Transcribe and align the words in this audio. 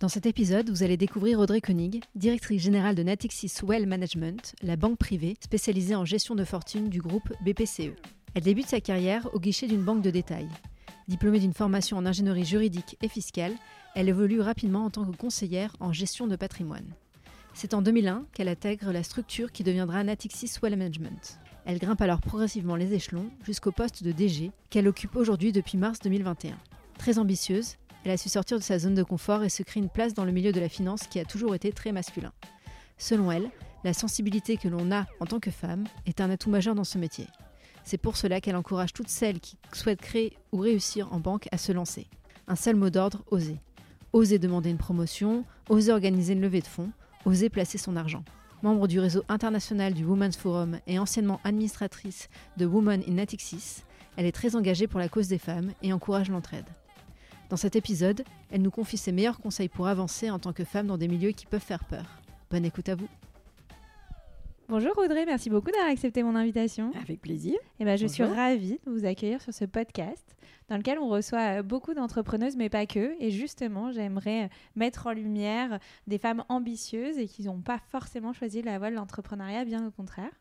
Dans 0.00 0.08
cet 0.08 0.26
épisode, 0.26 0.70
vous 0.70 0.84
allez 0.84 0.96
découvrir 0.96 1.40
Audrey 1.40 1.60
Koenig, 1.60 2.04
directrice 2.14 2.62
générale 2.62 2.94
de 2.94 3.02
Natixis 3.02 3.52
Well 3.64 3.84
Management, 3.84 4.54
la 4.62 4.76
banque 4.76 4.96
privée 4.96 5.36
spécialisée 5.40 5.96
en 5.96 6.04
gestion 6.04 6.36
de 6.36 6.44
fortune 6.44 6.88
du 6.88 7.00
groupe 7.00 7.32
BPCE. 7.44 7.96
Elle 8.34 8.44
débute 8.44 8.68
sa 8.68 8.80
carrière 8.80 9.28
au 9.34 9.40
guichet 9.40 9.66
d'une 9.66 9.82
banque 9.82 10.02
de 10.02 10.12
détail. 10.12 10.46
Diplômée 11.08 11.40
d'une 11.40 11.52
formation 11.52 11.96
en 11.96 12.06
ingénierie 12.06 12.44
juridique 12.44 12.96
et 13.02 13.08
fiscale, 13.08 13.54
elle 13.96 14.08
évolue 14.08 14.40
rapidement 14.40 14.84
en 14.84 14.90
tant 14.90 15.04
que 15.04 15.16
conseillère 15.16 15.74
en 15.80 15.92
gestion 15.92 16.28
de 16.28 16.36
patrimoine. 16.36 16.94
C'est 17.52 17.74
en 17.74 17.82
2001 17.82 18.26
qu'elle 18.32 18.48
intègre 18.48 18.92
la 18.92 19.02
structure 19.02 19.50
qui 19.50 19.64
deviendra 19.64 20.04
Natixis 20.04 20.60
Well 20.62 20.76
Management. 20.76 21.40
Elle 21.64 21.80
grimpe 21.80 22.02
alors 22.02 22.20
progressivement 22.20 22.76
les 22.76 22.94
échelons 22.94 23.30
jusqu'au 23.44 23.72
poste 23.72 24.04
de 24.04 24.12
DG 24.12 24.52
qu'elle 24.70 24.86
occupe 24.86 25.16
aujourd'hui 25.16 25.50
depuis 25.50 25.76
mars 25.76 25.98
2021. 25.98 26.56
Très 26.98 27.18
ambitieuse, 27.18 27.78
elle 28.08 28.14
a 28.14 28.16
su 28.16 28.30
sortir 28.30 28.56
de 28.56 28.62
sa 28.62 28.78
zone 28.78 28.94
de 28.94 29.02
confort 29.02 29.44
et 29.44 29.50
se 29.50 29.62
créer 29.62 29.82
une 29.82 29.90
place 29.90 30.14
dans 30.14 30.24
le 30.24 30.32
milieu 30.32 30.50
de 30.50 30.60
la 30.60 30.70
finance 30.70 31.02
qui 31.08 31.20
a 31.20 31.26
toujours 31.26 31.54
été 31.54 31.72
très 31.72 31.92
masculin. 31.92 32.32
Selon 32.96 33.30
elle, 33.30 33.50
la 33.84 33.92
sensibilité 33.92 34.56
que 34.56 34.66
l'on 34.66 34.90
a 34.92 35.06
en 35.20 35.26
tant 35.26 35.40
que 35.40 35.50
femme 35.50 35.84
est 36.06 36.22
un 36.22 36.30
atout 36.30 36.48
majeur 36.48 36.74
dans 36.74 36.84
ce 36.84 36.96
métier. 36.96 37.26
C'est 37.84 37.98
pour 37.98 38.16
cela 38.16 38.40
qu'elle 38.40 38.56
encourage 38.56 38.94
toutes 38.94 39.10
celles 39.10 39.40
qui 39.40 39.58
souhaitent 39.74 40.00
créer 40.00 40.38
ou 40.52 40.60
réussir 40.60 41.12
en 41.12 41.20
banque 41.20 41.48
à 41.52 41.58
se 41.58 41.70
lancer. 41.70 42.06
Un 42.46 42.56
seul 42.56 42.76
mot 42.76 42.88
d'ordre, 42.88 43.24
oser. 43.30 43.60
Oser 44.14 44.38
demander 44.38 44.70
une 44.70 44.78
promotion, 44.78 45.44
oser 45.68 45.92
organiser 45.92 46.32
une 46.32 46.40
levée 46.40 46.62
de 46.62 46.66
fonds, 46.66 46.90
oser 47.26 47.50
placer 47.50 47.76
son 47.76 47.94
argent. 47.94 48.24
Membre 48.62 48.88
du 48.88 49.00
réseau 49.00 49.22
international 49.28 49.92
du 49.92 50.06
Women's 50.06 50.38
Forum 50.38 50.80
et 50.86 50.98
anciennement 50.98 51.40
administratrice 51.44 52.30
de 52.56 52.64
Women 52.64 53.02
in 53.06 53.12
Natixis, 53.12 53.82
elle 54.16 54.24
est 54.24 54.32
très 54.32 54.56
engagée 54.56 54.86
pour 54.86 54.98
la 54.98 55.10
cause 55.10 55.28
des 55.28 55.38
femmes 55.38 55.72
et 55.82 55.92
encourage 55.92 56.30
l'entraide. 56.30 56.64
Dans 57.48 57.56
cet 57.56 57.76
épisode, 57.76 58.24
elle 58.50 58.60
nous 58.60 58.70
confie 58.70 58.98
ses 58.98 59.10
meilleurs 59.10 59.40
conseils 59.40 59.68
pour 59.68 59.88
avancer 59.88 60.30
en 60.30 60.38
tant 60.38 60.52
que 60.52 60.64
femme 60.64 60.86
dans 60.86 60.98
des 60.98 61.08
milieux 61.08 61.32
qui 61.32 61.46
peuvent 61.46 61.60
faire 61.60 61.84
peur. 61.84 62.04
Bonne 62.50 62.64
écoute 62.64 62.88
à 62.88 62.94
vous. 62.94 63.08
Bonjour 64.68 64.98
Audrey, 64.98 65.24
merci 65.24 65.48
beaucoup 65.48 65.70
d'avoir 65.70 65.88
accepté 65.88 66.22
mon 66.22 66.34
invitation. 66.34 66.92
Avec 67.00 67.22
plaisir. 67.22 67.54
Et 67.80 67.86
ben, 67.86 67.96
je 67.96 68.06
suis 68.06 68.22
ravie 68.22 68.78
de 68.84 68.90
vous 68.90 69.06
accueillir 69.06 69.40
sur 69.40 69.54
ce 69.54 69.64
podcast 69.64 70.36
dans 70.68 70.76
lequel 70.76 70.98
on 70.98 71.08
reçoit 71.08 71.60
euh, 71.60 71.62
beaucoup 71.62 71.94
d'entrepreneuses, 71.94 72.54
mais 72.54 72.68
pas 72.68 72.84
que. 72.84 73.16
Et 73.18 73.30
justement, 73.30 73.92
j'aimerais 73.92 74.44
euh, 74.44 74.48
mettre 74.76 75.06
en 75.06 75.12
lumière 75.12 75.78
des 76.06 76.18
femmes 76.18 76.44
ambitieuses 76.50 77.16
et 77.16 77.26
qui 77.26 77.44
n'ont 77.44 77.62
pas 77.62 77.78
forcément 77.78 78.34
choisi 78.34 78.60
la 78.60 78.78
voie 78.78 78.90
de 78.90 78.96
l'entrepreneuriat, 78.96 79.64
bien 79.64 79.86
au 79.86 79.90
contraire. 79.90 80.32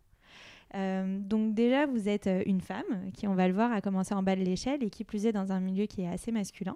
Euh, 0.76 1.20
donc 1.20 1.54
déjà, 1.54 1.86
vous 1.86 2.10
êtes 2.10 2.28
euh, 2.28 2.44
une 2.46 2.62
femme 2.62 3.12
qui, 3.14 3.28
on 3.28 3.36
va 3.36 3.48
le 3.48 3.54
voir, 3.54 3.72
a 3.72 3.82
commencé 3.82 4.14
en 4.14 4.24
bas 4.24 4.36
de 4.36 4.42
l'échelle 4.42 4.84
et 4.84 4.90
qui 4.90 5.04
plus 5.04 5.26
est 5.26 5.32
dans 5.32 5.52
un 5.52 5.60
milieu 5.60 5.86
qui 5.86 6.02
est 6.02 6.08
assez 6.08 6.32
masculin, 6.32 6.76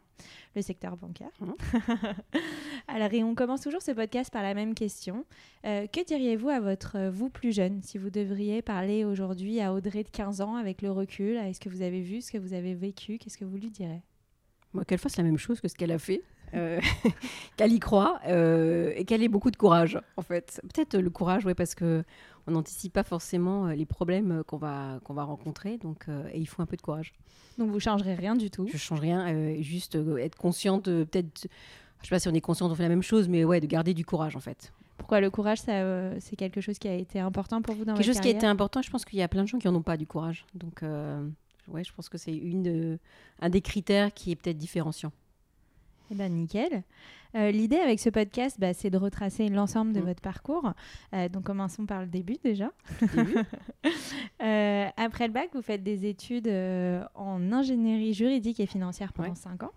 le 0.55 0.61
secteur 0.61 0.95
bancaire. 0.97 1.31
Mhm. 1.41 1.53
Alors, 2.87 3.13
et 3.13 3.23
on 3.23 3.35
commence 3.35 3.61
toujours 3.61 3.81
ce 3.81 3.91
podcast 3.91 4.31
par 4.31 4.43
la 4.43 4.53
même 4.53 4.73
question. 4.73 5.25
Euh, 5.65 5.87
que 5.87 6.05
diriez-vous 6.05 6.49
à 6.49 6.59
votre 6.59 7.09
vous 7.09 7.29
plus 7.29 7.53
jeune 7.53 7.81
si 7.81 7.97
vous 7.97 8.09
devriez 8.09 8.61
parler 8.61 9.03
aujourd'hui 9.03 9.59
à 9.59 9.73
Audrey 9.73 10.03
de 10.03 10.09
15 10.09 10.41
ans 10.41 10.55
avec 10.55 10.81
le 10.81 10.91
recul, 10.91 11.37
avec 11.37 11.55
ce 11.55 11.59
que 11.59 11.69
vous 11.69 11.81
avez 11.81 12.01
vu, 12.01 12.21
ce 12.21 12.31
que 12.31 12.37
vous 12.37 12.53
avez 12.53 12.73
vécu, 12.73 13.17
qu'est-ce 13.17 13.37
que 13.37 13.45
vous 13.45 13.57
lui 13.57 13.69
direz? 13.69 14.01
Moi, 14.73 14.85
qu'elle 14.85 14.99
fasse 14.99 15.17
la 15.17 15.23
même 15.23 15.37
chose 15.37 15.59
que 15.59 15.67
ce 15.67 15.75
qu'elle 15.75 15.91
a 15.91 15.99
fait, 15.99 16.21
qu'elle 17.57 17.71
y 17.71 17.79
croit 17.79 18.19
euh, 18.27 18.91
et 18.95 19.05
qu'elle 19.05 19.23
ait 19.23 19.27
beaucoup 19.29 19.51
de 19.51 19.57
courage, 19.57 19.99
en 20.17 20.21
fait. 20.21 20.61
Peut-être 20.73 20.97
le 20.97 21.09
courage, 21.09 21.45
ouais, 21.45 21.55
parce 21.55 21.75
que 21.75 22.03
on 22.47 22.51
n'anticipe 22.51 22.93
pas 22.93 23.03
forcément 23.03 23.67
euh, 23.67 23.73
les 23.75 23.85
problèmes 23.85 24.31
euh, 24.39 24.43
qu'on 24.43 24.57
va, 24.57 24.99
qu'on 25.03 25.13
va 25.13 25.23
rencontrer, 25.23 25.77
donc 25.77 26.05
euh, 26.09 26.27
et 26.33 26.39
il 26.39 26.47
faut 26.47 26.61
un 26.61 26.65
peu 26.65 26.75
de 26.75 26.81
courage. 26.81 27.13
Donc 27.57 27.69
vous 27.69 27.79
changerez 27.79 28.15
rien 28.15 28.35
du 28.35 28.49
tout? 28.49 28.67
Je 28.71 28.77
change 28.77 28.99
rien, 28.99 29.27
euh, 29.33 29.61
juste 29.61 29.95
euh, 29.95 30.17
être 30.17 30.35
consciente, 30.35 30.89
de- 30.89 31.03
peut-être, 31.03 31.47
je 32.01 32.07
sais 32.07 32.09
pas 32.09 32.19
si 32.19 32.27
on 32.27 32.33
est 32.33 32.41
conscient 32.41 32.69
on 32.69 32.73
fait 32.75 32.81
la 32.83 32.89
même 32.89 33.03
chose, 33.03 33.29
mais 33.29 33.43
ouais, 33.45 33.59
de 33.59 33.67
garder 33.67 33.93
du 33.93 34.05
courage, 34.05 34.35
en 34.35 34.39
fait. 34.39 34.73
Pourquoi 34.97 35.19
le 35.21 35.29
courage, 35.29 35.59
ça, 35.59 35.71
euh, 35.73 36.15
c'est 36.19 36.35
quelque 36.35 36.61
chose 36.61 36.77
qui 36.79 36.87
a 36.87 36.93
été 36.95 37.19
important 37.19 37.61
pour 37.61 37.75
vous 37.75 37.85
dans 37.85 37.93
Quelque 37.93 38.05
votre 38.07 38.15
chose 38.17 38.21
qui 38.21 38.27
a 38.27 38.31
été 38.37 38.45
important, 38.47 38.81
je 38.81 38.89
pense 38.89 39.05
qu'il 39.05 39.19
y 39.19 39.23
a 39.23 39.27
plein 39.27 39.43
de 39.43 39.47
gens 39.47 39.57
qui 39.59 39.67
en 39.67 39.75
ont 39.75 39.81
pas 39.83 39.97
du 39.97 40.07
courage, 40.07 40.45
donc 40.55 40.81
euh, 40.83 41.23
ouais, 41.67 41.83
je 41.83 41.93
pense 41.93 42.09
que 42.09 42.17
c'est 42.17 42.35
une, 42.35 42.97
un 43.39 43.49
des 43.49 43.61
critères 43.61 44.13
qui 44.13 44.31
est 44.31 44.35
peut-être 44.35 44.57
différenciant. 44.57 45.11
Eh 46.11 46.15
ben 46.15 46.31
nickel. 46.33 46.83
Euh, 47.35 47.49
L'idée 47.51 47.77
avec 47.77 48.01
ce 48.01 48.09
podcast, 48.09 48.57
bah, 48.59 48.73
c'est 48.73 48.89
de 48.89 48.97
retracer 48.97 49.47
l'ensemble 49.47 49.93
de 49.93 50.01
Mm. 50.01 50.05
votre 50.05 50.21
parcours. 50.21 50.73
Euh, 51.13 51.29
donc 51.29 51.45
commençons 51.45 51.85
par 51.85 52.01
le 52.01 52.07
début 52.07 52.37
déjà. 52.43 52.71
début. 53.01 53.35
Euh, 54.43 54.87
après 54.97 55.27
le 55.27 55.33
bac, 55.33 55.49
vous 55.53 55.61
faites 55.61 55.83
des 55.83 56.07
études 56.07 56.47
en 57.15 57.51
ingénierie 57.51 58.13
juridique 58.13 58.59
et 58.59 58.65
financière 58.65 59.13
pendant 59.13 59.29
Ouais. 59.29 59.35
5 59.35 59.63
ans. 59.63 59.71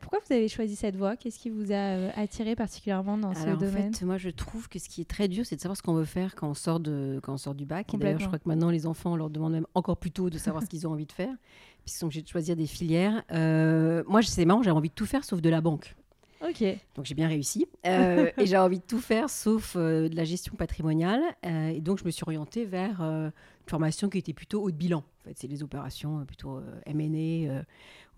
Pourquoi 0.00 0.20
vous 0.26 0.32
avez 0.32 0.48
choisi 0.48 0.74
cette 0.76 0.96
voie? 0.96 1.16
Qu'est-ce 1.16 1.38
qui 1.38 1.50
vous 1.50 1.70
a 1.70 2.10
attiré 2.18 2.56
particulièrement 2.56 3.18
dans 3.18 3.34
ce 3.34 3.40
Alors, 3.42 3.58
domaine 3.58 3.88
En 3.90 3.92
fait, 3.92 4.04
moi, 4.06 4.16
je 4.16 4.30
trouve 4.30 4.68
que 4.70 4.78
ce 4.78 4.88
qui 4.88 5.02
est 5.02 5.04
très 5.04 5.28
dur, 5.28 5.44
c'est 5.44 5.56
de 5.56 5.60
savoir 5.60 5.76
ce 5.76 5.82
qu'on 5.82 5.92
veut 5.94 6.04
faire 6.06 6.34
quand 6.34 6.48
on 6.48 6.54
sort, 6.54 6.80
de, 6.80 7.20
quand 7.22 7.34
on 7.34 7.36
sort 7.38 7.54
du 7.54 7.66
bac. 7.66 7.88
D'ailleurs, 7.94 8.20
je 8.20 8.26
crois 8.26 8.38
que 8.38 8.48
maintenant, 8.48 8.70
les 8.70 8.86
enfants, 8.86 9.12
on 9.12 9.16
leur 9.16 9.28
demande 9.30 9.52
même 9.52 9.66
encore 9.74 9.98
plus 9.98 10.10
tôt 10.12 10.30
de 10.30 10.38
savoir 10.38 10.62
ce 10.62 10.68
qu'ils 10.68 10.86
ont 10.86 10.92
envie 10.92 11.04
de 11.06 11.12
faire, 11.12 11.34
puisqu'ils 11.84 12.00
sont 12.00 12.06
obligés 12.06 12.22
de 12.22 12.28
choisir 12.28 12.56
des 12.56 12.66
filières. 12.66 13.22
Euh, 13.32 14.02
moi, 14.06 14.22
c'est 14.22 14.44
marrant, 14.44 14.62
j'avais 14.62 14.76
envie 14.76 14.88
de 14.88 14.94
tout 14.94 15.06
faire 15.06 15.24
sauf 15.24 15.40
de 15.40 15.50
la 15.50 15.60
banque. 15.60 15.94
Ok. 16.46 16.62
Donc, 16.94 17.04
j'ai 17.04 17.14
bien 17.14 17.28
réussi. 17.28 17.66
Euh, 17.86 18.30
et 18.38 18.46
j'ai 18.46 18.56
envie 18.56 18.78
de 18.78 18.84
tout 18.84 19.00
faire 19.00 19.30
sauf 19.30 19.76
euh, 19.76 20.08
de 20.08 20.16
la 20.16 20.24
gestion 20.24 20.54
patrimoniale. 20.56 21.22
Et 21.42 21.80
donc, 21.80 21.98
je 21.98 22.04
me 22.04 22.10
suis 22.10 22.22
orientée 22.24 22.64
vers 22.64 23.00
une 23.00 23.32
formation 23.66 24.08
qui 24.08 24.18
était 24.18 24.32
plutôt 24.32 24.62
haut 24.62 24.70
de 24.70 24.76
bilan. 24.76 25.04
En 25.24 25.28
fait, 25.28 25.38
c'est 25.38 25.46
les 25.48 25.62
opérations 25.62 26.20
euh, 26.20 26.24
plutôt 26.24 26.58
euh, 26.58 26.80
M&A 26.84 27.50
euh, 27.50 27.62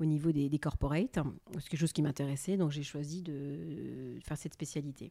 au 0.00 0.04
niveau 0.04 0.32
des, 0.32 0.48
des 0.48 0.58
corporates. 0.58 1.18
C'est 1.54 1.68
quelque 1.68 1.78
chose 1.80 1.92
qui 1.92 2.02
m'intéressait, 2.02 2.56
donc 2.56 2.72
j'ai 2.72 2.82
choisi 2.82 3.22
de, 3.22 4.18
faire 4.24 4.36
cette 4.36 4.54
spécialité. 4.54 5.10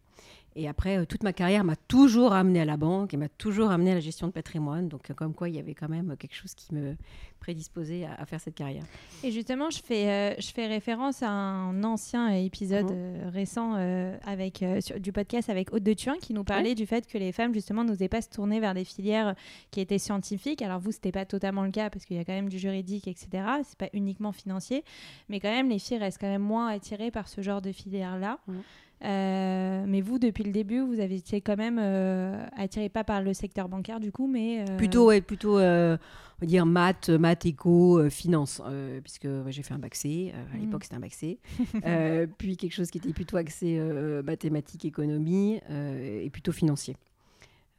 Et 0.56 0.68
après, 0.68 1.06
toute 1.06 1.24
ma 1.24 1.34
carrière 1.34 1.64
m'a 1.64 1.76
toujours 1.76 2.34
amené 2.34 2.60
à 2.62 2.66
la 2.66 2.78
banque 2.78 3.14
et 3.14 3.18
m'a 3.18 3.30
toujours 3.30 3.72
amené 3.72 3.92
à 3.92 3.94
la 3.96 4.00
gestion 4.00 4.28
de 4.28 4.32
patrimoine. 4.32 4.88
Donc, 4.90 5.12
comme 5.14 5.34
quoi, 5.34 5.50
il 5.50 5.56
y 5.56 5.60
avait 5.60 5.74
quand 5.74 5.90
même 5.90 6.16
quelque 6.18 6.36
chose 6.36 6.54
qui 6.54 6.74
me 6.76 6.96
prédisposait 7.40 8.06
à, 8.06 8.14
à 8.14 8.26
faire 8.26 8.40
cette 8.40 8.56
carrière. 8.56 8.84
Et 9.24 9.32
justement, 9.32 9.70
je 9.70 9.82
fais, 9.82 10.08
euh, 10.10 10.36
je 10.40 10.48
fais 10.52 10.68
référence 10.68 11.24
à 11.24 11.30
un 11.30 11.84
ancien 11.84 12.30
épisode 12.30 12.92
Mhm. 12.92 13.30
récent 13.30 13.74
euh, 13.76 14.16
avec, 14.26 14.62
euh, 14.64 14.82
sur- 14.82 15.00
du 15.00 15.12
podcast 15.12 15.50
avec 15.50 15.74
Aude 15.74 15.84
de 15.84 15.94
Thuin 15.94 16.16
qui 16.22 16.34
nous 16.34 16.44
parlait 16.44 16.76
du 16.76 16.86
fait 16.86 17.08
que 17.08 17.18
les 17.18 17.32
femmes, 17.32 17.54
justement, 17.54 17.84
n'osaient 17.84 18.08
pas 18.10 18.22
se 18.22 18.30
tourner 18.30 18.60
vers 18.60 18.74
des 18.74 18.84
filières 18.86 19.36
qui 19.72 19.80
étaient 19.80 19.98
scientifiques. 20.00 20.62
Alors 20.62 20.80
vous, 20.80 20.92
c'était 20.92 21.12
pas 21.12 21.26
totalement 21.26 21.64
le 21.64 21.72
cas 21.72 21.84
parce 21.90 22.06
qu'il 22.06 22.18
y 22.18 22.19
a 22.19 22.25
quand 22.25 22.34
même 22.34 22.50
du 22.50 22.59
juridique, 22.59 23.07
etc. 23.07 23.28
C'est 23.63 23.78
pas 23.78 23.90
uniquement 23.94 24.31
financier. 24.31 24.84
Mais 25.29 25.40
quand 25.40 25.51
même, 25.51 25.69
les 25.69 25.79
filles 25.79 25.97
restent 25.97 26.19
quand 26.22 26.28
même 26.28 26.41
moins 26.41 26.68
attirées 26.68 27.12
par 27.12 27.28
ce 27.28 27.41
genre 27.41 27.62
de 27.62 27.72
filière-là. 27.72 28.40
Mhm. 28.47 28.56
Euh, 29.03 29.84
mais 29.88 30.00
vous, 30.01 30.19
depuis 30.19 30.44
le 30.46 30.51
début, 30.51 30.79
vous 30.79 31.00
avez 31.01 31.18
été 31.18 31.41
quand 31.41 31.57
même 31.57 31.79
euh, 31.81 32.46
attirée 32.56 32.88
pas 32.90 33.03
par 33.03 33.22
le 33.22 33.34
secteur 33.34 33.68
bancaire 33.68 34.00
du 34.00 34.12
coup, 34.12 34.25
mais 34.25 34.63
euh, 34.68 34.78
Plutôt, 34.78 35.07
ouais, 35.07 35.19
plutôt 35.22 35.59
euh, 35.59 35.97
on 36.38 36.46
va 36.46 36.47
dire 36.47 36.66
maths, 36.66 37.09
maths, 37.09 37.46
éco, 37.46 38.09
finance, 38.09 38.62
puisque 39.03 39.25
ouais, 39.25 39.52
j'ai 39.52 39.63
fait 39.63 39.73
un 39.73 39.79
bac 39.79 39.96
C, 39.96 40.34
à 40.34 40.56
Mm. 40.57 40.62
l'époque 40.62 40.85
c'était 40.85 40.96
un 40.96 41.02
bac 41.02 41.13
C, 41.13 41.40
puis 42.38 42.56
quelque 42.57 42.73
chose 42.73 42.90
qui 42.90 42.97
était 43.00 43.12
plutôt 43.13 43.35
axé 43.38 43.79
mathématiques, 44.23 44.85
économie 44.85 45.59
et 45.70 46.29
plutôt 46.31 46.53
financier. 46.53 46.96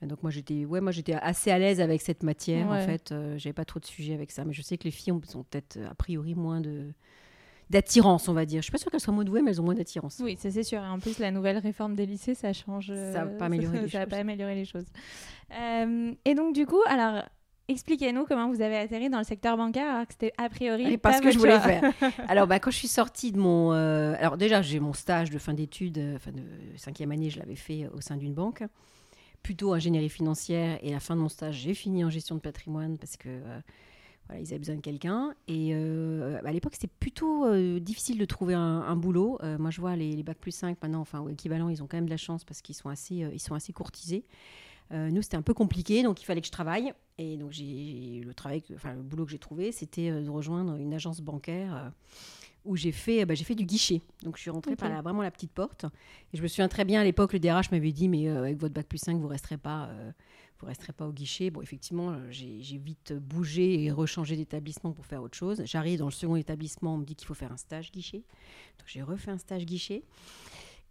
Euh, 0.02 0.06
Donc 0.06 0.22
moi 0.22 0.30
j'étais, 0.30 0.64
ouais, 0.64 0.80
moi 0.80 0.92
j'étais 0.92 1.14
assez 1.14 1.50
à 1.50 1.58
l'aise 1.58 1.80
avec 1.80 2.02
cette 2.02 2.22
matière 2.22 2.68
Ouais. 2.68 2.82
en 2.82 2.86
fait. 2.86 3.12
Euh, 3.12 3.38
J'avais 3.38 3.52
pas 3.54 3.64
trop 3.64 3.80
de 3.80 3.86
sujets 3.86 4.14
avec 4.14 4.30
ça, 4.30 4.44
mais 4.44 4.52
je 4.52 4.62
sais 4.62 4.76
que 4.78 4.84
les 4.84 4.90
filles 4.90 5.12
ont, 5.12 5.20
ont 5.34 5.42
peut-être 5.44 5.76
euh, 5.78 5.90
a 5.90 5.94
priori 5.94 6.34
moins 6.34 6.60
de 6.60 6.92
d'attirance, 7.68 8.28
on 8.28 8.32
va 8.32 8.46
dire. 8.46 8.58
Je 8.60 8.66
suis 8.66 8.70
pas 8.72 8.78
sûre 8.78 8.92
qu'elles 8.92 9.00
soient 9.00 9.12
moins 9.12 9.24
douées, 9.24 9.42
mais 9.42 9.50
elles 9.50 9.60
ont 9.60 9.64
moins 9.64 9.74
d'attirance. 9.74 10.20
Oui, 10.22 10.36
ça 10.38 10.52
c'est 10.52 10.62
sûr. 10.62 10.78
Et 10.80 10.86
en 10.86 11.00
plus, 11.00 11.18
la 11.18 11.32
nouvelle 11.32 11.58
réforme 11.58 11.96
des 11.96 12.06
lycées, 12.06 12.34
ça 12.36 12.52
change. 12.52 12.90
euh, 12.90 13.12
Ça 13.12 13.24
va 13.24 13.30
pas 13.32 13.46
améliorer 13.46 13.80
les 13.82 13.88
ça 13.88 13.98
va 13.98 14.04
choses. 14.04 14.10
pas 14.10 14.16
améliorer 14.18 14.54
les 14.54 14.64
choses. 14.64 14.84
Euh, 15.58 16.12
et 16.24 16.34
donc, 16.36 16.54
du 16.54 16.64
coup, 16.64 16.80
alors, 16.86 17.24
expliquez-nous 17.68 18.24
comment 18.26 18.48
vous 18.50 18.60
avez 18.60 18.76
atterri 18.76 19.10
dans 19.10 19.18
le 19.18 19.24
secteur 19.24 19.56
bancaire 19.56 19.92
alors 19.94 20.06
que 20.06 20.12
c'était 20.12 20.32
a 20.38 20.48
priori. 20.48 20.92
Et 20.92 20.96
pas 20.98 21.10
parce 21.10 21.20
que 21.20 21.32
je 21.32 21.38
voulais 21.40 21.58
faire. 21.58 21.92
Alors, 22.28 22.46
bah, 22.46 22.60
quand 22.60 22.70
je 22.70 22.76
suis 22.76 22.86
sortie 22.86 23.32
de 23.32 23.38
mon. 23.40 23.72
euh, 23.72 24.14
alors, 24.20 24.36
déjà, 24.36 24.62
j'ai 24.62 24.78
mon 24.78 24.92
stage 24.92 25.30
de 25.30 25.38
fin 25.38 25.52
d'études, 25.54 25.98
euh, 25.98 26.14
enfin 26.16 26.30
de 26.30 26.42
cinquième 26.76 27.10
année, 27.10 27.30
je 27.30 27.40
l'avais 27.40 27.56
fait 27.56 27.88
au 27.92 28.00
sein 28.00 28.16
d'une 28.16 28.34
banque, 28.34 28.62
plutôt 29.46 29.72
ingénierie 29.74 30.08
financière. 30.08 30.76
Et 30.82 30.88
à 30.88 30.94
la 30.94 31.00
fin 31.00 31.14
de 31.14 31.20
mon 31.20 31.28
stage, 31.28 31.54
j'ai 31.54 31.72
fini 31.72 32.04
en 32.04 32.10
gestion 32.10 32.34
de 32.34 32.40
patrimoine 32.40 32.98
parce 32.98 33.16
que. 33.16 33.28
euh, 33.28 33.60
voilà, 34.26 34.42
ils 34.42 34.48
avaient 34.48 34.58
besoin 34.58 34.74
de 34.74 34.80
quelqu'un. 34.80 35.36
Et 35.46 35.70
euh, 35.72 36.40
à 36.44 36.50
l'époque, 36.50 36.72
c'était 36.74 36.92
plutôt 36.98 37.44
euh, 37.46 37.78
difficile 37.78 38.18
de 38.18 38.24
trouver 38.24 38.54
un, 38.54 38.96
boulot. 38.96 39.38
Moi, 39.60 39.70
je 39.70 39.80
vois 39.80 39.94
les, 39.94 40.16
les 40.16 40.24
Bac 40.24 40.36
plus 40.38 40.50
5 40.50 40.82
maintenant, 40.82 40.98
enfin, 41.00 41.20
ou 41.20 41.28
équivalent, 41.28 41.68
ils 41.68 41.80
ont 41.80 41.86
quand 41.86 41.96
même 41.96 42.06
de 42.06 42.10
la 42.10 42.16
chance 42.16 42.44
parce 42.44 42.60
qu'ils 42.60 42.74
sont 42.74 42.88
assez, 42.88 43.14
ils 43.14 43.38
sont 43.38 43.54
assez 43.54 43.72
courtisés. 43.72 44.24
nous, 44.90 45.22
c'était 45.22 45.36
un 45.36 45.42
peu 45.42 45.54
compliqué, 45.54 46.02
donc 46.02 46.20
il 46.20 46.24
fallait 46.24 46.40
que 46.40 46.48
je 46.48 46.52
travaille. 46.52 46.92
Et 47.18 47.36
donc, 47.36 47.52
j'ai 47.52 48.22
le 48.24 48.34
travail, 48.34 48.64
enfin, 48.74 48.94
le 48.94 49.02
boulot 49.02 49.26
que 49.26 49.30
j'ai 49.30 49.38
trouvé, 49.38 49.70
c'était 49.70 50.10
de 50.10 50.28
rejoindre 50.28 50.74
une 50.74 50.92
agence 50.92 51.20
bancaire 51.20 51.92
où 52.66 52.76
j'ai 52.76 52.92
fait, 52.92 53.24
bah, 53.24 53.34
j'ai 53.34 53.44
fait 53.44 53.54
du 53.54 53.64
guichet. 53.64 54.02
Donc 54.22 54.36
je 54.36 54.42
suis 54.42 54.50
rentrée 54.50 54.76
par 54.76 54.90
vraiment 55.02 55.22
la 55.22 55.30
petite 55.30 55.52
porte. 55.52 55.84
Et 56.32 56.36
je 56.36 56.42
me 56.42 56.48
souviens 56.48 56.68
très 56.68 56.84
bien 56.84 57.00
à 57.00 57.04
l'époque, 57.04 57.32
le 57.32 57.38
DRH 57.38 57.70
m'avait 57.70 57.92
dit, 57.92 58.08
mais 58.08 58.28
avec 58.28 58.58
votre 58.58 58.74
bac 58.74 58.86
plus 58.86 58.98
5, 58.98 59.18
vous 59.18 59.28
resterez 59.28 59.58
pas, 59.58 59.90
vous 60.60 60.66
resterez 60.66 60.92
pas 60.92 61.06
au 61.06 61.12
guichet. 61.12 61.50
Bon, 61.50 61.60
effectivement, 61.60 62.10
euh, 62.10 62.16
j'ai 62.30 62.78
vite 62.78 63.12
bougé 63.12 63.84
et 63.84 63.90
rechangé 63.90 64.36
d'établissement 64.36 64.92
pour 64.92 65.06
faire 65.06 65.22
autre 65.22 65.36
chose. 65.36 65.62
J'arrive 65.64 65.98
dans 65.98 66.06
le 66.06 66.12
second 66.12 66.36
établissement, 66.36 66.94
on 66.94 66.98
me 66.98 67.04
dit 67.04 67.14
qu'il 67.14 67.26
faut 67.26 67.34
faire 67.34 67.52
un 67.52 67.56
stage 67.56 67.92
guichet. 67.92 68.18
Donc 68.78 68.86
j'ai 68.86 69.02
refait 69.02 69.30
un 69.30 69.38
stage 69.38 69.66
guichet. 69.66 70.02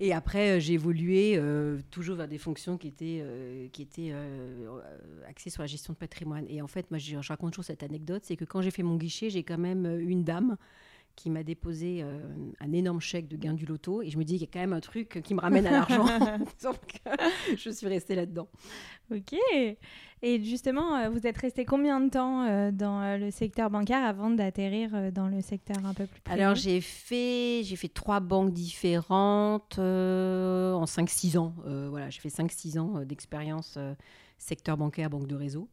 Et 0.01 0.13
après, 0.13 0.57
euh, 0.57 0.59
j'ai 0.59 0.73
évolué 0.73 1.35
euh, 1.37 1.79
toujours 1.89 2.17
vers 2.17 2.27
des 2.27 2.37
fonctions 2.37 2.77
qui 2.77 2.87
étaient, 2.87 3.69
qui 3.71 3.81
étaient 3.81 4.13
axées 5.27 5.49
sur 5.49 5.61
la 5.61 5.67
gestion 5.67 5.93
de 5.93 5.97
patrimoine. 5.97 6.45
Et 6.49 6.61
en 6.61 6.67
fait, 6.67 6.91
moi, 6.91 6.99
je, 6.99 7.21
je 7.21 7.29
raconte 7.29 7.53
toujours 7.53 7.65
cette 7.65 7.83
anecdote, 7.83 8.23
c'est 8.25 8.35
que 8.35 8.45
quand 8.45 8.61
j'ai 8.61 8.71
fait 8.71 8.83
mon 8.83 8.97
guichet, 8.97 9.29
j'ai 9.29 9.43
quand 9.43 9.57
même 9.57 9.85
une 9.99 10.23
dame 10.23 10.57
qui 11.15 11.29
m'a 11.29 11.43
déposé 11.43 12.01
euh, 12.01 12.19
un 12.59 12.73
énorme 12.73 12.99
chèque 12.99 13.27
de 13.27 13.37
gain 13.37 13.53
du 13.53 13.65
loto. 13.65 14.01
Et 14.01 14.09
je 14.09 14.17
me 14.17 14.23
dis 14.23 14.33
qu'il 14.33 14.47
y 14.47 14.49
a 14.49 14.51
quand 14.51 14.59
même 14.59 14.73
un 14.73 14.79
truc 14.79 15.21
qui 15.23 15.33
me 15.33 15.41
ramène 15.41 15.65
à 15.67 15.71
l'argent. 15.71 16.05
Donc, 16.63 17.01
je 17.57 17.69
suis 17.69 17.87
restée 17.87 18.15
là-dedans. 18.15 18.47
Ok. 19.11 19.35
Et 20.21 20.43
justement, 20.43 20.95
euh, 20.95 21.09
vous 21.09 21.27
êtes 21.27 21.37
resté 21.37 21.65
combien 21.65 21.99
de 22.01 22.09
temps 22.09 22.43
euh, 22.43 22.71
dans 22.71 23.17
le 23.17 23.31
secteur 23.31 23.69
bancaire 23.69 24.03
avant 24.03 24.29
d'atterrir 24.29 25.11
dans 25.11 25.27
le 25.27 25.41
secteur 25.41 25.77
un 25.85 25.93
peu 25.93 26.05
plus 26.05 26.21
privé? 26.21 26.41
Alors, 26.41 26.55
j'ai 26.55 26.81
fait, 26.81 27.61
j'ai 27.63 27.75
fait 27.75 27.87
trois 27.87 28.19
banques 28.19 28.51
différentes 28.51 29.77
en 29.77 30.85
5-6 30.85 31.37
ans. 31.37 31.53
voilà, 31.89 32.09
j'ai 32.09 32.19
fait 32.19 32.29
5-6 32.29 32.79
ans 32.79 33.05
d'expérience 33.05 33.77
secteur 34.37 34.77
bancaire, 34.77 35.09
banque 35.09 35.27
de 35.27 35.35
réseau. 35.35 35.69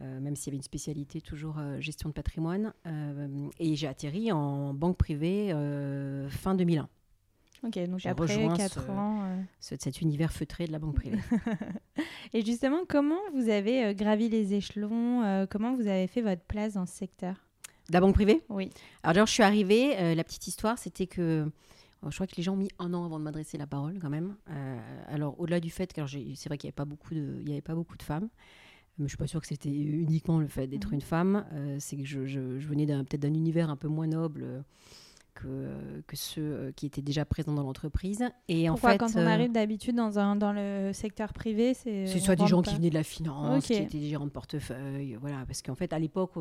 Euh, 0.00 0.20
même 0.20 0.36
s'il 0.36 0.46
y 0.46 0.50
avait 0.50 0.56
une 0.56 0.62
spécialité 0.62 1.20
toujours 1.20 1.58
euh, 1.58 1.78
gestion 1.80 2.08
de 2.08 2.14
patrimoine. 2.14 2.72
Euh, 2.86 3.48
et 3.58 3.76
j'ai 3.76 3.86
atterri 3.86 4.32
en 4.32 4.72
banque 4.72 4.96
privée 4.96 5.50
fin 6.30 6.54
2001. 6.54 6.88
Ok, 7.64 7.78
donc 7.86 8.04
après 8.06 8.48
4 8.56 8.90
ans. 8.90 9.24
Cet, 9.60 10.00
univers 10.00 10.32
feutré 10.32 10.66
de 10.66 10.72
la 10.72 10.78
banque 10.78 10.96
privée. 10.96 11.18
et 12.32 12.44
justement, 12.44 12.80
comment 12.88 13.20
vous 13.34 13.50
avez 13.50 13.94
gravi 13.94 14.28
les 14.28 14.54
échelons 14.54 15.46
Comment 15.48 15.76
vous 15.76 15.86
avez 15.86 16.08
fait 16.08 16.22
votre 16.22 16.42
place 16.42 16.74
dans 16.74 16.86
ce 16.86 16.94
secteur? 16.94 17.36
De 17.88 17.94
la 17.94 18.00
banque 18.00 18.14
privée? 18.14 18.42
Oui. 18.48 18.70
Alors, 19.02 19.14
d'ailleurs, 19.14 19.26
je 19.26 19.32
suis 19.32 19.42
arrivée. 19.42 20.14
la 20.14 20.24
petite 20.24 20.46
histoire, 20.48 20.78
c'était 20.78 21.06
que. 21.06 21.48
Je 22.08 22.14
crois 22.16 22.26
que 22.26 22.34
les 22.36 22.42
gens 22.42 22.54
ont 22.54 22.56
mis 22.56 22.70
un 22.80 22.94
an 22.94 23.04
avant 23.04 23.20
de 23.20 23.24
m'adresser 23.24 23.58
la 23.58 23.68
parole, 23.68 24.00
quand 24.00 24.10
même. 24.10 24.34
alors, 25.06 25.38
au-delà 25.38 25.60
du 25.60 25.70
fait 25.70 25.92
que 25.92 26.00
c'est 26.04 26.48
vrai 26.48 26.58
qu'il 26.58 26.66
n'y 26.66 26.70
avait, 26.70 26.72
pas 26.72 26.84
beaucoup 26.84 27.14
de, 27.14 27.38
il 27.42 27.48
y 27.48 27.52
avait 27.52 27.60
pas 27.60 27.76
beaucoup 27.76 27.96
de 27.96 28.02
femmes, 28.02 28.28
mais 28.98 29.06
je 29.06 29.10
suis 29.10 29.18
pas 29.18 29.26
sûre 29.26 29.40
que 29.40 29.46
c'était 29.46 29.70
uniquement 29.70 30.38
le 30.38 30.48
fait 30.48 30.66
d'être 30.66 30.88
mhm. 30.88 30.94
une 30.94 31.00
femme. 31.00 31.46
Euh, 31.52 31.76
c'est 31.78 31.96
que 31.96 32.04
je, 32.04 32.26
je, 32.26 32.40
venais 32.40 32.86
peut-être 32.86 33.20
d'un 33.20 33.34
univers 33.34 33.70
un 33.70 33.76
peu 33.76 33.88
moins 33.88 34.06
noble 34.06 34.42
euh, 34.44 34.60
que, 35.34 36.02
que 36.06 36.16
ceux 36.16 36.42
euh, 36.42 36.72
qui 36.72 36.86
étaient 36.86 37.02
déjà 37.02 37.24
présents 37.24 37.54
dans 37.54 37.62
l'entreprise. 37.62 38.22
Et 38.48 38.68
Pourquoi, 38.68 38.90
en 38.90 38.92
fait, 38.92 38.98
quand 38.98 39.16
on 39.16 39.26
arrive 39.26 39.50
d'habitude 39.50 39.96
dans, 39.96 40.18
un, 40.18 40.36
dans 40.36 40.52
le 40.52 40.92
secteur 40.92 41.32
privé, 41.32 41.74
c'est. 41.74 42.06
C'est 42.06 42.20
soit 42.20 42.36
des 42.36 42.46
gens 42.46 42.60
qui 42.60 42.74
venaient 42.74 42.90
de 42.90 42.94
la 42.94 43.02
finance, 43.02 43.66
qui 43.66 43.74
étaient 43.74 43.98
des 43.98 44.08
gérants 44.10 44.26
de 44.26 44.30
portefeuille. 44.30 45.16
Voilà, 45.20 45.44
parce 45.46 45.62
qu'en 45.62 45.74
fait, 45.74 45.92
à 45.92 45.98
l'époque, 45.98 46.32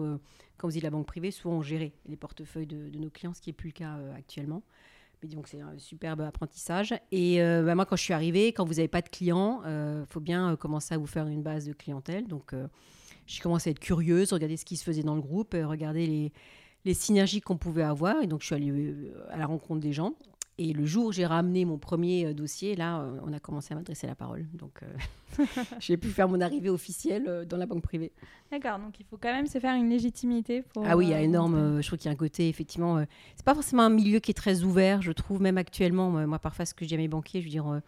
quand 0.57 0.67
vous 0.67 0.77
de 0.77 0.83
la 0.83 0.89
banque 0.89 1.07
privée, 1.07 1.31
souvent 1.31 1.55
on 1.55 1.61
gérait 1.61 1.93
les 2.05 2.17
portefeuilles 2.17 2.67
de, 2.67 2.89
de 2.89 2.99
nos 2.99 3.09
clients, 3.09 3.33
ce 3.33 3.41
qui 3.41 3.49
n'est 3.49 3.53
plus 3.53 3.69
le 3.69 3.73
cas 3.73 3.97
actuellement. 4.15 4.61
Donc 5.23 5.47
c'est 5.47 5.61
un 5.61 5.77
superbe 5.77 6.21
apprentissage. 6.21 6.93
Et 7.11 7.41
euh, 7.41 7.63
bah, 7.63 7.75
moi, 7.75 7.85
quand 7.85 7.95
je 7.95 8.03
suis 8.03 8.13
arrivée, 8.13 8.47
quand 8.53 8.65
vous 8.65 8.75
n'avez 8.75 8.87
pas 8.87 9.01
de 9.01 9.09
clients, 9.09 9.61
il 9.63 9.69
euh, 9.69 10.05
faut 10.07 10.19
bien 10.19 10.51
euh, 10.51 10.55
commencer 10.55 10.95
à 10.95 10.97
vous 10.97 11.05
faire 11.05 11.27
une 11.27 11.43
base 11.43 11.65
de 11.65 11.73
clientèle. 11.73 12.27
Donc 12.27 12.55
j'ai 13.27 13.41
commencé 13.41 13.69
à 13.69 13.71
être 13.71 13.79
curieuse, 13.79 14.33
regarder 14.33 14.57
ce 14.57 14.65
qui 14.65 14.77
se 14.77 14.83
faisait 14.83 15.03
dans 15.03 15.15
le 15.15 15.21
groupe, 15.21 15.53
regarder 15.53 16.07
les, 16.07 16.31
les 16.85 16.93
synergies 16.93 17.41
qu'on 17.41 17.57
pouvait 17.57 17.83
avoir. 17.83 18.21
Et 18.21 18.27
donc 18.27 18.41
je 18.41 18.47
suis 18.47 18.55
allée 18.55 18.95
à 19.29 19.37
la 19.37 19.45
rencontre 19.45 19.79
des 19.79 19.93
gens. 19.93 20.15
Et 20.61 20.73
le 20.73 20.85
jour 20.85 21.07
où 21.07 21.11
j'ai 21.11 21.25
ramené 21.25 21.65
mon 21.65 21.79
premier 21.79 22.27
euh, 22.27 22.33
dossier, 22.35 22.75
là, 22.75 22.99
euh, 22.99 23.19
on 23.23 23.33
a 23.33 23.39
commencé 23.39 23.73
à 23.73 23.77
m'adresser 23.77 24.05
la 24.05 24.13
parole. 24.13 24.45
Donc, 24.53 24.83
euh, 24.83 25.45
j'ai 25.79 25.97
pu 25.97 26.09
faire 26.09 26.29
mon 26.29 26.39
arrivée 26.39 26.69
officielle 26.69 27.47
dans 27.49 27.57
la 27.57 27.65
banque 27.65 27.81
privée. 27.81 28.11
D'accord, 28.51 28.77
donc 28.77 28.99
il 28.99 29.05
faut 29.07 29.17
quand 29.17 29.33
même 29.33 29.47
se 29.47 29.57
faire 29.57 29.73
une 29.73 29.89
légitimité 29.89 30.61
pour. 30.61 30.85
Ah 30.85 30.95
oui, 30.95 31.07
il 31.07 31.09
y 31.09 31.13
a 31.15 31.21
énorme. 31.21 31.81
je 31.81 31.87
trouve 31.87 31.97
qu'il 31.97 32.09
y 32.09 32.09
a 32.09 32.11
un 32.13 32.17
côté, 32.17 32.47
effectivement, 32.47 33.03
c'est 33.35 33.45
pas 33.45 33.55
forcément 33.55 33.83
un 33.83 33.89
milieu 33.89 34.19
qui 34.19 34.29
est 34.29 34.35
très 34.35 34.61
ouvert, 34.61 35.01
je 35.01 35.11
trouve, 35.11 35.41
même 35.41 35.57
actuellement. 35.57 36.11
Moi, 36.27 36.37
parfois, 36.37 36.65
ce 36.65 36.75
que 36.75 36.85
dis 36.85 36.93
à 36.93 36.97
mes 36.97 37.07
banquiers, 37.07 37.41
je 37.41 37.45
veux 37.45 37.51
dire, 37.51 37.81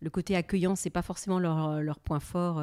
le 0.00 0.10
côté 0.10 0.36
accueillant, 0.36 0.74
c'est 0.74 0.90
pas 0.90 1.02
forcément 1.02 1.38
leur, 1.38 1.82
leur 1.82 1.98
point 1.98 2.20
fort 2.20 2.62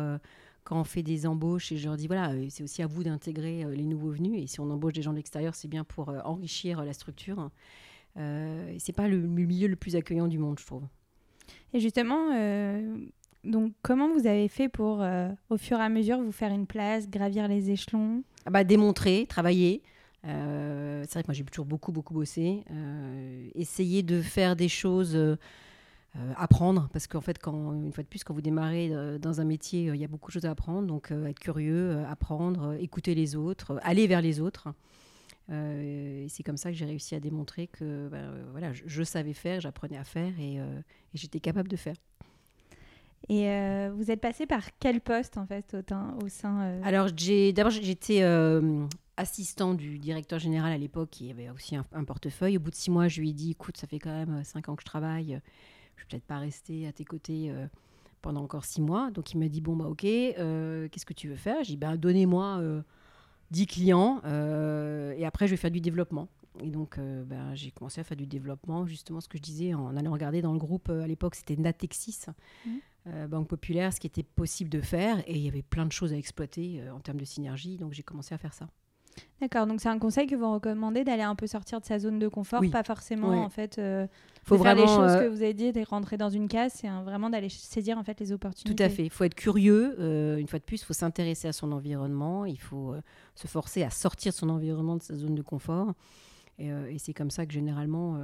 quand 0.64 0.80
on 0.80 0.86
fait 0.86 1.04
des 1.04 1.28
embauches 1.28 1.72
et 1.74 1.78
je 1.78 1.86
leur 1.86 1.98
dis 1.98 2.08
voilà, 2.08 2.32
c'est 2.50 2.64
aussi 2.64 2.82
à 2.82 2.88
vous 2.88 3.04
d'intégrer 3.04 3.66
les 3.76 3.86
nouveaux 3.86 4.12
venus 4.12 4.42
et 4.42 4.48
si 4.48 4.62
on 4.62 4.72
embauche 4.72 4.94
des 4.94 5.04
gens 5.04 5.12
de 5.12 5.18
l'extérieur, 5.18 5.54
c'est 5.54 5.68
bien 5.68 5.84
pour 5.84 6.10
enrichir 6.26 6.84
la 6.84 6.94
structure. 6.94 7.52
Euh, 8.18 8.76
c'est 8.80 8.94
pas 8.94 9.08
le, 9.08 9.18
milieu 9.18 9.68
le 9.68 9.76
plus 9.76 9.96
accueillant 9.96 10.28
du 10.28 10.38
monde, 10.38 10.60
je 10.60 10.66
trouve. 10.66 10.84
Et 11.74 11.80
justement, 11.80 12.30
euh, 12.34 12.98
donc 13.44 13.74
comment 13.82 14.12
vous 14.14 14.28
avez 14.28 14.48
fait 14.48 14.70
pour, 14.70 15.02
euh, 15.02 15.30
au 15.50 15.58
fur 15.58 15.80
et 15.80 15.84
à 15.84 15.90
mesure, 15.90 16.22
vous 16.22 16.32
faire 16.32 16.52
une 16.52 16.68
place, 16.68 17.10
gravir 17.10 17.48
les 17.48 17.72
échelons? 17.72 18.24
Ah 18.46 18.52
bah, 18.52 18.64
Démontrer, 18.64 19.26
travailler. 19.28 19.82
c'est 20.24 20.30
vrai 20.30 21.24
que 21.24 21.28
moi 21.28 21.34
j'ai 21.34 21.44
toujours 21.44 21.66
beaucoup, 21.66 21.92
beaucoup 21.92 22.14
bossé. 22.14 22.64
essayer 23.56 24.04
de 24.04 24.22
faire 24.22 24.56
des 24.56 24.70
choses, 24.70 25.18
apprendre, 26.38 26.90
parce 26.94 27.08
qu'en 27.08 27.22
fait, 27.22 27.40
quand, 27.40 27.74
une 27.74 27.92
fois 27.92 28.04
de 28.04 28.08
plus, 28.08 28.24
quand 28.24 28.34
vous 28.34 28.42
démarrez 28.42 28.92
dans 29.20 29.42
un 29.42 29.46
métier, 29.46 29.86
il 29.88 29.96
y 29.96 30.04
a 30.06 30.08
beaucoup 30.08 30.30
de 30.30 30.34
choses 30.34 30.46
à 30.46 30.52
apprendre. 30.52 30.88
Donc 30.88 31.12
être 31.12 31.40
curieux, 31.40 31.98
apprendre, 32.10 32.74
écouter 32.80 33.16
les 33.16 33.36
autres, 33.36 33.80
aller 33.84 34.06
vers 34.06 34.22
les 34.22 34.40
autres. 34.40 34.70
Euh, 35.50 36.24
et 36.24 36.30
c'est 36.30 36.44
comme 36.44 36.58
ça 36.58 36.72
que 36.72 36.78
j'ai 36.78 36.86
réussi 36.86 37.16
à 37.16 37.20
démontrer 37.20 37.68
que 37.68 38.08
ben, 38.08 38.18
euh, 38.18 38.46
voilà, 38.52 38.72
je, 38.74 39.04
savais 39.04 39.34
faire, 39.34 39.60
j'apprenais 39.60 39.98
à 39.98 40.04
faire 40.04 40.32
et, 40.40 40.60
euh, 40.60 40.80
j'étais 41.14 41.40
capable 41.40 41.68
de 41.68 41.76
faire. 41.76 41.96
Et 43.30 43.48
vous 43.96 44.12
êtes 44.12 44.20
passé 44.20 44.46
par 44.46 44.78
quel 44.80 45.00
poste 45.00 45.38
en 45.38 45.46
fait 45.46 45.78
au, 46.22 46.28
sein 46.28 46.82
Alors 46.84 47.08
d'abord 47.54 47.72
j'étais 47.72 48.22
assistant 49.16 49.76
du 49.76 49.98
directeur 49.98 50.40
général 50.40 50.74
à 50.74 50.78
l'époque 50.78 51.10
qui 51.10 51.32
avait 51.32 51.50
aussi 51.50 51.78
un, 51.78 52.04
portefeuille. 52.04 52.58
Au 52.58 52.60
bout 52.60 52.72
de 52.72 52.76
six 52.76 52.92
mois, 52.92 53.08
je 53.08 53.22
lui 53.22 53.30
ai 53.30 53.34
dit 53.34 53.52
écoute, 53.52 53.78
ça 53.78 53.88
fait 53.88 54.00
quand 54.00 54.12
même 54.12 54.44
cinq 54.44 54.68
ans 54.68 54.76
que 54.76 54.82
je 54.82 54.88
travaille, 54.88 55.40
je 55.96 56.02
vais 56.02 56.08
peut-être 56.10 56.26
pas 56.26 56.38
rester 56.38 56.86
à 56.86 56.92
tes 56.92 57.06
côtés 57.06 57.54
pendant 58.22 58.44
encore 58.44 58.66
six 58.66 58.82
mois. 58.82 59.10
Donc 59.10 59.32
il 59.32 59.38
m'a 59.38 59.48
dit 59.48 59.62
bon 59.62 59.78
bah 59.78 59.86
ok, 59.86 60.02
qu'est-ce 60.02 61.06
que 61.06 61.14
tu 61.14 61.30
veux 61.30 61.38
faire? 61.38 61.64
J'ai 61.64 61.74
dit 61.74 61.78
ben 61.78 61.96
donnez-moi 61.96 62.62
10 63.54 63.68
clients 63.68 64.20
euh, 64.26 65.14
et 65.16 65.26
après 65.26 65.46
je 65.48 65.52
vais 65.52 65.58
faire 65.58 65.72
du 65.72 65.80
développement. 65.80 66.28
Et 66.60 66.70
donc 66.70 66.98
euh, 66.98 67.24
ben, 67.24 67.54
j'ai 67.56 67.72
commencé 67.72 68.02
à 68.02 68.04
faire 68.04 68.18
du 68.18 68.26
développement, 68.26 68.86
justement 68.86 69.22
ce 69.22 69.28
que 69.28 69.38
je 69.38 69.44
disais 69.44 69.74
en 69.74 69.96
allant 69.96 70.12
regarder 70.12 70.42
dans 70.42 70.54
le 70.54 70.60
groupe, 70.60 70.90
euh, 70.90 71.04
à 71.04 71.08
l'époque 71.08 71.36
c'était 71.36 71.56
Natexis, 71.56 72.26
mmh. 72.66 73.28
Banque 73.28 73.50
Populaire, 73.50 73.94
ce 73.94 74.00
qui 74.00 74.08
était 74.08 74.24
possible 74.24 74.70
de 74.70 74.82
faire 74.82 75.20
et 75.28 75.36
il 75.36 75.44
y 75.44 75.48
avait 75.48 75.62
plein 75.62 75.86
de 75.86 75.92
choses 75.92 76.14
à 76.14 76.18
exploiter 76.18 76.82
en 76.90 77.00
termes 77.00 77.20
de 77.20 77.26
synergie, 77.26 77.78
donc 77.78 77.92
j'ai 77.92 78.04
commencé 78.04 78.34
à 78.34 78.38
faire 78.38 78.54
ça. 78.54 78.70
D'accord, 79.42 79.68
donc 79.68 79.82
c'est 79.82 79.90
un 79.90 80.00
conseil 80.00 80.28
que 80.28 80.36
vous 80.36 80.52
recommandez 80.54 81.04
d'aller 81.04 81.24
un 81.24 81.36
peu 81.36 81.48
sortir 81.48 81.82
de 81.82 81.86
sa 81.86 82.00
zone 82.00 82.18
de 82.20 82.28
confort, 82.28 82.62
pas 82.72 82.84
forcément 82.84 83.44
en 83.44 83.50
fait 83.50 83.78
euh, 83.78 84.08
faut 84.44 84.58
faire 84.58 84.76
les 84.76 84.88
choses 84.88 85.18
que 85.18 85.28
vous 85.28 85.42
avez 85.42 85.54
dit, 85.54 85.72
de 85.72 85.84
rentrer 85.86 86.18
dans 86.18 86.30
une 86.30 86.48
case, 86.48 86.74
c'est 86.76 86.88
vraiment 86.88 87.30
d'aller 87.30 87.50
saisir 87.50 87.98
en 87.98 88.04
fait 88.04 88.20
les 88.20 88.32
opportunités. 88.32 88.76
Tout 88.76 88.84
à 88.84 88.90
fait, 88.90 89.04
il 89.04 89.10
faut 89.10 89.24
être 89.24 89.36
curieux, 89.36 89.96
euh, 90.00 90.38
une 90.38 90.48
fois 90.48 90.60
de 90.60 90.64
plus, 90.64 90.82
il 90.82 90.86
faut 90.86 90.94
s'intéresser 90.94 91.48
à 91.48 91.54
son 91.54 91.72
environnement, 91.72 92.46
il 92.46 92.60
faut 92.60 92.94
euh, 92.94 93.02
se 93.36 93.48
forcer 93.48 93.84
à 93.84 93.90
sortir 93.90 94.32
de 94.32 94.38
son 94.38 94.50
environnement, 94.50 94.96
de 94.96 95.04
sa 95.04 95.16
zone 95.16 95.36
de 95.36 95.42
confort, 95.42 95.94
et, 96.60 96.72
c'est 97.00 97.14
comme 97.14 97.32
ça 97.32 97.46
que 97.46 97.54
généralement, 97.54 98.18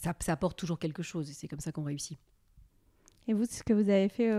ça, 0.00 0.14
ça 0.20 0.32
apporte 0.32 0.58
toujours 0.58 0.78
quelque 0.78 1.02
chose, 1.02 1.30
et 1.30 1.32
c'est 1.32 1.48
comme 1.48 1.60
ça 1.60 1.72
qu'on 1.72 1.84
réussit. 1.84 2.18
Et 3.28 3.34
vous, 3.34 3.44
c'est 3.44 3.58
ce 3.58 3.62
que 3.62 3.74
vous 3.74 3.90
avez 3.90 4.08
fait 4.08 4.30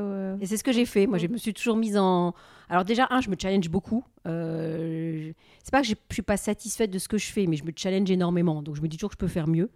Et 0.41 0.45
c'est 0.47 0.57
ce 0.57 0.63
que 0.63 0.71
j'ai 0.71 0.85
fait. 0.85 1.05
Moi, 1.05 1.19
je 1.19 1.27
me 1.27 1.37
suis 1.37 1.53
toujours 1.53 1.77
mise 1.77 1.95
en. 1.95 2.33
Alors, 2.69 2.83
déjà, 2.83 3.07
un, 3.11 3.21
je 3.21 3.29
me 3.29 3.35
challenge 3.39 3.69
beaucoup. 3.69 4.03
Euh, 4.27 5.31
c'est 5.63 5.71
pas 5.71 5.81
que 5.81 5.87
je 5.87 5.93
suis 6.11 6.21
pas 6.23 6.37
satisfaite 6.37 6.89
de 6.89 6.97
ce 6.97 7.07
que 7.07 7.19
je 7.19 7.27
fais, 7.31 7.45
mais 7.45 7.55
je 7.55 7.63
me 7.63 7.71
challenge 7.75 8.09
énormément. 8.09 8.63
Donc, 8.63 8.75
je 8.75 8.81
me 8.81 8.87
dis 8.87 8.97
toujours 8.97 9.11
que 9.11 9.15
je 9.15 9.19
peux 9.19 9.27
faire 9.27 9.47
mieux. 9.47 9.69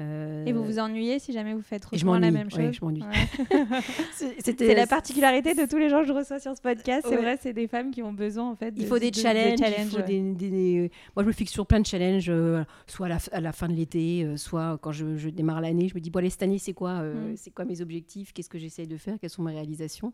Euh, 0.00 0.44
et 0.46 0.52
vous 0.52 0.64
vous 0.64 0.78
ennuyez 0.78 1.18
si 1.18 1.32
jamais 1.32 1.52
vous 1.52 1.62
faites 1.62 1.82
trop 1.82 1.96
la 1.96 2.30
même 2.30 2.50
chose 2.50 2.58
ouais, 2.58 2.72
je 2.72 2.84
m'ennuie. 2.84 3.02
c'est 4.14 4.74
la 4.74 4.86
particularité 4.86 5.54
de 5.54 5.68
tous 5.68 5.76
les 5.76 5.90
gens 5.90 6.00
que 6.00 6.08
je 6.08 6.12
reçois 6.12 6.40
sur 6.40 6.56
ce 6.56 6.62
podcast. 6.62 7.06
C'est 7.08 7.16
vrai, 7.16 7.38
c'est 7.40 7.52
des 7.52 7.68
femmes 7.68 7.90
qui 7.90 8.02
ont 8.02 8.12
besoin 8.12 8.50
en 8.50 8.56
fait. 8.56 8.72
il 8.76 8.86
faut 8.86 8.98
des 8.98 9.12
challenges. 9.12 9.60
Moi, 9.60 11.22
je 11.22 11.26
me 11.26 11.32
fixe 11.32 11.52
sur 11.52 11.66
plein 11.66 11.80
de 11.80 11.86
challenges, 11.86 12.30
euh, 12.30 12.64
soit 12.86 13.08
à 13.32 13.40
la, 13.40 13.52
fin 13.52 13.68
de 13.68 13.74
l'été, 13.74 14.24
euh, 14.24 14.36
soit 14.36 14.78
quand 14.80 14.92
je, 14.92 15.28
démarre 15.28 15.60
l'année. 15.60 15.88
Je 15.88 15.94
me 15.94 16.00
dis 16.00 16.10
bon 16.10 16.20
allez 16.20 16.30
cette 16.30 16.42
année 16.42 16.58
c'est 16.58 16.72
quoi, 16.72 17.02
mm. 17.02 17.36
c'est 17.36 17.50
quoi 17.50 17.64
mes 17.64 17.80
objectifs, 17.80 18.32
qu'est-ce 18.32 18.48
que 18.48 18.58
j'essaye 18.58 18.86
de 18.86 18.96
faire, 18.96 19.18
quelles 19.20 19.30
sont 19.30 19.42
mes 19.42 19.52
réalisations. 19.52 20.12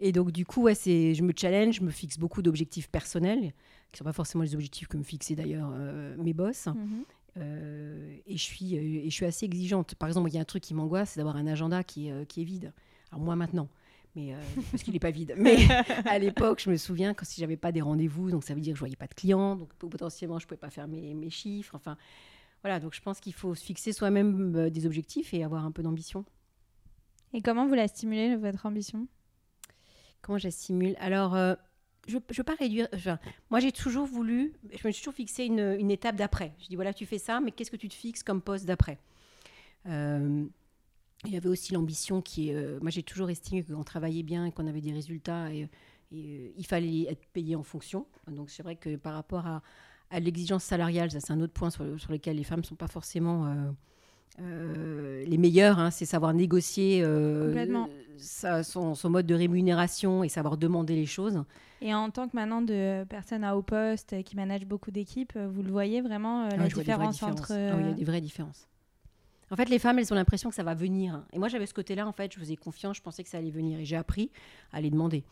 Et 0.00 0.12
donc 0.12 0.30
du 0.30 0.46
coup 0.46 0.68
c'est, 0.74 1.14
je 1.14 1.22
me 1.22 1.32
challenge, 1.36 1.76
je 1.76 1.82
me 1.82 1.90
fixe 1.90 2.18
beaucoup 2.18 2.42
d'objectifs 2.42 2.88
personnels 2.88 3.52
qui 3.92 3.98
sont 3.98 4.04
pas 4.04 4.12
forcément 4.12 4.44
les 4.44 4.54
objectifs 4.54 4.86
que 4.86 4.96
me 4.96 5.02
fixaient 5.02 5.34
d'ailleurs 5.34 5.72
mes 6.16 6.32
boss. 6.32 6.68
Mhm. 7.36 7.42
et, 8.26 8.36
je 8.36 8.42
suis, 8.42 8.74
et 8.74 9.04
je 9.08 9.14
suis 9.14 9.24
assez 9.26 9.46
exigeante. 9.46 9.94
Par 9.94 10.08
exemple, 10.08 10.28
il 10.30 10.34
y 10.34 10.38
a 10.38 10.40
un 10.40 10.44
truc 10.44 10.62
qui 10.62 10.74
m'angoisse, 10.74 11.10
c'est 11.10 11.20
d'avoir 11.20 11.36
un 11.36 11.46
agenda 11.46 11.82
qui, 11.84 12.08
est- 12.08 12.26
qui 12.26 12.42
est 12.42 12.44
vide. 12.44 12.72
Alors 13.12 13.24
moi 13.24 13.34
maintenant, 13.36 13.68
mais 14.14 14.34
parce 14.70 14.82
qu'il 14.82 14.92
n'est 14.92 14.98
pas 15.00 15.10
vide. 15.10 15.34
Mais 15.36 15.56
à 16.06 16.18
l'époque, 16.18 16.60
je 16.62 16.70
me 16.70 16.76
souviens 16.76 17.14
quand 17.14 17.24
si 17.24 17.40
j'avais 17.40 17.56
pas 17.56 17.72
des 17.72 17.80
rendez-vous, 17.80 18.30
donc 18.30 18.44
ça 18.44 18.54
veut 18.54 18.60
dire 18.60 18.72
que 18.72 18.76
je 18.76 18.80
voyais 18.80 18.96
pas 18.96 19.06
de 19.06 19.14
clients, 19.14 19.56
donc 19.56 19.72
potentiellement 19.74 20.38
je 20.38 20.46
pouvais 20.46 20.58
pas 20.58 20.70
faire 20.70 20.86
mes, 20.88 21.14
mes 21.14 21.30
chiffres. 21.30 21.74
Enfin, 21.74 21.96
voilà. 22.62 22.78
Donc 22.80 22.94
je 22.94 23.00
pense 23.00 23.20
qu'il 23.20 23.32
faut 23.34 23.54
se 23.54 23.64
fixer 23.64 23.92
soi-même 23.92 24.54
euh, 24.56 24.70
des 24.70 24.86
objectifs 24.86 25.32
et 25.34 25.42
avoir 25.44 25.64
un 25.64 25.72
peu 25.72 25.82
d'ambition. 25.82 26.24
Et 27.32 27.42
comment 27.42 27.66
vous 27.66 27.74
la 27.74 27.86
stimulez, 27.88 28.36
votre 28.36 28.66
ambition? 28.66 29.06
Comment 30.22 30.38
j'assimule 30.38 30.96
Alors, 31.00 31.34
euh, 31.34 31.54
je 32.06 32.16
ne 32.16 32.20
veux 32.36 32.44
pas 32.44 32.54
réduire. 32.54 32.88
moi, 33.50 33.60
j'ai 33.60 33.72
toujours 33.72 34.06
voulu. 34.06 34.52
Je 34.72 34.86
me 34.86 34.92
suis 34.92 35.02
toujours 35.02 35.14
fixé 35.14 35.44
une, 35.44 35.90
étape 35.90 36.16
d'après. 36.16 36.54
Je 36.60 36.68
dis 36.68 36.74
voilà, 36.74 36.92
tu 36.92 37.06
fais 37.06 37.18
ça, 37.18 37.40
mais 37.40 37.50
qu'est-ce 37.50 37.70
que 37.70 37.76
tu 37.76 37.88
te 37.88 37.94
fixes 37.94 38.22
comme 38.22 38.40
poste 38.40 38.66
d'après? 38.66 38.98
Euh, 39.86 40.44
Il 41.24 41.32
y 41.32 41.36
avait 41.36 41.48
aussi 41.48 41.72
l'ambition 41.72 42.22
qui 42.22 42.50
est. 42.50 42.54
euh, 42.54 42.78
moi, 42.80 42.90
j'ai 42.90 43.02
toujours 43.02 43.30
estimé 43.30 43.62
qu'on 43.62 43.84
travaillait 43.84 44.22
bien 44.22 44.50
qu'on 44.50 44.66
avait 44.66 44.80
des 44.80 44.92
résultats 44.92 45.52
et, 45.52 45.68
et, 46.12 46.38
euh, 46.38 46.52
il 46.56 46.66
fallait 46.66 47.02
être 47.08 47.26
payé 47.32 47.56
en 47.56 47.62
fonction. 47.62 48.06
Donc, 48.28 48.50
c'est 48.50 48.62
vrai 48.62 48.76
que 48.76 48.96
par 48.96 49.14
rapport 49.14 49.46
à, 49.46 49.62
l'exigence 50.18 50.64
salariale, 50.64 51.10
ça, 51.10 51.20
c'est 51.20 51.32
un 51.32 51.40
autre 51.40 51.52
point 51.52 51.70
sur 51.70 51.84
lequel 51.84 52.36
les 52.36 52.44
femmes 52.44 52.60
ne 52.60 52.66
sont 52.66 52.74
pas 52.74 52.88
forcément. 52.88 53.72
Euh, 54.40 55.24
les 55.26 55.38
meilleures, 55.38 55.78
hein, 55.78 55.90
c'est 55.90 56.04
savoir 56.04 56.32
négocier 56.34 57.00
euh, 57.02 57.52
sa- 58.16 58.62
son, 58.62 58.94
son 58.94 59.10
mode 59.10 59.26
de 59.26 59.34
rémunération 59.34 60.22
et 60.24 60.28
savoir 60.28 60.56
demander 60.56 60.94
les 60.94 61.06
choses. 61.06 61.42
Et 61.82 61.94
en 61.94 62.10
tant 62.10 62.28
que 62.28 62.36
maintenant 62.36 62.62
de 62.62 63.04
personne 63.04 63.42
à 63.44 63.56
haut 63.56 63.62
poste 63.62 64.22
qui 64.24 64.36
manage 64.36 64.66
beaucoup 64.66 64.90
d'équipes, 64.90 65.36
vous 65.36 65.62
le 65.62 65.70
voyez 65.70 66.00
vraiment 66.00 66.44
euh, 66.44 66.48
Ah 66.52 66.56
la 66.58 66.68
différence 66.68 67.22
entre. 67.22 67.52
Ah 67.52 67.76
oui, 67.76 67.82
il 67.82 67.88
y 67.88 67.90
a 67.90 67.94
des 67.94 68.04
vraies 68.04 68.20
différences. 68.20 68.66
En 69.50 69.56
fait, 69.56 69.68
les 69.68 69.78
femmes, 69.80 69.98
elles 69.98 70.12
ont 70.12 70.16
l'impression 70.16 70.48
que 70.48 70.54
ça 70.54 70.62
va 70.62 70.74
venir. 70.74 71.24
Et 71.32 71.38
moi, 71.38 71.48
j'avais 71.48 71.66
ce 71.66 71.74
côté-là, 71.74 72.06
en 72.06 72.12
fait, 72.12 72.32
je 72.32 72.38
faisais 72.38 72.54
confiance, 72.56 72.98
je 72.98 73.02
pensais 73.02 73.24
que 73.24 73.28
ça 73.28 73.38
allait 73.38 73.50
venir. 73.50 73.80
Et 73.80 73.84
j'ai 73.84 73.96
appris 73.96 74.30
à 74.72 74.80
les 74.80 74.90
demander. 74.90 75.24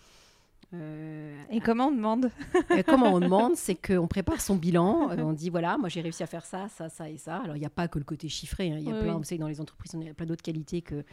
Euh, 0.75 1.34
Et 1.50 1.60
comment 1.60 1.87
on 1.88 1.92
demande? 1.92 2.30
Et 2.76 2.82
comment 2.82 3.14
on 3.14 3.20
demande, 3.20 3.56
c'est 3.56 3.75
qu'on 3.75 4.06
prépare 4.06 4.40
son 4.40 4.56
bilan, 4.56 5.10
euh, 5.10 5.16
on 5.22 5.32
dit 5.32 5.48
voilà, 5.48 5.78
moi 5.78 5.88
j'ai 5.88 6.00
réussi 6.02 6.22
à 6.22 6.26
faire 6.26 6.44
ça, 6.44 6.68
ça, 6.68 6.88
ça 6.90 7.08
et 7.08 7.16
ça. 7.16 7.37
Alors 7.38 7.56
il 7.56 7.60
n'y 7.60 7.66
a 7.66 7.70
pas 7.70 7.88
que 7.88 7.98
le 7.98 8.04
côté 8.04 8.28
chiffré, 8.28 8.70
hein, 8.70 8.76
il 8.78 8.84
y 8.87 8.90
a 8.90 8.94
Oui, 8.94 9.00
plein, 9.00 9.12
oui. 9.12 9.18
vous 9.18 9.25
savez, 9.25 9.38
dans 9.38 9.48
les 9.48 9.60
entreprises, 9.60 9.94
on 9.94 10.06
a 10.06 10.12
plein 10.12 10.26
d'autres 10.26 10.42
qualités 10.42 10.82
que, 10.82 11.04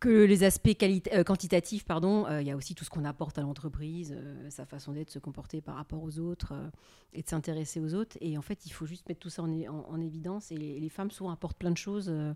que 0.00 0.24
les 0.24 0.42
aspects 0.42 0.76
euh, 0.82 1.22
quantitatifs. 1.22 1.84
Pardon. 1.84 2.26
Euh, 2.26 2.42
il 2.42 2.48
y 2.48 2.50
a 2.50 2.56
aussi 2.56 2.74
tout 2.74 2.84
ce 2.84 2.90
qu'on 2.90 3.04
apporte 3.04 3.38
à 3.38 3.42
l'entreprise, 3.42 4.12
euh, 4.16 4.50
sa 4.50 4.66
façon 4.66 4.92
d'être, 4.92 5.10
se 5.10 5.20
comporter 5.20 5.60
par 5.60 5.76
rapport 5.76 6.02
aux 6.02 6.18
autres 6.18 6.52
euh, 6.52 6.68
et 7.12 7.22
de 7.22 7.28
s'intéresser 7.28 7.78
aux 7.78 7.94
autres. 7.94 8.16
Et 8.20 8.36
en 8.36 8.42
fait, 8.42 8.66
il 8.66 8.70
faut 8.70 8.86
juste 8.86 9.08
mettre 9.08 9.20
tout 9.20 9.30
ça 9.30 9.42
en, 9.44 9.52
é- 9.52 9.68
en- 9.68 9.86
en 9.88 10.00
évidence. 10.00 10.50
Et 10.50 10.56
les, 10.56 10.80
les 10.80 10.88
femmes 10.88 11.12
souvent 11.12 11.30
apportent 11.30 11.56
plein 11.58 11.70
de 11.70 11.78
choses 11.78 12.08
euh, 12.10 12.34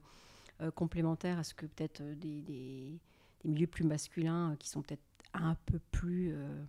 euh, 0.63 0.71
complémentaires 0.71 1.39
à 1.41 1.43
ce 1.43 1.53
que 1.55 1.67
peut-être 1.67 2.01
euh, 2.01 2.15
des, 2.15 2.43
des- 2.43 3.01
des 3.43 3.49
milieux 3.51 3.67
plus 3.67 3.85
masculins 3.85 4.53
euh, 4.53 4.57
qui 4.57 4.69
sont 4.69 4.83
peut-être 4.83 5.03
un 5.35 5.57
peu 5.67 5.79
plus 5.91 6.33
euh, 6.33 6.65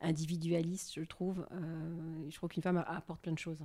individualistes, 0.00 0.92
je 0.94 1.02
trouve. 1.02 1.46
Euh, 1.52 2.28
je 2.28 2.34
trouve 2.36 2.50
qu'une 2.50 2.62
femme 2.62 2.82
apporte 2.86 3.20
plein 3.20 3.32
de 3.32 3.38
choses. 3.38 3.58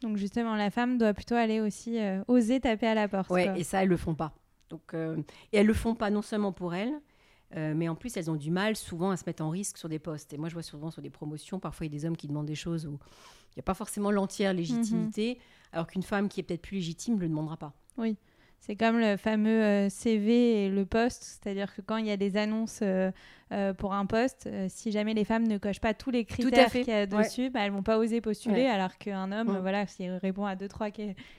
Donc 0.00 0.16
justement, 0.16 0.54
la 0.54 0.70
femme 0.70 0.98
doit 0.98 1.12
plutôt 1.12 1.34
aller 1.34 1.60
aussi 1.60 1.98
euh, 1.98 2.22
oser 2.28 2.60
taper 2.60 2.86
à 2.86 2.94
la 2.94 3.08
porte. 3.08 3.30
Ouais, 3.30 3.58
et 3.58 3.64
ça, 3.64 3.82
elles 3.82 3.88
le 3.88 3.96
font 3.96 4.14
pas. 4.14 4.32
Donc, 4.70 4.94
euh, 4.94 5.16
et 5.52 5.58
elles 5.58 5.66
le 5.66 5.74
font 5.74 5.94
pas 5.94 6.10
non 6.10 6.22
seulement 6.22 6.52
pour 6.52 6.74
elles, 6.74 6.92
euh, 7.56 7.72
mais 7.74 7.88
en 7.88 7.94
plus, 7.94 8.16
elles 8.16 8.30
ont 8.30 8.36
du 8.36 8.50
mal 8.50 8.76
souvent 8.76 9.10
à 9.10 9.16
se 9.16 9.24
mettre 9.26 9.42
en 9.42 9.50
risque 9.50 9.78
sur 9.78 9.88
des 9.88 9.98
postes. 9.98 10.32
Et 10.34 10.36
moi, 10.36 10.48
je 10.48 10.54
vois 10.54 10.62
souvent 10.62 10.90
sur 10.90 11.02
des 11.02 11.10
promotions, 11.10 11.58
parfois, 11.58 11.86
il 11.86 11.92
y 11.92 11.96
a 11.96 11.98
des 11.98 12.06
hommes 12.06 12.16
qui 12.16 12.28
demandent 12.28 12.46
des 12.46 12.54
choses 12.54 12.86
où 12.86 12.92
il 12.92 13.56
n'y 13.56 13.60
a 13.60 13.62
pas 13.62 13.74
forcément 13.74 14.10
l'entière 14.10 14.52
légitimité, 14.52 15.38
alors 15.72 15.86
qu'une 15.86 16.02
femme 16.02 16.28
qui 16.28 16.40
est 16.40 16.42
peut-être 16.42 16.62
plus 16.62 16.76
légitime 16.76 17.16
ne 17.16 17.20
le 17.20 17.28
demandera 17.28 17.56
pas. 17.56 17.72
C'est 18.60 18.76
comme 18.76 18.98
le 18.98 19.16
fameux 19.16 19.62
euh, 19.64 19.88
CV 19.88 20.64
et 20.64 20.68
le 20.68 20.84
poste, 20.84 21.22
c'est-à-dire 21.22 21.74
que 21.74 21.80
quand 21.80 21.96
il 21.96 22.06
y 22.06 22.10
a 22.10 22.18
des 22.18 22.36
annonces 22.36 22.80
euh, 22.82 23.10
euh, 23.50 23.72
pour 23.72 23.94
un 23.94 24.04
poste, 24.04 24.46
euh, 24.46 24.66
si 24.68 24.90
jamais 24.92 25.14
les 25.14 25.24
femmes 25.24 25.46
ne 25.46 25.56
cochent 25.56 25.80
pas 25.80 25.94
tous 25.94 26.10
les 26.10 26.26
critères 26.26 26.70
qu'il 26.70 26.86
y 26.86 26.92
a 26.92 27.00
ouais. 27.00 27.06
dessus, 27.06 27.48
bah, 27.48 27.60
elles 27.62 27.70
vont 27.72 27.82
pas 27.82 27.96
oser 27.96 28.20
postuler, 28.20 28.64
Ouais. 28.64 28.68
alors 28.68 28.98
qu'un 28.98 29.32
homme, 29.32 29.56
Mm. 29.56 29.60
voilà, 29.60 29.86
s'il 29.86 30.10
répond 30.12 30.44
à 30.44 30.54
deux 30.54 30.68
trois 30.68 30.90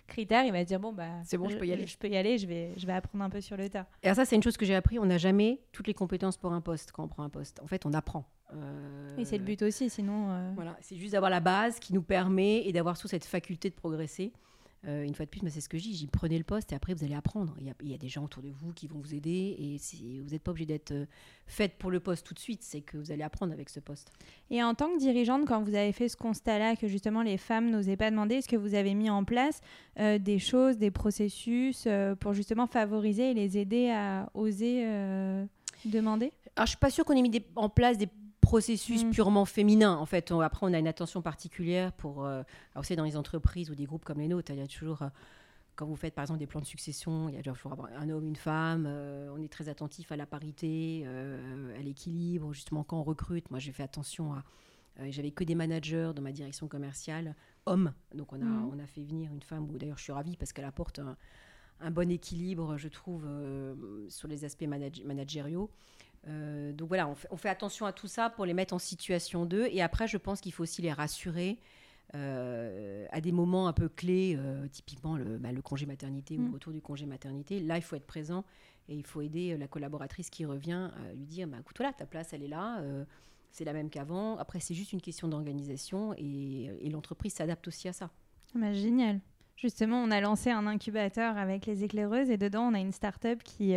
critères, 0.07 0.43
il 0.45 0.51
va 0.51 0.61
se 0.61 0.67
dire 0.67 0.79
bon 0.79 0.91
bah 0.91 1.07
C'est 1.23 1.37
bon, 1.37 1.49
je 1.49 1.57
peux 1.57 1.67
y 1.67 1.73
aller. 1.73 1.85
Je 1.85 1.97
peux 1.99 2.07
y 2.07 2.17
aller, 2.17 2.39
je 2.39 2.47
vais, 2.47 2.71
je 2.77 2.87
vais 2.87 2.93
apprendre 2.93 3.23
un 3.23 3.29
peu 3.29 3.41
sur 3.41 3.57
le 3.57 3.69
tas. 3.69 3.85
Et 4.01 4.07
alors 4.07 4.15
ça, 4.15 4.25
c'est 4.25 4.35
une 4.35 4.43
chose 4.43 4.57
que 4.57 4.65
j'ai 4.65 4.73
appris. 4.75 4.97
On 4.97 5.05
n'a 5.05 5.17
jamais 5.19 5.59
toutes 5.71 5.85
les 5.87 5.93
compétences 5.93 6.37
pour 6.37 6.51
un 6.53 6.61
poste 6.61 6.91
quand 6.93 7.03
on 7.03 7.07
prend 7.09 7.23
un 7.23 7.29
poste. 7.29 7.59
En 7.61 7.67
fait, 7.67 7.85
on 7.85 7.93
apprend. 7.93 8.25
Euh, 8.55 9.17
Et 9.19 9.25
c'est 9.25 9.37
le 9.37 9.43
but 9.43 9.61
aussi, 9.61 9.91
sinon. 9.91 10.31
euh, 10.31 10.51
Voilà, 10.55 10.75
c'est 10.81 10.95
juste 10.95 11.11
d'avoir 11.11 11.29
la 11.29 11.41
base 11.41 11.79
qui 11.79 11.93
nous 11.93 12.01
permet 12.01 12.65
et 12.65 12.71
d'avoir 12.71 12.97
sous 12.97 13.07
cette 13.07 13.25
faculté 13.25 13.69
de 13.69 13.75
progresser. 13.75 14.33
Euh, 14.87 15.03
une 15.03 15.13
fois 15.13 15.25
de 15.25 15.29
plus, 15.29 15.41
c'est 15.49 15.59
ce 15.59 15.67
que 15.67 15.77
je 15.77 15.83
dis, 15.83 15.93
j'y 15.93 16.07
prenez 16.07 16.37
le 16.37 16.43
poste 16.43 16.71
et 16.71 16.75
après 16.75 16.93
vous 16.93 17.03
allez 17.03 17.13
apprendre. 17.15 17.53
Il 17.59 17.67
y, 17.67 17.69
a, 17.69 17.73
il 17.81 17.89
y 17.89 17.93
a 17.93 17.97
des 17.97 18.07
gens 18.07 18.23
autour 18.23 18.41
de 18.41 18.49
vous 18.49 18.71
qui 18.73 18.87
vont 18.87 18.99
vous 18.99 19.13
aider 19.13 19.55
et 19.59 19.77
si, 19.77 20.19
vous 20.19 20.29
n'êtes 20.29 20.41
pas 20.41 20.51
obligé 20.51 20.65
d'être 20.67 20.91
euh, 20.91 21.05
faite 21.47 21.73
pour 21.77 21.91
le 21.91 21.99
poste 21.99 22.25
tout 22.25 22.33
de 22.33 22.39
suite, 22.39 22.63
c'est 22.63 22.81
que 22.81 22.97
vous 22.97 23.11
allez 23.11 23.23
apprendre 23.23 23.51
avec 23.51 23.69
ce 23.69 23.81
poste. 23.81 24.11
Et 24.49 24.63
en 24.63 24.75
tant 24.75 24.87
que 24.93 24.99
dirigeante, 24.99 25.45
quand 25.45 25.61
vous 25.61 25.75
avez 25.75 25.91
fait 25.91 26.07
ce 26.07 26.15
constat-là 26.15 26.77
que 26.77 26.87
justement 26.87 27.23
les 27.23 27.37
femmes 27.37 27.69
n'osaient 27.69 27.97
pas 27.97 28.09
demander, 28.09 28.35
est-ce 28.35 28.47
que 28.47 28.55
vous 28.55 28.73
avez 28.73 28.93
mis 28.93 29.09
en 29.09 29.25
place 29.25 29.59
euh, 29.99 30.17
des 30.17 30.39
choses, 30.39 30.77
des 30.77 30.91
processus 30.91 31.87
pour 32.21 32.33
justement 32.33 32.67
favoriser 32.67 33.31
et 33.31 33.33
les 33.33 33.57
aider 33.57 33.89
à 33.89 34.29
oser 34.33 34.85
demander? 35.85 36.31
Alors, 36.55 36.65
je 36.65 36.71
suis 36.71 36.77
pas 36.79 36.89
sûre 36.89 37.05
qu'on 37.05 37.15
ait 37.15 37.21
mis 37.21 37.29
des- 37.29 37.45
en 37.55 37.69
place 37.69 37.97
des 37.97 38.07
processus 38.53 39.03
Mm. 39.05 39.11
purement 39.11 39.45
féminins. 39.45 39.95
En 39.97 40.05
fait, 40.07 40.31
on- 40.31 40.39
après, 40.41 40.65
on 40.67 40.73
a 40.73 40.79
une 40.79 40.87
attention 40.87 41.21
particulière 41.21 41.91
pour. 41.93 42.25
euh, 42.25 42.41
alors, 42.73 42.83
c'est 42.85 42.95
dans 42.95 43.03
les 43.03 43.15
entreprises 43.15 43.69
ou 43.69 43.75
des 43.75 43.85
groupes 43.85 44.03
comme 44.05 44.19
les 44.19 44.27
nôtres, 44.27 44.51
il 44.51 44.57
y 44.59 44.61
a 44.61 44.67
toujours. 44.67 45.01
euh, 45.03 45.09
quand 45.75 45.85
vous 45.85 45.95
faites 45.95 46.13
par 46.13 46.23
exemple 46.23 46.39
des 46.39 46.47
plans 46.47 46.59
de 46.59 46.65
succession, 46.65 47.29
il 47.29 47.35
y 47.35 47.37
a 47.37 47.41
toujours 47.41 47.73
un 47.97 48.09
homme, 48.09 48.25
une 48.25 48.35
femme. 48.35 48.85
euh, 48.87 49.29
on 49.33 49.39
est 49.41 49.47
très 49.51 49.69
attentif 49.69 50.11
à 50.11 50.17
la 50.17 50.25
parité, 50.25 51.03
euh, 51.05 51.77
à 51.79 51.81
l'équilibre. 51.81 52.51
Justement, 52.53 52.83
quand 52.83 52.99
on 52.99 53.03
recrute, 53.03 53.49
moi 53.51 53.59
j'ai 53.59 53.71
fait 53.71 53.83
attention 53.83 54.33
à. 54.33 54.43
J'avais 55.09 55.31
que 55.31 55.45
des 55.45 55.55
managers 55.55 56.11
dans 56.13 56.21
ma 56.21 56.33
direction 56.33 56.67
commerciale, 56.67 57.33
hommes. 57.65 57.93
Donc 58.13 58.33
on 58.33 58.41
a, 58.41 58.45
Mhm. 58.45 58.69
on 58.73 58.79
a 58.79 58.87
fait 58.87 59.03
venir 59.03 59.31
une 59.31 59.41
femme, 59.41 59.69
où 59.69 59.77
d'ailleurs 59.77 59.97
je 59.97 60.03
suis 60.03 60.11
ravie 60.11 60.35
parce 60.35 60.51
qu'elle 60.51 60.65
apporte 60.65 60.99
un, 60.99 61.15
un 61.79 61.91
bon 61.91 62.11
équilibre, 62.11 62.75
je 62.77 62.89
trouve, 62.89 63.23
euh, 63.25 63.73
sur 64.09 64.27
les 64.27 64.43
aspects 64.43 64.67
managériaux. 65.05 65.69
Euh, 66.27 66.73
donc 66.73 66.87
voilà, 66.89 67.07
on 67.07 67.15
fait, 67.15 67.27
on 67.31 67.37
fait 67.37 67.49
attention 67.49 67.85
à 67.85 67.93
tout 67.93 68.07
ça 68.07 68.29
pour 68.29 68.45
les 68.45 68.53
mettre 68.53 68.73
en 68.73 68.79
situation 68.79 69.45
d'eux. 69.45 69.67
Et 69.71 69.81
après, 69.81 70.07
je 70.07 70.17
pense 70.17 70.41
qu'il 70.41 70.51
faut 70.51 70.63
aussi 70.63 70.81
les 70.81 70.91
rassurer 70.91 71.59
euh, 72.15 73.05
à 73.11 73.21
des 73.21 73.31
moments 73.31 73.67
un 73.67 73.73
peu 73.73 73.87
clés, 73.87 74.35
euh, 74.37 74.67
typiquement 74.67 75.15
le, 75.15 75.37
bah, 75.37 75.51
le 75.51 75.61
congé 75.61 75.85
maternité 75.85 76.37
ou 76.37 76.41
Mm. 76.41 76.45
le 76.47 76.53
retour 76.53 76.73
du 76.73 76.81
congé 76.81 77.05
maternité. 77.05 77.59
Là, 77.59 77.77
il 77.77 77.81
faut 77.83 77.95
être 77.95 78.07
présent 78.07 78.43
et 78.87 78.95
il 78.95 79.05
faut 79.05 79.21
aider 79.21 79.55
la 79.57 79.67
collaboratrice 79.67 80.29
qui 80.29 80.45
revient 80.45 80.89
à 80.95 81.13
lui 81.13 81.25
dire, 81.25 81.47
bah, 81.47 81.57
écoute, 81.59 81.77
voilà, 81.77 81.93
ta 81.93 82.05
place, 82.05 82.33
elle 82.33 82.43
est 82.43 82.47
là. 82.47 82.81
c'est 83.51 83.65
la 83.65 83.73
même 83.73 83.89
qu'avant. 83.89 84.37
Après, 84.37 84.59
c'est 84.59 84.73
juste 84.73 84.93
une 84.93 85.01
question 85.01 85.27
d'organisation 85.27 86.13
et, 86.17 86.71
et 86.81 86.89
l'entreprise 86.89 87.33
s'adapte 87.33 87.67
aussi 87.67 87.87
à 87.87 87.93
ça. 87.93 88.09
Bah, 88.55 88.73
Génial. 88.73 89.19
Justement, 89.55 90.01
on 90.01 90.09
a 90.09 90.21
lancé 90.21 90.51
un 90.51 90.65
incubateur 90.67 91.37
avec 91.37 91.65
les 91.65 91.83
éclaireuses 91.83 92.29
et 92.31 92.37
dedans, 92.37 92.63
on 92.69 92.73
a 92.73 92.79
une 92.79 92.93
start-up 92.93 93.43
qui 93.43 93.75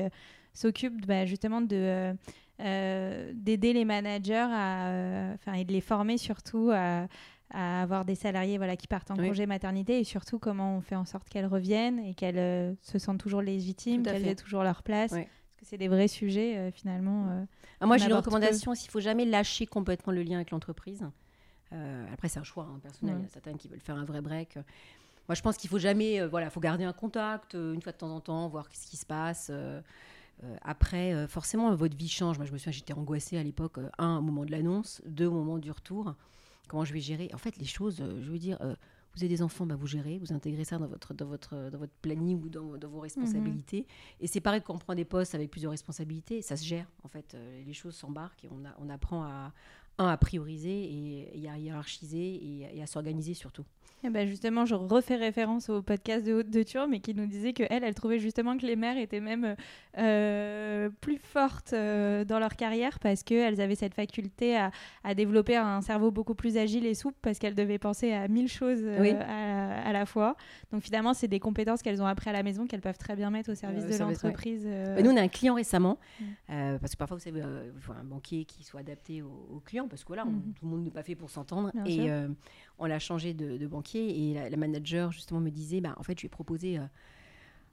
s'occupe 0.54 1.06
bah, 1.06 1.24
justement 1.26 1.60
de, 1.60 1.76
euh, 1.76 2.14
euh, 2.60 3.32
d'aider 3.34 3.72
les 3.72 3.84
managers 3.84 4.34
à, 4.50 4.88
euh, 4.88 5.34
et 5.54 5.64
de 5.64 5.72
les 5.72 5.80
former 5.80 6.18
surtout 6.18 6.70
à, 6.72 7.06
à 7.50 7.82
avoir 7.82 8.04
des 8.04 8.14
salariés 8.14 8.56
voilà, 8.58 8.76
qui 8.76 8.86
partent 8.86 9.10
en 9.10 9.16
Oui. 9.18 9.28
congé 9.28 9.46
maternité 9.46 9.98
et 10.00 10.04
surtout 10.04 10.38
comment 10.38 10.76
on 10.76 10.80
fait 10.80 10.96
en 10.96 11.04
sorte 11.04 11.28
qu'elles 11.28 11.46
reviennent 11.46 11.98
et 11.98 12.14
qu'elles 12.14 12.76
se 12.82 12.98
sentent 12.98 13.18
toujours 13.20 13.42
légitimes, 13.42 14.02
qu'elles 14.02 14.26
aient 14.26 14.34
toujours 14.34 14.62
leur 14.62 14.82
place. 14.82 15.12
Que 15.12 15.68
c'est 15.68 15.78
des 15.78 15.86
vrais 15.88 16.08
sujets 16.08 16.56
euh, 16.56 16.70
finalement. 16.72 17.28
euh. 17.30 17.44
Ah, 17.80 17.86
moi, 17.86 17.96
j'ai 17.96 18.06
une 18.06 18.14
recommandation 18.14 18.72
aussi, 18.72 18.86
il 18.86 18.90
faut 18.90 19.00
jamais 19.00 19.24
lâcher 19.24 19.64
complètement 19.66 20.12
le 20.12 20.22
lien 20.22 20.36
avec 20.36 20.50
l'entreprise. 20.50 21.04
Euh, 21.72 22.04
après, 22.12 22.28
c'est 22.28 22.40
un 22.40 22.44
choix 22.44 22.64
hein, 22.68 22.80
personnel. 22.82 23.16
Il 23.20 23.22
y 23.22 23.26
a 23.26 23.28
certaines 23.28 23.56
qui 23.58 23.68
veulent 23.68 23.80
faire 23.80 23.96
un 23.96 24.04
vrai 24.04 24.20
break. 24.20 24.56
Moi, 25.28 25.34
je 25.36 25.40
pense 25.40 25.56
qu'il 25.56 25.70
faut 25.70 25.78
jamais, 25.78 26.26
voilà, 26.26 26.50
faut 26.50 26.58
garder 26.60 26.82
un 26.84 26.92
contact 26.92 27.54
une 27.54 27.80
fois 27.80 27.92
de 27.92 27.96
temps 27.96 28.10
en 28.14 28.20
temps, 28.20 28.48
voir 28.48 28.66
ce 28.72 28.88
qui 28.88 28.96
se 28.96 29.06
passe. 29.06 29.52
Euh, 30.44 30.56
après, 30.62 31.14
euh, 31.14 31.26
forcément, 31.28 31.74
votre 31.74 31.96
vie 31.96 32.08
change. 32.08 32.38
Moi, 32.38 32.46
je 32.46 32.52
me 32.52 32.58
souviens, 32.58 32.72
j'étais 32.72 32.94
angoissée 32.94 33.36
à 33.38 33.42
l'époque. 33.42 33.78
euh, 33.78 33.88
un, 33.98 34.18
au 34.18 34.22
moment 34.22 34.44
de 34.44 34.50
l'annonce. 34.50 35.00
Deux, 35.06 35.26
au 35.26 35.32
moment 35.32 35.58
du 35.58 35.70
retour. 35.70 36.14
Comment 36.68 36.84
je 36.84 36.92
vais 36.92 37.00
gérer? 37.00 37.28
En 37.34 37.38
fait, 37.38 37.56
les 37.58 37.66
choses, 37.66 37.96
je 37.98 38.30
veux 38.30 38.38
dire, 38.38 38.58
vous 39.14 39.20
avez 39.22 39.28
des 39.28 39.42
enfants, 39.42 39.66
bah, 39.66 39.74
vous 39.74 39.86
gérez, 39.86 40.18
vous 40.18 40.32
intégrez 40.32 40.64
ça 40.64 40.78
dans 40.78 40.86
votre, 40.86 41.12
dans 41.12 41.26
votre, 41.26 41.68
dans 41.70 41.76
votre 41.78 41.92
planning 42.00 42.42
ou 42.42 42.48
dans, 42.48 42.78
dans 42.78 42.88
vos 42.88 43.00
responsabilités. 43.00 43.86
Et 44.20 44.26
c'est 44.26 44.40
pareil 44.40 44.62
quand 44.64 44.74
on 44.74 44.78
prend 44.78 44.94
des 44.94 45.04
postes 45.04 45.34
avec 45.34 45.50
plusieurs 45.50 45.72
responsabilités, 45.72 46.40
ça 46.40 46.56
se 46.56 46.64
gère. 46.64 46.86
En 47.02 47.08
fait, 47.08 47.36
les 47.66 47.72
choses 47.74 47.94
s'embarquent 47.94 48.44
et 48.44 48.48
on, 48.50 48.64
a- 48.64 48.74
on 48.78 48.88
apprend 48.88 49.22
à, 49.24 49.52
un, 49.98 50.08
à 50.08 50.16
prioriser 50.16 51.28
et, 51.34 51.48
à 51.48 51.58
hiérarchiser 51.58 52.68
et, 52.74 52.82
à 52.82 52.86
s'organiser 52.86 53.34
surtout. 53.34 53.64
Et 54.04 54.08
eh 54.08 54.10
ben 54.10 54.26
justement, 54.26 54.66
je 54.66 54.74
refais 54.74 55.14
référence 55.14 55.68
au 55.68 55.80
podcast 55.80 56.26
de 56.26 56.32
Haute 56.32 56.50
de 56.50 56.64
Tour, 56.64 56.88
mais 56.88 56.98
qui 56.98 57.14
nous 57.14 57.26
disait 57.26 57.52
que 57.52 57.62
elle, 57.70 57.94
trouvait 57.94 58.18
justement 58.18 58.58
que 58.58 58.66
les 58.66 58.74
mères 58.74 58.96
étaient 58.98 59.20
même 59.20 59.54
euh, 59.96 60.90
plus 61.00 61.18
fortes 61.18 61.72
euh, 61.72 62.24
dans 62.24 62.40
leur 62.40 62.56
carrière 62.56 62.98
parce 62.98 63.22
qu'elles 63.22 63.60
avaient 63.60 63.76
cette 63.76 63.94
faculté 63.94 64.56
à, 64.56 64.72
à, 65.04 65.14
développer 65.14 65.54
un 65.54 65.82
cerveau 65.82 66.10
beaucoup 66.10 66.34
plus 66.34 66.56
agile 66.56 66.84
et 66.84 66.94
souple 66.94 67.16
parce 67.22 67.38
qu'elles 67.38 67.54
devaient 67.54 67.78
penser 67.78 68.12
à 68.12 68.26
mille 68.26 68.48
choses 68.48 68.80
euh, 68.82 69.20
à, 69.20 69.88
à, 69.88 69.92
la 69.92 70.04
fois. 70.04 70.34
Donc 70.72 70.82
finalement, 70.82 71.14
c'est 71.14 71.28
des 71.28 71.38
compétences 71.38 71.80
qu'elles 71.80 72.02
ont 72.02 72.06
appris 72.06 72.28
à 72.28 72.32
la 72.32 72.42
maison 72.42 72.66
qu'elles 72.66 72.80
peuvent 72.80 72.98
très 72.98 73.14
bien 73.14 73.30
mettre 73.30 73.52
au 73.52 73.54
service 73.54 73.86
de 73.86 73.96
l'entreprise. 74.02 74.66
Nous, 74.66 75.10
on 75.12 75.16
a 75.16 75.22
un 75.22 75.28
client 75.28 75.54
récemment, 75.54 76.00
mm. 76.18 76.78
parce 76.80 76.94
que 76.94 76.96
parfois, 76.96 77.18
vous 77.18 77.22
savez, 77.22 77.40
il 77.40 77.80
faut 77.80 77.92
un 77.92 78.02
banquier 78.02 78.46
qui 78.46 78.64
soit 78.64 78.80
adapté 78.80 79.22
au, 79.22 79.62
client 79.64 79.81
parce 79.88 80.02
que 80.02 80.08
voilà, 80.08 80.24
mm. 80.24 80.54
tout 80.54 80.64
le 80.64 80.70
monde 80.70 80.84
n'est 80.84 80.90
pas 80.90 81.02
fait 81.02 81.14
pour 81.14 81.30
s'entendre. 81.30 81.70
Et 81.86 82.10
on 82.82 82.86
l'a 82.86 82.98
changé 82.98 83.32
de, 83.32 83.66
banquier 83.66 84.30
et 84.30 84.50
la, 84.50 84.56
manager 84.56 85.12
justement 85.12 85.40
me 85.40 85.50
disait 85.50 85.80
bah, 85.80 85.94
en 85.96 86.02
fait 86.02 86.18
je 86.18 86.22
lui 86.22 86.26
ai 86.26 86.28
proposé 86.28 86.78
euh, 86.78 86.82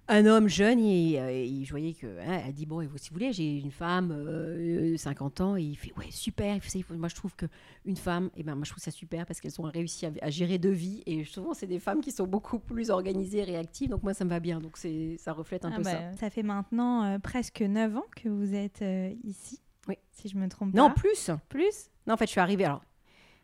un 0.07 0.25
homme 0.25 0.47
jeune 0.47 0.79
et, 0.79 1.19
euh, 1.19 1.63
je 1.63 1.69
voyais 1.69 1.93
que 1.93 2.07
hein, 2.07 2.41
elle 2.45 2.53
dit 2.53 2.65
bon 2.65 2.81
et 2.81 2.87
si 2.95 3.09
vous 3.09 3.15
voulez 3.15 3.33
j'ai 3.33 3.57
une 3.57 3.71
femme 3.71 4.09
de 4.09 4.95
50 4.95 5.41
ans 5.41 5.57
et 5.57 5.63
il 5.63 5.75
fait 5.75 5.91
ouais 5.97 6.09
super 6.09 6.57
moi 6.91 7.09
je 7.09 7.15
trouve 7.15 7.35
que 7.35 7.47
une 7.85 7.97
femme 7.97 8.27
et 8.35 8.41
eh 8.41 8.43
ben 8.43 8.55
moi 8.55 8.63
je 8.65 8.71
trouve 8.71 8.83
ça 8.83 8.91
super 8.91 9.25
parce 9.25 9.39
qu'elles 9.39 9.59
ont 9.59 9.63
réussi 9.63 10.05
à, 10.05 10.29
gérer 10.29 10.57
deux 10.57 10.71
vies 10.71 11.03
et 11.05 11.23
souvent 11.25 11.53
c'est 11.53 11.67
des 11.67 11.79
femmes 11.79 12.01
qui 12.01 12.11
sont 12.11 12.27
beaucoup 12.27 12.59
plus 12.59 12.89
organisées 12.91 13.43
réactives. 13.43 13.89
Donc 13.89 14.03
moi 14.03 14.13
ça 14.13 14.25
me 14.25 14.29
va 14.29 14.39
bien. 14.39 14.59
Donc 14.59 14.77
c'est 14.77 15.17
ça 15.17 15.33
reflète 15.33 15.65
un 15.65 15.71
ah 15.73 15.77
peu 15.77 15.83
bah, 15.83 15.91
ça. 15.91 16.17
ça 16.17 16.29
fait 16.29 16.43
maintenant 16.43 17.03
euh, 17.03 17.19
presque 17.19 17.61
9 17.61 17.97
ans 17.97 18.05
que 18.15 18.29
vous 18.29 18.53
êtes 18.53 18.83
ici 19.23 19.59
oui 19.89 19.95
si 20.11 20.29
je 20.29 20.37
me 20.37 20.47
trompe 20.47 20.71
pas 20.73 20.77
non 20.77 20.91
plus 20.91 21.29
plus 21.49 21.89
non 22.07 22.13
en 22.13 22.17
fait 22.17 22.25
je 22.27 22.31
suis 22.31 22.39
arrivée 22.39 22.65
alors 22.65 22.81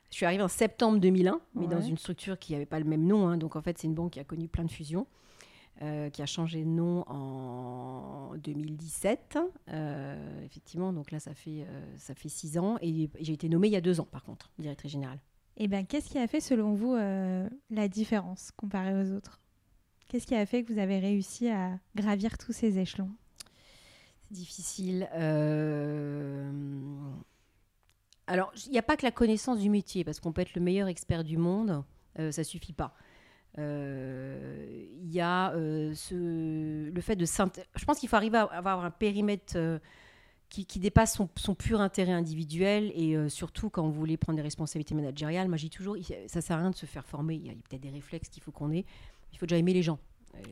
je 0.09 0.15
suis 0.15 0.25
arrivée 0.25 0.43
en 0.43 0.47
septembre 0.47 0.99
2001, 0.99 1.41
mais 1.55 1.67
dans 1.67 1.81
une 1.81 1.97
structure 1.97 2.39
qui 2.39 2.53
n'avait 2.53 2.65
pas 2.65 2.79
le 2.79 2.85
même 2.85 3.05
nom. 3.05 3.27
Hein. 3.27 3.37
donc 3.37 3.55
en 3.55 3.61
fait, 3.61 3.77
c'est 3.77 3.87
une 3.87 3.95
banque 3.95 4.13
qui 4.13 4.19
a 4.19 4.23
connu 4.23 4.47
plein 4.47 4.63
de 4.63 4.71
fusions, 4.71 5.07
euh, 5.81 6.09
qui 6.09 6.21
a 6.21 6.25
changé 6.25 6.63
de 6.63 6.69
nom 6.69 7.03
en 7.07 8.33
2017. 8.37 9.37
Euh, 9.69 10.45
effectivement, 10.45 10.93
donc 10.93 11.11
là, 11.11 11.19
ça 11.19 11.33
fait, 11.33 11.65
euh, 11.67 11.95
ça 11.97 12.15
fait 12.15 12.29
six 12.29 12.57
ans. 12.57 12.77
Et 12.81 13.09
j'ai 13.19 13.33
été 13.33 13.49
nommée 13.49 13.67
il 13.67 13.73
y 13.73 13.77
a 13.77 13.81
deux 13.81 13.99
ans, 13.99 14.07
par 14.09 14.23
contre, 14.23 14.51
directrice 14.57 14.91
générale. 14.91 15.19
Et 15.57 15.65
eh 15.65 15.67
bien, 15.67 15.85
qu'est-ce 15.85 16.09
qui 16.09 16.17
a 16.17 16.27
fait, 16.27 16.41
selon 16.41 16.73
vous, 16.73 16.95
la 16.95 17.87
différence 17.87 18.51
comparée 18.57 18.93
aux 18.93 19.11
autres? 19.13 19.39
Qu'est-ce 20.07 20.27
qui 20.27 20.35
a 20.35 20.45
fait 20.45 20.63
que 20.63 20.71
vous 20.71 20.79
avez 20.79 20.99
réussi 20.99 21.49
à 21.49 21.79
gravir 21.95 22.37
tous 22.37 22.51
ces 22.51 22.77
échelons? 22.77 23.09
Difficile. 24.31 25.07
Alors, 28.27 28.51
il 28.65 28.71
n'y 28.71 28.79
a 28.79 28.83
pas 28.83 28.97
que 28.97 29.05
la 29.05 29.11
connaissance 29.11 29.59
du 29.59 29.69
métier, 29.69 30.03
parce 30.03 30.19
qu'on 30.19 30.31
peut 30.31 30.41
être 30.41 30.55
le 30.55 30.61
meilleur 30.61 30.87
expert 30.87 31.23
du 31.23 31.37
monde, 31.37 31.83
euh, 32.19 32.31
ça 32.31 32.43
suffit 32.43 32.73
pas. 32.73 32.95
Il 33.57 33.61
euh, 33.61 34.85
y 35.03 35.21
a 35.21 35.53
euh, 35.53 35.93
ce, 35.93 36.89
le 36.89 37.01
fait 37.01 37.15
de 37.15 37.25
Je 37.25 37.85
pense 37.85 37.99
qu'il 37.99 38.09
faut 38.09 38.17
arriver 38.17 38.37
à 38.37 38.43
avoir 38.43 38.83
un 38.83 38.91
périmètre 38.91 39.53
euh, 39.55 39.79
qui, 40.49 40.79
dépasse 40.79 41.17
son, 41.35 41.55
pur 41.55 41.79
intérêt 41.79 42.11
individuel 42.11 42.91
et 42.95 43.17
surtout 43.29 43.69
quand 43.69 43.83
vous 43.83 43.93
voulez 43.93 44.15
prendre 44.15 44.37
des 44.37 44.41
responsabilités 44.41 44.93
managériales. 44.93 45.47
Moi, 45.47 45.57
j'ai 45.57 45.69
toujours, 45.69 45.97
ça 46.27 46.41
sert 46.41 46.57
à 46.57 46.59
rien 46.59 46.69
de 46.69 46.75
se 46.75 46.85
faire 46.85 47.05
former. 47.05 47.35
Il 47.35 47.47
y 47.47 47.49
a, 47.49 47.53
peut-être 47.53 47.81
des 47.81 47.89
réflexes 47.89 48.29
qu'il 48.29 48.43
faut 48.43 48.51
qu'on 48.51 48.71
ait. 48.71 48.85
Il 49.33 49.37
faut 49.37 49.45
déjà 49.45 49.57
aimer 49.57 49.73
les 49.73 49.83
gens. 49.83 49.99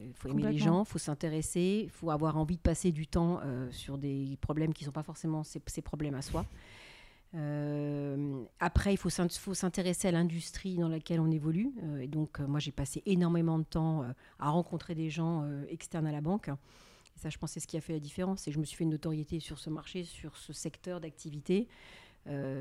Il 0.06 0.14
faut 0.14 0.30
aimer 0.30 0.52
les 0.52 0.58
gens, 0.58 0.84
il 0.84 0.88
faut 0.88 1.00
s'intéresser, 1.00 1.82
il 1.86 1.90
faut 1.90 2.10
avoir 2.12 2.38
envie 2.38 2.58
de 2.58 2.62
passer 2.62 2.92
du 2.92 3.08
temps 3.08 3.40
sur 3.72 3.98
des 3.98 4.38
problèmes 4.42 4.74
qui 4.74 4.84
ne 4.84 4.88
sont 4.88 4.94
pas 4.94 5.04
forcément 5.04 5.44
ses, 5.44 5.62
ses 5.68 5.82
problèmes 5.82 6.16
à 6.16 6.22
soi. 6.22 6.46
Euh, 7.36 8.44
après, 8.60 8.94
il 8.94 8.98
faut 8.98 9.10
s'intéresser 9.10 10.08
à 10.08 10.12
l'industrie 10.12 10.78
dans 10.78 10.90
laquelle 10.90 11.20
on 11.20 11.32
évolue. 11.32 11.72
Euh, 11.84 12.02
et 12.02 12.08
donc, 12.08 12.40
euh, 12.40 12.48
moi, 12.48 12.60
j'ai 12.60 12.72
passé 12.72 13.02
énormément 13.06 13.58
de 13.58 13.64
temps 13.64 14.06
à 14.40 14.50
rencontrer 14.50 14.96
des 14.96 15.10
gens 15.10 15.46
externes 15.70 16.08
à 16.08 16.12
la 16.12 16.22
banque. 16.22 16.50
Et 16.50 17.20
ça, 17.20 17.30
je 17.30 17.38
pense, 17.38 17.52
c'est 17.52 17.60
ce 17.60 17.68
qui 17.68 17.78
a 17.78 17.82
fait 17.82 17.94
la 17.94 18.00
différence. 18.00 18.48
Et 18.48 18.52
je 18.52 18.60
me 18.60 18.66
suis 18.66 18.78
fait 18.78 18.84
une 18.84 18.92
notoriété 18.92 19.40
sur 19.40 19.60
ce 19.60 19.70
marché, 19.70 20.04
sur 20.04 20.38
ce 20.38 20.54
secteur 20.54 21.00
d'activité. 21.00 21.68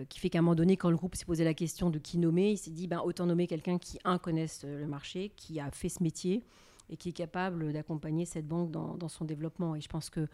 qui 0.08 0.18
fait 0.18 0.30
qu'à 0.30 0.38
un 0.38 0.42
moment 0.42 0.54
donné, 0.54 0.76
quand 0.76 0.90
le 0.90 0.96
groupe 0.96 1.14
s'est 1.14 1.24
posé 1.24 1.44
la 1.44 1.54
question 1.54 1.90
de 1.90 1.98
qui 1.98 2.18
nommer, 2.18 2.52
il 2.52 2.58
s'est 2.58 2.70
dit 2.70 2.88
ben, 2.88 3.00
autant 3.04 3.26
nommer 3.26 3.46
quelqu'un 3.46 3.78
qui, 3.78 3.98
un, 4.04 4.18
connaisse 4.18 4.64
le 4.64 4.86
marché, 4.86 5.32
qui 5.36 5.60
a 5.60 5.70
fait 5.70 5.88
ce 5.88 6.02
métier 6.02 6.42
et 6.90 6.96
qui 6.96 7.10
est 7.10 7.12
capable 7.12 7.72
d'accompagner 7.72 8.24
cette 8.24 8.46
banque 8.46 8.70
dans, 8.70 8.94
dans, 8.94 9.08
son 9.08 9.24
développement. 9.24 9.74
Et 9.74 9.80
je 9.80 9.88
pense 9.88 10.10
que, 10.10 10.28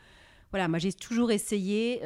voilà, 0.50 0.69
moi 0.69 0.78
j'ai 0.78 0.93
toujours 0.93 1.31
essayé 1.31 2.00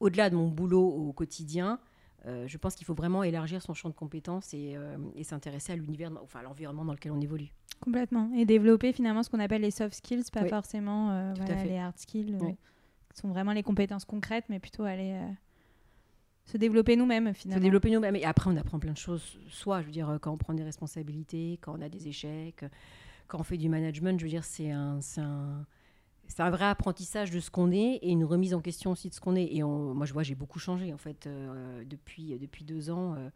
au-delà 0.00 0.30
de 0.30 0.34
mon 0.34 0.48
boulot 0.48 0.84
au 0.84 1.12
quotidien, 1.12 1.78
euh, 2.26 2.46
je 2.46 2.56
pense 2.56 2.74
qu'il 2.76 2.86
faut 2.86 2.94
vraiment 2.94 3.24
élargir 3.24 3.62
son 3.62 3.74
champ 3.74 3.88
de 3.88 3.94
compétences 3.94 4.54
et, 4.54 4.74
euh, 4.76 4.96
s'intéresser 5.22 5.72
à 5.72 5.76
l'univers, 5.76 6.10
enfin 6.22 6.40
à 6.40 6.42
l'environnement 6.42 6.84
dans 6.84 6.92
lequel 6.92 7.12
on 7.12 7.20
évolue. 7.20 7.52
Complètement. 7.80 8.30
Et 8.36 8.44
développer 8.44 8.92
finalement 8.92 9.22
ce 9.22 9.30
qu'on 9.30 9.40
appelle 9.40 9.62
les 9.62 9.72
soft 9.72 9.94
skills, 9.94 10.24
pas 10.32 10.46
forcément 10.46 11.10
euh, 11.10 11.34
les 11.64 11.78
hard 11.78 11.98
skills, 11.98 12.38
qui 13.12 13.20
sont 13.20 13.28
vraiment 13.28 13.52
les 13.52 13.64
compétences 13.64 14.04
concrètes, 14.04 14.44
mais 14.48 14.60
plutôt 14.60 14.84
aller 14.84 15.18
se 16.44 16.56
développer 16.56 16.96
nous-mêmes 16.96 17.34
finalement. 17.34 17.60
Se 17.60 17.62
développer 17.62 17.90
nous-mêmes. 17.90 18.16
Et 18.16 18.24
après, 18.24 18.50
on 18.50 18.56
apprend 18.56 18.78
plein 18.78 18.92
de 18.92 18.98
choses, 18.98 19.38
soit, 19.48 19.80
je 19.80 19.86
veux 19.86 19.92
dire, 19.92 20.18
quand 20.20 20.32
on 20.32 20.38
prend 20.38 20.54
des 20.54 20.64
responsabilités, 20.64 21.58
quand 21.60 21.76
on 21.78 21.82
a 21.82 21.88
des 21.88 22.08
échecs, 22.08 22.64
quand 23.28 23.40
on 23.40 23.44
fait 23.44 23.56
du 23.56 23.68
management, 23.68 24.18
je 24.18 24.24
veux 24.24 24.30
dire, 24.30 24.44
c'est 24.44 24.70
un, 24.70 24.98
un 25.18 25.64
un 26.38 26.50
vrai 26.50 26.64
apprentissage 26.64 27.30
de 27.30 27.40
ce 27.40 27.50
qu'on 27.50 27.70
est 27.72 27.98
et 28.02 28.10
une 28.10 28.24
remise 28.24 28.54
en 28.54 28.60
question 28.60 28.92
aussi 28.92 29.08
de 29.08 29.14
ce 29.14 29.20
qu'on 29.20 29.36
est. 29.36 29.54
Et 29.54 29.62
moi, 29.62 30.06
je 30.06 30.12
vois, 30.12 30.22
j'ai 30.22 30.34
beaucoup 30.34 30.58
changé 30.58 30.92
en 30.92 30.98
fait 30.98 31.26
euh, 31.26 31.84
depuis, 31.84 32.38
depuis 32.38 32.64
deux 32.64 32.90
ans. 32.90 33.14
Euh, 33.14 33.28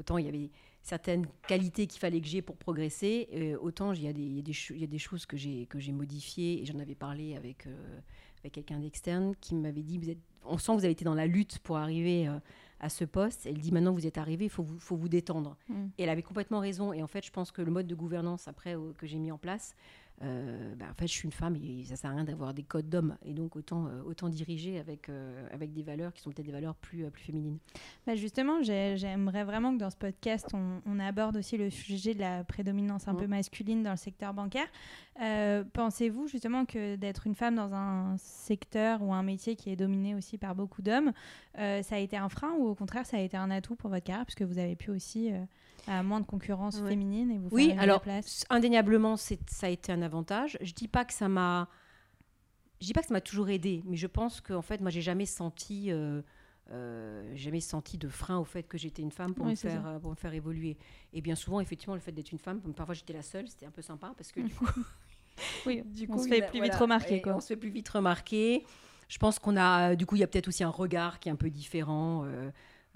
autant 0.00 0.18
il 0.18 0.26
y 0.26 0.28
avait 0.28 0.50
certaines 0.82 1.26
qualités 1.46 1.86
qu'il 1.86 2.00
fallait 2.00 2.20
que 2.20 2.26
j'ai 2.26 2.42
pour 2.42 2.56
progresser, 2.56 3.28
euh, 3.34 3.56
autant 3.60 3.92
il 3.92 4.02
y, 4.02 4.08
a 4.08 4.12
des, 4.12 4.22
il, 4.22 4.36
y 4.78 4.84
a 4.84 4.86
des, 4.86 4.98
choses 4.98 5.26
que 5.26 5.36
j'ai 5.36 5.92
modifiées 5.92 6.62
et 6.62 6.66
j'en 6.66 6.78
avais 6.80 6.94
parlé 6.94 7.36
avec, 7.36 7.68
avec 8.42 8.52
quelqu'un 8.52 8.78
d'externe 8.78 9.34
qui 9.40 9.54
m'avait 9.54 9.82
dit 9.82 9.98
vous 9.98 10.10
êtes, 10.10 10.18
on 10.44 10.58
sent 10.58 10.72
que 10.72 10.78
vous 10.78 10.84
avez 10.84 10.92
été 10.92 11.04
dans 11.04 11.14
la 11.14 11.26
lutte 11.26 11.58
pour 11.60 11.76
arriver 11.76 12.28
à 12.80 12.88
ce 12.88 13.04
poste. 13.04 13.46
Elle 13.46 13.58
dit 13.58 13.72
maintenant 13.72 13.92
vous 13.92 14.06
êtes 14.06 14.18
arrivé, 14.18 14.46
il 14.46 14.50
faut 14.50 14.62
vous, 14.62 14.78
faut 14.78 14.96
vous 14.96 15.08
détendre. 15.08 15.56
Mm. 15.68 15.86
Et 15.98 16.02
elle 16.02 16.08
avait 16.08 16.22
complètement 16.22 16.60
raison. 16.60 16.92
Et 16.92 17.02
en 17.02 17.06
fait, 17.06 17.24
je 17.24 17.30
pense 17.30 17.52
que 17.52 17.62
le 17.62 17.70
mode 17.70 17.86
de 17.86 17.94
gouvernance 17.94 18.48
après 18.48 18.76
que 18.98 19.06
j'ai 19.06 19.18
mis 19.18 19.30
en 19.30 19.38
place, 19.38 19.74
euh, 20.22 20.74
bah, 20.76 20.86
en 20.90 20.94
fait, 20.94 21.06
je 21.06 21.12
suis 21.12 21.26
une 21.26 21.32
femme 21.32 21.56
et 21.56 21.84
ça 21.84 21.96
sert 21.96 22.10
à 22.10 22.14
rien 22.14 22.24
d'avoir 22.24 22.54
des 22.54 22.62
codes 22.62 22.88
d'hommes. 22.88 23.16
Et 23.24 23.32
donc, 23.32 23.56
autant, 23.56 23.86
euh, 23.86 24.02
autant 24.06 24.28
diriger 24.28 24.78
avec, 24.78 25.08
euh, 25.08 25.48
avec 25.52 25.72
des 25.72 25.82
valeurs 25.82 26.12
qui 26.12 26.22
sont 26.22 26.30
peut-être 26.30 26.46
des 26.46 26.52
valeurs 26.52 26.74
plus, 26.76 27.10
plus 27.10 27.24
féminines. 27.24 27.58
Bah 28.06 28.14
justement, 28.14 28.62
j'aimerais 28.62 29.44
vraiment 29.44 29.72
que 29.74 29.78
dans 29.78 29.90
ce 29.90 29.96
podcast, 29.96 30.48
on, 30.54 30.98
aborde 31.00 31.36
aussi 31.36 31.56
le 31.56 31.68
sujet 31.68 32.14
de 32.14 32.20
la 32.20 32.44
prédominance 32.44 33.08
un 33.08 33.14
mmh. 33.14 33.16
peu 33.16 33.26
masculine 33.26 33.82
dans 33.82 33.90
le 33.90 33.96
secteur 33.96 34.32
bancaire. 34.32 34.68
Pensez-vous 35.72 36.28
justement 36.28 36.64
que 36.64 36.94
d'être 36.94 37.26
une 37.26 37.34
femme 37.34 37.56
dans 37.56 37.74
un 37.74 38.16
secteur 38.18 39.02
ou 39.02 39.12
un 39.12 39.24
métier 39.24 39.56
qui 39.56 39.70
est 39.70 39.76
dominé 39.76 40.14
aussi 40.14 40.38
par 40.38 40.54
beaucoup 40.54 40.80
d'hommes, 40.80 41.12
ça 41.56 41.96
a 41.96 41.98
été 41.98 42.16
un 42.16 42.28
frein 42.28 42.52
ou 42.52 42.68
au 42.68 42.74
contraire, 42.76 43.04
ça 43.04 43.16
a 43.16 43.20
été 43.20 43.36
un 43.36 43.50
atout 43.50 43.74
pour 43.74 43.90
votre 43.90 44.04
carrière 44.04 44.26
puisque 44.26 44.42
vous 44.42 44.58
avez 44.58 44.76
pu 44.76 44.90
aussi 44.90 45.32
à 45.86 46.02
moins 46.02 46.20
de 46.20 46.26
concurrence 46.26 46.80
féminine 46.80 47.30
et 47.30 47.38
vous 47.38 47.48
oui, 47.50 47.74
alors, 47.78 48.00
place. 48.00 48.44
indéniablement, 48.50 49.16
ça 49.16 49.36
a 49.62 49.68
été 49.68 49.92
un 49.92 50.02
avantage. 50.02 50.58
Je 50.60 50.72
dis 50.72 50.88
pas 50.88 51.04
que 51.04 51.12
ça 51.12 51.28
m'a, 51.28 51.68
je 52.82 52.86
dis 52.86 52.92
pas 52.92 53.00
que 53.00 53.06
ça 53.06 53.14
m'a 53.14 53.20
toujours 53.20 53.48
aidé, 53.48 53.82
mais 53.86 53.96
je 53.96 54.08
pense 54.08 54.40
qu'en 54.40 54.60
fait, 54.60 54.80
moi, 54.80 54.90
j'ai 54.90 55.02
jamais 55.02 55.24
senti, 55.24 55.92
euh, 55.92 56.20
euh, 56.70 57.32
jamais 57.36 57.60
senti 57.60 57.96
de 57.96 58.08
frein 58.08 58.38
au 58.38 58.44
fait 58.44 58.64
que 58.64 58.76
j'étais 58.76 59.02
une 59.02 59.12
femme 59.12 59.34
pour 59.34 59.46
me 59.46 59.54
faire, 59.54 59.86
euh, 59.86 59.98
pour 60.00 60.10
me 60.10 60.16
faire 60.16 60.34
évoluer. 60.34 60.76
Et 61.12 61.20
bien 61.20 61.36
souvent, 61.36 61.60
effectivement, 61.60 61.94
le 61.94 62.00
fait 62.00 62.12
d'être 62.12 62.32
une 62.32 62.40
femme, 62.40 62.60
parfois 62.74 62.94
j'étais 62.94 63.12
la 63.12 63.22
seule, 63.22 63.46
c'était 63.48 63.66
un 63.66 63.70
peu 63.70 63.82
sympa 63.82 64.12
parce 64.16 64.32
que 64.32 64.40
du 64.40 64.52
coup, 64.52 64.66
oui, 65.66 65.82
du 65.84 66.08
coup, 66.08 66.14
on 66.14 66.18
se 66.18 66.28
fait 66.28 66.46
plus 66.48 66.60
vite 66.60 66.74
remarquer. 66.74 67.22
Quoi. 67.22 67.36
On 67.36 67.40
se 67.40 67.48
fait 67.48 67.56
plus 67.56 67.70
vite 67.70 67.88
remarquer. 67.88 68.64
Je 69.08 69.18
pense 69.18 69.38
qu'on 69.38 69.56
a, 69.56 69.94
du 69.94 70.06
coup, 70.06 70.16
il 70.16 70.20
y 70.20 70.24
a 70.24 70.26
peut-être 70.26 70.48
aussi 70.48 70.64
un 70.64 70.70
regard 70.70 71.20
qui 71.20 71.28
est 71.28 71.32
un 71.32 71.36
peu 71.36 71.50
différent. 71.50 72.26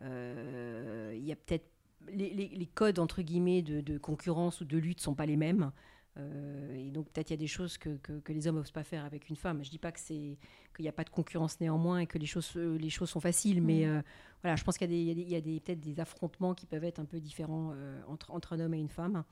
Il 0.03 1.25
y 1.25 1.33
a 1.33 1.37
peut-être 1.37 1.76
les, 2.13 2.69
codes 2.75 2.99
entre 2.99 3.23
guillemets 3.23 3.63
de, 3.63 3.99
concurrence 3.99 4.61
ou 4.61 4.65
de 4.65 4.79
lutte 4.79 5.01
sont 5.01 5.15
pas 5.15 5.27
les 5.27 5.37
mêmes. 5.37 5.73
Euh, 6.19 6.75
et 6.75 6.91
donc 6.91 7.11
peut-être 7.11 7.29
il 7.29 7.35
y 7.35 7.37
a 7.37 7.39
des 7.39 7.47
choses 7.47 7.77
que, 7.77 7.91
que, 7.99 8.33
les 8.33 8.47
hommes 8.47 8.57
n'osent 8.57 8.71
pas 8.71 8.85
faire 8.85 9.05
avec 9.05 9.29
une 9.29 9.37
femme. 9.37 9.63
Je 9.63 9.71
dis 9.71 9.79
pas 9.79 9.93
que 9.93 10.01
c'est 10.01 10.39
qu'il 10.75 10.83
n'y 10.83 10.89
a 10.89 10.93
pas 10.93 11.05
de 11.05 11.11
concurrence 11.11 11.61
néanmoins 11.61 11.99
et 11.99 12.07
que 12.07 12.17
les 12.17 12.27
choses 12.27 12.53
euh, 12.57 12.79
les 12.79 12.89
choses 12.89 13.11
sont 13.11 13.21
faciles, 13.21 13.63
mais 13.63 13.85
mm. 13.85 13.89
euh, 13.89 14.03
voilà, 14.43 14.57
je 14.57 14.65
pense 14.65 14.79
qu'il 14.79 14.91
y 14.91 15.11
a, 15.11 15.15
des, 15.15 15.21
il 15.21 15.29
y 15.29 15.37
a 15.37 15.41
des, 15.41 15.61
peut-être 15.61 15.81
des 15.81 16.01
affrontements 16.01 16.55
qui 16.55 16.67
peuvent 16.67 16.85
être 16.85 17.01
un 17.01 17.05
peu 17.05 17.21
différents 17.21 17.75
entre, 18.09 18.31
entre 18.33 18.55
un 18.55 18.61
homme 18.61 18.75
et 18.75 18.79
une 18.79 18.89
femme. 18.89 19.25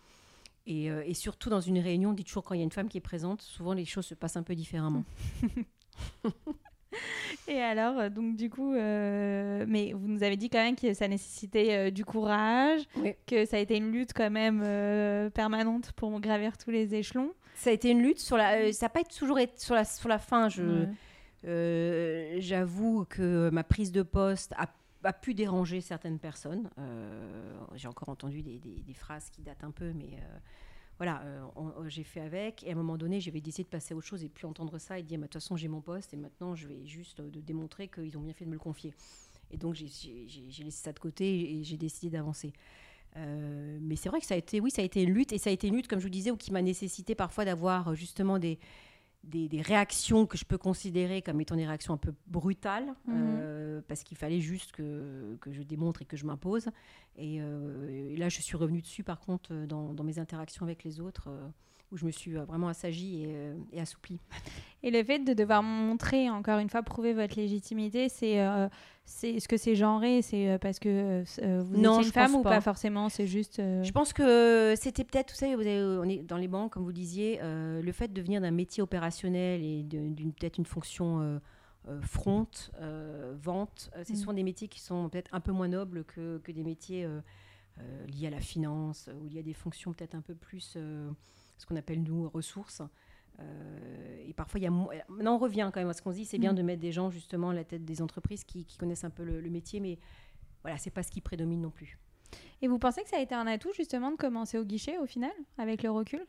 Et, 0.67 0.87
et, 0.87 1.15
surtout 1.15 1.51
dans 1.51 1.61
une 1.61 1.79
réunion, 1.79 2.11
on 2.11 2.15
dit 2.15 2.25
toujours 2.25 2.43
quand 2.43 2.55
il 2.55 2.59
y 2.59 2.63
a 2.63 2.65
une 2.65 2.73
femme 2.73 2.89
qui 2.89 2.97
est 2.97 3.03
présente, 3.03 3.43
souvent 3.43 3.75
les 3.75 3.85
choses 3.85 4.07
se 4.07 4.15
passent 4.15 4.37
un 4.37 4.43
peu 4.43 4.55
différemment. 4.55 5.05
Et 7.49 7.61
alors, 7.61 7.99
euh, 7.99 8.09
donc 8.09 8.37
du 8.37 8.51
coup, 8.51 8.75
euh, 8.75 9.65
mais 9.69 9.93
vous 9.93 10.09
nous 10.09 10.23
avez 10.23 10.37
dit 10.37 10.49
quand 10.49 10.63
même 10.63 10.77
que 10.77 10.95
ça 10.95 11.09
nécessitait 11.09 11.77
euh, 11.77 11.91
du 11.91 12.05
courage, 12.05 12.83
que 13.27 13.45
ça 13.45 13.57
a 13.57 13.61
été 13.61 13.77
une 13.77 13.93
lutte 13.93 14.13
quand 14.15 14.31
même 14.31 14.61
permanente 15.33 15.93
pour 15.93 16.19
gravir 16.21 16.57
tous 16.57 16.71
les 16.71 16.95
échelons. 16.95 17.33
Ça 17.55 17.71
a 17.71 17.73
été 17.73 17.91
une 17.91 18.03
lutte 18.03 18.19
sur 18.19 18.37
la, 18.37 18.73
ça 18.73 18.87
n'a 18.87 18.91
pas 18.91 19.05
toujours 19.05 19.39
été 19.39 19.53
sur 19.57 19.75
la 19.75 19.85
sur 19.85 20.09
la 20.09 20.19
fin. 20.19 20.49
Je, 20.49 20.87
j'avoue 22.39 23.05
que 23.09 23.51
ma 23.51 23.65
prise 23.65 23.93
de 23.93 24.03
poste 24.03 24.53
a 24.57 24.69
a 25.07 25.13
pu 25.13 25.35
déranger 25.35 25.83
certaines 25.83 26.19
personnes. 26.19 26.71
j'ai 27.75 27.89
encore 27.89 28.09
entendu 28.09 28.41
des, 28.41 28.59
des, 28.59 28.95
phrases 28.95 29.29
qui 29.29 29.43
datent 29.43 29.63
un 29.63 29.71
peu, 29.71 29.93
mais 29.93 30.19
voilà, 30.99 31.23
j'ai 31.89 32.05
fait 32.05 32.21
avec. 32.21 32.63
Et 32.65 32.71
à 32.71 32.73
un 32.73 32.77
moment 32.77 32.97
donné, 32.97 33.21
j'avais 33.21 33.41
décidé 33.41 33.65
de 33.65 33.69
passer 33.69 33.95
à 33.95 33.97
autre 33.97 34.07
chose 34.07 34.23
et 34.23 34.29
plus 34.29 34.47
entendre 34.47 34.79
ça 34.79 34.99
et 34.99 35.03
dire, 35.03 35.19
de 35.19 35.25
toute 35.25 35.35
façon, 35.35 35.57
j'ai 35.57 35.69
mon 35.69 35.81
poste 35.81 36.15
et 36.15 36.17
maintenant, 36.17 36.55
je 36.55 36.69
vais 36.69 36.85
juste 36.87 37.21
de 37.21 37.41
démontrer 37.41 37.89
qu'ils 37.89 38.17
ont 38.17 38.21
bien 38.21 38.33
fait 38.33 38.45
de 38.45 38.51
me 38.51 38.55
le 38.55 38.61
confier. 38.61 38.95
Et 39.51 39.57
donc, 39.57 39.75
j'ai 39.75 40.65
laissé 40.65 40.71
ça 40.71 40.93
de 40.93 40.99
côté 40.99 41.57
et 41.57 41.65
j'ai 41.65 41.77
décidé 41.77 42.11
d'avancer. 42.11 42.53
Euh, 43.17 43.79
mais 43.81 43.97
c'est 43.97 44.09
vrai 44.09 44.21
que 44.21 44.27
ça 44.27 44.35
a 44.35 44.39
été, 44.39 44.61
oui, 44.61 44.71
ça 44.71 44.83
a 44.83 44.85
été 44.85 45.03
une 45.03 45.13
lutte 45.13 45.33
et 45.33 45.39
ça 45.39 45.51
a 45.51 45.53
été 45.53 45.69
une 45.69 45.77
lutte, 45.77 45.89
comme 45.89 46.01
je 46.01 46.05
vous 46.05 46.11
disais, 46.11 46.37
qui 46.37 46.53
m'a 46.53 46.63
nécessité 46.63 47.15
parfois 47.15 47.45
d'avoir 47.45 47.89
euh, 47.89 47.95
justement 47.95 48.39
des, 48.39 48.59
des, 49.25 49.61
réactions 49.61 50.27
que 50.27 50.37
je 50.37 50.45
peux 50.45 50.59
considérer 50.59 51.23
comme 51.23 51.41
étant 51.41 51.57
des 51.57 51.67
réactions 51.67 51.95
un 51.95 51.99
peu 51.99 52.15
brutales, 52.27 52.95
mhm. 53.07 53.15
euh, 53.17 53.81
parce 53.89 54.03
qu'il 54.05 54.17
fallait 54.17 54.41
juste 54.41 54.73
que, 54.73 55.37
que, 55.41 55.53
je 55.53 55.63
démontre 55.63 56.03
et 56.03 56.05
que 56.05 56.17
je 56.17 56.25
m'impose. 56.25 56.69
Et, 57.17 57.41
là, 58.17 58.29
je 58.29 58.41
suis 58.41 58.57
revenue 58.57 58.83
dessus, 58.83 59.05
par 59.05 59.21
contre, 59.21 59.55
dans, 59.67 59.93
dans 59.93 60.05
mes 60.05 60.19
interactions 60.19 60.65
avec 60.65 60.85
les 60.85 61.01
autres 61.01 61.29
où 61.95 61.97
je 61.97 62.05
me 62.05 62.11
suis 62.11 62.37
euh, 62.37 62.45
vraiment 62.45 62.69
assagie 62.69 63.23
et, 63.23 63.27
euh, 63.29 63.57
et, 63.73 63.81
assouplie. 63.81 64.19
Et 64.83 64.91
le 64.91 65.03
fait 65.03 65.21
de 65.21 65.33
devoir 65.33 65.63
montrer, 65.63 66.29
encore 66.29 66.59
une 66.59 66.69
fois, 66.69 66.83
prouver 66.83 67.15
votre 67.15 67.37
légitimité, 67.37 68.11
c'est 68.11 68.41
euh, 68.41 68.69
ce 69.07 69.49
que 69.49 69.57
c'est 69.57 69.77
genré? 69.77 70.21
C'est 70.21 70.59
parce 70.61 70.79
que 70.79 71.23
vous 71.23 71.79
êtes 71.79 72.07
une 72.07 72.13
femme 72.13 72.35
ou 72.35 72.43
pas, 72.43 72.61
forcément? 72.61 73.09
C'est 73.09 73.27
juste. 73.27 73.63
Je 73.63 73.93
pense 73.93 74.13
que 74.13 74.75
c'était 74.77 75.05
peut-être, 75.05 75.33
vous 75.33 75.39
savez, 75.39 75.55
vous 75.55 75.63
avez, 75.63 75.81
on 75.83 76.05
est 76.05 76.19
dans 76.19 76.37
les 76.37 76.49
banques, 76.49 76.75
comme 76.75 76.85
vous 76.85 76.93
disiez, 76.93 77.41
le 77.43 77.93
fait 77.93 78.13
de 78.13 78.21
venir 78.21 78.43
d'un 78.43 78.51
métier 78.51 78.83
opérationnel 78.83 79.63
et 79.63 79.83
d'une 79.85 80.33
peut-être 80.35 80.59
une 80.59 80.67
fonction. 80.67 81.41
front, 82.03 82.49
vente, 83.43 83.91
ce 84.07 84.13
mm. 84.13 84.17
sont 84.17 84.33
des 84.35 84.43
métiers 84.43 84.69
qui 84.69 84.81
sont 84.81 85.09
peut-être 85.09 85.35
un 85.35 85.41
peu 85.41 85.53
moins 85.53 85.69
nobles 85.69 86.05
que, 86.05 86.39
que 86.45 86.53
des 86.53 86.65
métiers 86.65 87.07
liés 88.07 88.27
à 88.27 88.31
la 88.31 88.41
finance, 88.41 89.09
où 89.19 89.27
il 89.27 89.35
y 89.35 89.39
a 89.39 89.43
des 89.43 89.55
fonctions 89.55 89.95
peut-être 89.95 90.15
un 90.15 90.23
peu 90.23 90.35
plus 90.35 90.77
ce 91.59 91.67
qu'on 91.67 91.77
appelle 91.77 92.03
nous 92.03 92.29
ressources. 92.29 92.83
Euh, 93.41 94.25
et 94.27 94.33
parfois, 94.33 94.61
il 94.61 94.65
y 94.65 94.67
a. 94.67 94.71
Maintenant, 94.71 95.37
on 95.37 95.39
revient 95.39 95.71
quand 95.73 95.81
même 95.81 95.89
à 95.89 95.93
ce 95.93 96.03
qu'on 96.03 96.13
se 96.13 96.17
dit 96.17 96.25
c'est 96.25 96.39
bien 96.39 96.53
mm. 96.53 96.57
de 96.57 96.63
mettre 96.63 96.81
des 96.81 96.93
gens 96.93 97.11
justement 97.11 97.51
à 97.51 97.55
la 97.55 97.65
tête 97.65 97.85
des 97.85 98.03
entreprises 98.03 98.45
qui, 98.45 98.67
connaissent 98.79 99.05
un 99.05 99.11
peu 99.11 99.25
le, 99.25 99.51
métier, 99.51 99.81
mais 99.81 99.99
voilà, 100.63 100.79
c'est 100.79 100.91
pas 100.91 101.03
ce 101.03 101.11
qui 101.11 101.21
prédomine 101.21 101.61
non 101.61 101.71
plus. 101.71 101.99
Et 102.63 102.69
vous 102.69 102.79
pensez 102.79 103.03
que 103.03 103.09
ça 103.09 103.19
a 103.19 103.21
été 103.21 103.35
un 103.35 103.47
atout 103.47 103.73
justement 103.75 104.11
de 104.11 104.17
commencer 104.17 104.59
au 104.59 104.65
guichet 104.65 104.99
au 104.99 105.07
final, 105.07 105.33
avec 105.59 105.83
le 105.83 105.91
recul? 105.91 106.27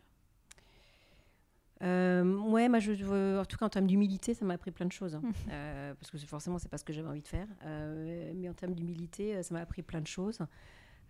Euh, 1.82 2.36
ouais, 2.38 2.68
moi, 2.68 2.78
je, 2.78 3.38
en 3.38 3.44
tout 3.44 3.56
cas 3.56 3.66
en 3.66 3.68
termes 3.68 3.86
d'humilité, 3.86 4.34
ça 4.34 4.44
m'a 4.44 4.54
appris 4.54 4.70
plein 4.70 4.86
de 4.86 4.92
choses. 4.92 5.14
Hein. 5.14 5.22
Euh, 5.50 5.94
parce 5.94 6.10
que 6.10 6.18
forcément, 6.18 6.58
c'est 6.58 6.68
pas 6.68 6.78
ce 6.78 6.84
que 6.84 6.92
j'avais 6.92 7.08
envie 7.08 7.22
de 7.22 7.28
faire. 7.28 7.46
Euh, 7.64 8.32
mais 8.34 8.48
en 8.48 8.54
termes 8.54 8.74
d'humilité, 8.74 9.42
ça 9.42 9.54
m'a 9.54 9.60
appris 9.60 9.82
plein 9.82 10.00
de 10.00 10.06
choses. 10.06 10.38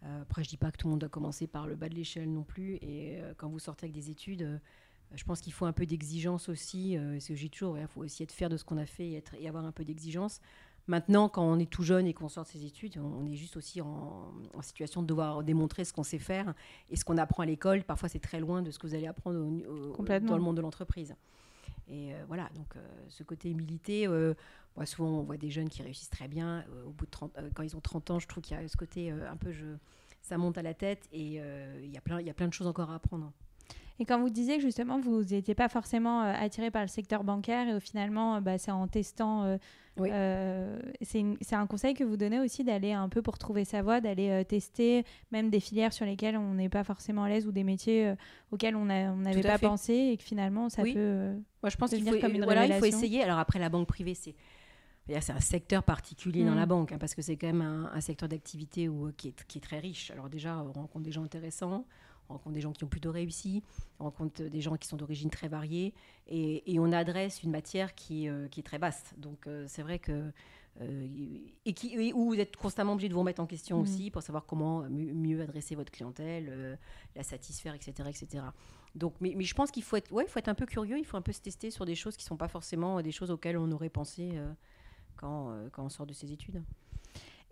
Euh, 0.07 0.23
après, 0.23 0.45
je 0.45 0.49
dis 0.49 0.57
pas 0.57 0.71
que 0.71 0.77
tout 0.77 0.87
le 0.87 0.93
monde 0.93 1.01
doit 1.01 1.09
commencer 1.09 1.47
par 1.47 1.67
le 1.67 1.75
bas 1.75 1.89
de 1.89 1.95
l'échelle 1.95 2.33
non 2.33 2.43
plus. 2.43 2.75
Et 2.77 3.19
euh, 3.21 3.35
quand 3.37 3.49
vous 3.49 3.59
sortez 3.59 3.87
avec 3.87 3.95
des 3.95 4.11
études, 4.11 4.43
euh, 4.43 4.59
je 5.15 5.25
pense 5.25 5.41
qu'il 5.41 5.53
faut 5.53 5.67
un 5.67 5.73
peu 5.73 5.87
d'exigence 5.87 6.49
aussi. 6.49 6.99
c'est 7.15 7.21
ce 7.21 7.29
que 7.29 7.35
j'ai 7.35 7.49
toujours. 7.49 7.79
Il 7.79 7.87
faut 7.87 8.03
aussi 8.03 8.23
être 8.23 8.33
fier 8.33 8.49
de 8.49 8.57
ce 8.57 8.65
qu'on 8.65 8.77
a 8.77 8.87
fait 8.87 9.07
et, 9.09 9.17
être, 9.17 9.35
et 9.39 9.49
avoir 9.49 9.65
un 9.65 9.73
peu 9.73 9.85
d'exigence. 9.85 10.41
Maintenant, 10.89 11.29
quand 11.29 11.43
on 11.43 11.59
est 11.59 11.71
tout 11.71 11.83
jeune 11.83 12.07
et 12.07 12.15
qu'on 12.15 12.29
sort 12.29 12.45
de 12.45 12.49
ses 12.49 12.65
études, 12.65 12.99
on 12.99 13.27
est 13.27 13.35
juste 13.35 13.57
aussi 13.57 13.81
en, 13.81 14.33
situation 14.63 15.03
de 15.03 15.07
devoir 15.07 15.43
démontrer 15.43 15.85
ce 15.85 15.93
qu'on 15.93 16.05
sait 16.05 16.19
faire 16.19 16.55
et 16.91 16.97
ce 16.97 17.05
qu'on 17.05 17.19
apprend 17.19 17.43
à 17.43 17.47
l'école. 17.47 17.83
Parfois, 17.83 18.09
c'est 18.09 18.21
très 18.21 18.41
loin 18.41 18.63
de 18.63 18.71
ce 18.71 18.79
que 18.79 18.87
vous 18.87 18.95
allez 18.95 19.07
apprendre 19.07 19.39
dans 19.39 20.37
le 20.37 20.43
monde 20.43 20.57
de 20.57 20.61
l'entreprise. 20.61 21.15
Et 21.89 22.13
voilà, 22.27 22.51
donc 22.55 22.75
ce 23.09 23.23
côté 23.23 23.51
humilité, 23.51 24.09
souvent, 24.85 25.21
on 25.21 25.23
voit 25.23 25.39
des 25.39 25.51
jeunes 25.51 25.71
qui 25.71 25.83
réussissent 25.83 26.11
très 26.11 26.29
bien. 26.29 26.65
Euh, 26.71 26.85
au 26.85 26.91
bout 26.91 27.07
de 27.07 27.11
30, 27.11 27.33
euh, 27.39 27.49
quand 27.55 27.63
ils 27.63 27.75
ont 27.77 27.81
30 27.81 28.11
ans, 28.11 28.19
je 28.19 28.29
trouve 28.29 28.43
qu'il 28.43 28.57
y 28.57 28.61
a 28.61 28.69
ce 28.69 28.77
côté 28.77 29.11
euh, 29.11 29.31
un 29.31 29.37
peu, 29.37 29.53
je, 29.53 29.65
ça 30.21 30.37
monte 30.37 30.59
à 30.59 30.63
la 30.63 30.75
tête 30.75 31.09
et 31.13 31.37
il 31.37 31.91
y, 31.91 31.97
a 31.97 32.01
plein, 32.03 32.21
il 32.21 32.27
y 32.27 32.31
a 32.31 32.35
plein 32.35 32.49
de 32.49 32.53
choses 32.53 32.67
encore 32.67 32.91
à 32.91 32.97
apprendre. 32.97 33.33
Et 33.99 34.05
quand 34.05 34.21
vous 34.21 34.31
disiez 34.31 34.57
que 34.57 34.63
justement 34.63 35.01
vous 35.01 35.23
n'étiez 35.25 35.55
pas 35.55 35.69
forcément 35.69 36.21
attiré 36.21 36.71
par 36.71 36.83
le 36.83 36.89
secteur 36.89 37.25
bancaire 37.25 37.77
et 37.77 37.81
finalement 37.81 38.41
bah, 38.41 38.59
c'est 38.59 38.71
en 38.71 38.87
testant, 38.89 39.59
c'est 39.97 41.55
un 41.55 41.67
conseil 41.67 41.95
que 41.95 42.05
vous 42.05 42.17
donnez 42.17 42.41
aussi 42.41 42.63
d'aller 42.63 42.93
un 42.93 43.09
peu 43.09 43.23
pour 43.23 43.39
trouver 43.39 43.65
sa 43.65 43.83
voie, 43.83 44.01
d'aller 44.01 44.45
tester 44.45 45.05
même 45.33 45.49
des 45.49 45.61
filières 45.61 45.93
sur 45.93 46.05
lesquelles 46.05 46.37
on 46.37 46.55
n'est 46.55 46.69
pas 46.69 46.85
forcément 46.85 47.25
à 47.25 47.29
l'aise 47.29 47.47
ou 47.47 47.53
des 47.53 47.65
métiers 47.65 48.15
auxquels 48.53 48.77
on 48.77 48.85
n'avait 48.85 49.41
pas 49.41 49.59
pensé 49.59 49.95
et 49.95 50.17
que 50.17 50.25
finalement 50.25 50.69
ça 50.69 50.83
peut. 50.83 51.33
Moi 51.63 51.71
je 51.71 51.77
pense 51.77 51.91
qu'il 51.91 52.07
faut, 52.07 52.19
comme 52.19 52.35
une 52.35 52.45
voilà, 52.45 52.67
il 52.67 52.75
faut 52.75 52.85
essayer. 52.85 53.23
Alors 53.23 53.39
après 53.39 53.59
la 53.59 53.71
banque 53.71 53.89
privée 53.89 54.15
c'est 54.15 54.35
c'est 55.21 55.33
un 55.33 55.41
secteur 55.41 55.83
particulier 55.83 56.45
dans 56.45 56.55
la 56.55 56.67
mm. 56.67 56.69
banque, 56.69 56.93
hein, 56.93 56.99
parce 56.99 57.15
que 57.15 57.23
c'est 57.23 57.37
quand 57.37 57.47
même 57.47 57.63
un, 57.63 58.01
secteur 58.01 58.29
d'activité 58.29 58.89
qui 59.17 59.29
est, 59.29 59.47
qui 59.47 59.59
est, 59.59 59.61
très 59.61 59.79
riche. 59.79 60.11
Alors 60.11 60.29
déjà, 60.29 60.59
on 60.59 60.73
rencontre 60.73 61.05
des 61.05 61.13
gens 61.13 61.23
intéressants, 61.23 61.87
on 62.29 62.35
rencontre 62.35 62.55
des 62.55 62.61
gens 62.61 62.73
qui 62.73 62.85
ont 62.85 62.89
plutôt 62.89 63.13
réussi, 63.13 63.63
on 63.99 64.05
rencontre 64.05 64.43
des 64.43 64.61
gens 64.61 64.77
qui 64.77 64.89
sont 64.89 64.97
d'origine 64.97 65.31
très 65.31 65.49
variée, 65.49 65.95
et, 66.27 66.73
et, 66.73 66.79
on 66.79 66.93
adresse 66.93 67.43
une 67.43 67.51
matière 67.51 67.95
qui, 67.95 68.29
euh, 68.29 68.49
qui 68.49 68.61
est 68.61 68.65
très 68.65 68.79
vaste. 68.79 69.15
Donc 69.19 69.47
euh, 69.47 69.65
c'est 69.69 69.83
vrai 69.83 69.99
que... 69.99 70.33
Euh, 70.83 71.07
et, 71.65 71.73
qui, 71.73 72.13
où 72.13 72.27
vous 72.27 72.39
êtes 72.39 72.55
constamment 72.57 72.93
obligé 72.93 73.09
de 73.09 73.15
vous 73.15 73.21
remettre 73.21 73.41
en 73.41 73.47
question 73.47 73.79
mm. 73.79 73.83
aussi 73.83 74.11
pour 74.11 74.23
savoir 74.23 74.45
comment 74.45 74.83
mieux 74.91 75.41
adresser 75.41 75.75
votre 75.75 75.91
clientèle, 75.91 76.79
la 77.15 77.23
satisfaire, 77.23 77.75
etc. 77.75 78.11
etc. 78.11 78.45
Donc, 78.95 79.15
mais, 79.21 79.33
mais 79.37 79.45
je 79.45 79.55
pense 79.55 79.71
qu'il 79.71 79.83
faut 79.83 79.97
être, 79.97 80.13
ouais, 80.13 80.27
faut 80.27 80.39
être 80.39 80.49
un 80.49 80.55
peu 80.55 80.67
curieux, 80.67 80.99
il 80.99 81.07
faut 81.07 81.17
un 81.17 81.23
peu 81.23 81.33
se 81.33 81.41
tester 81.41 81.71
sur 81.71 81.87
des 81.87 81.95
choses 81.95 82.17
qui 82.17 82.25
ne 82.25 82.29
sont 82.29 82.37
pas 82.37 82.49
forcément 82.49 83.01
des 83.01 83.13
choses 83.13 83.31
auxquelles 83.31 83.57
on 83.57 83.73
aurait 83.73 83.89
pensé 83.89 84.39
quand, 85.17 85.57
quand 85.73 85.85
on 85.85 85.89
sort 85.89 86.07
de 86.07 86.13
ses 86.13 86.31
études. 86.31 86.63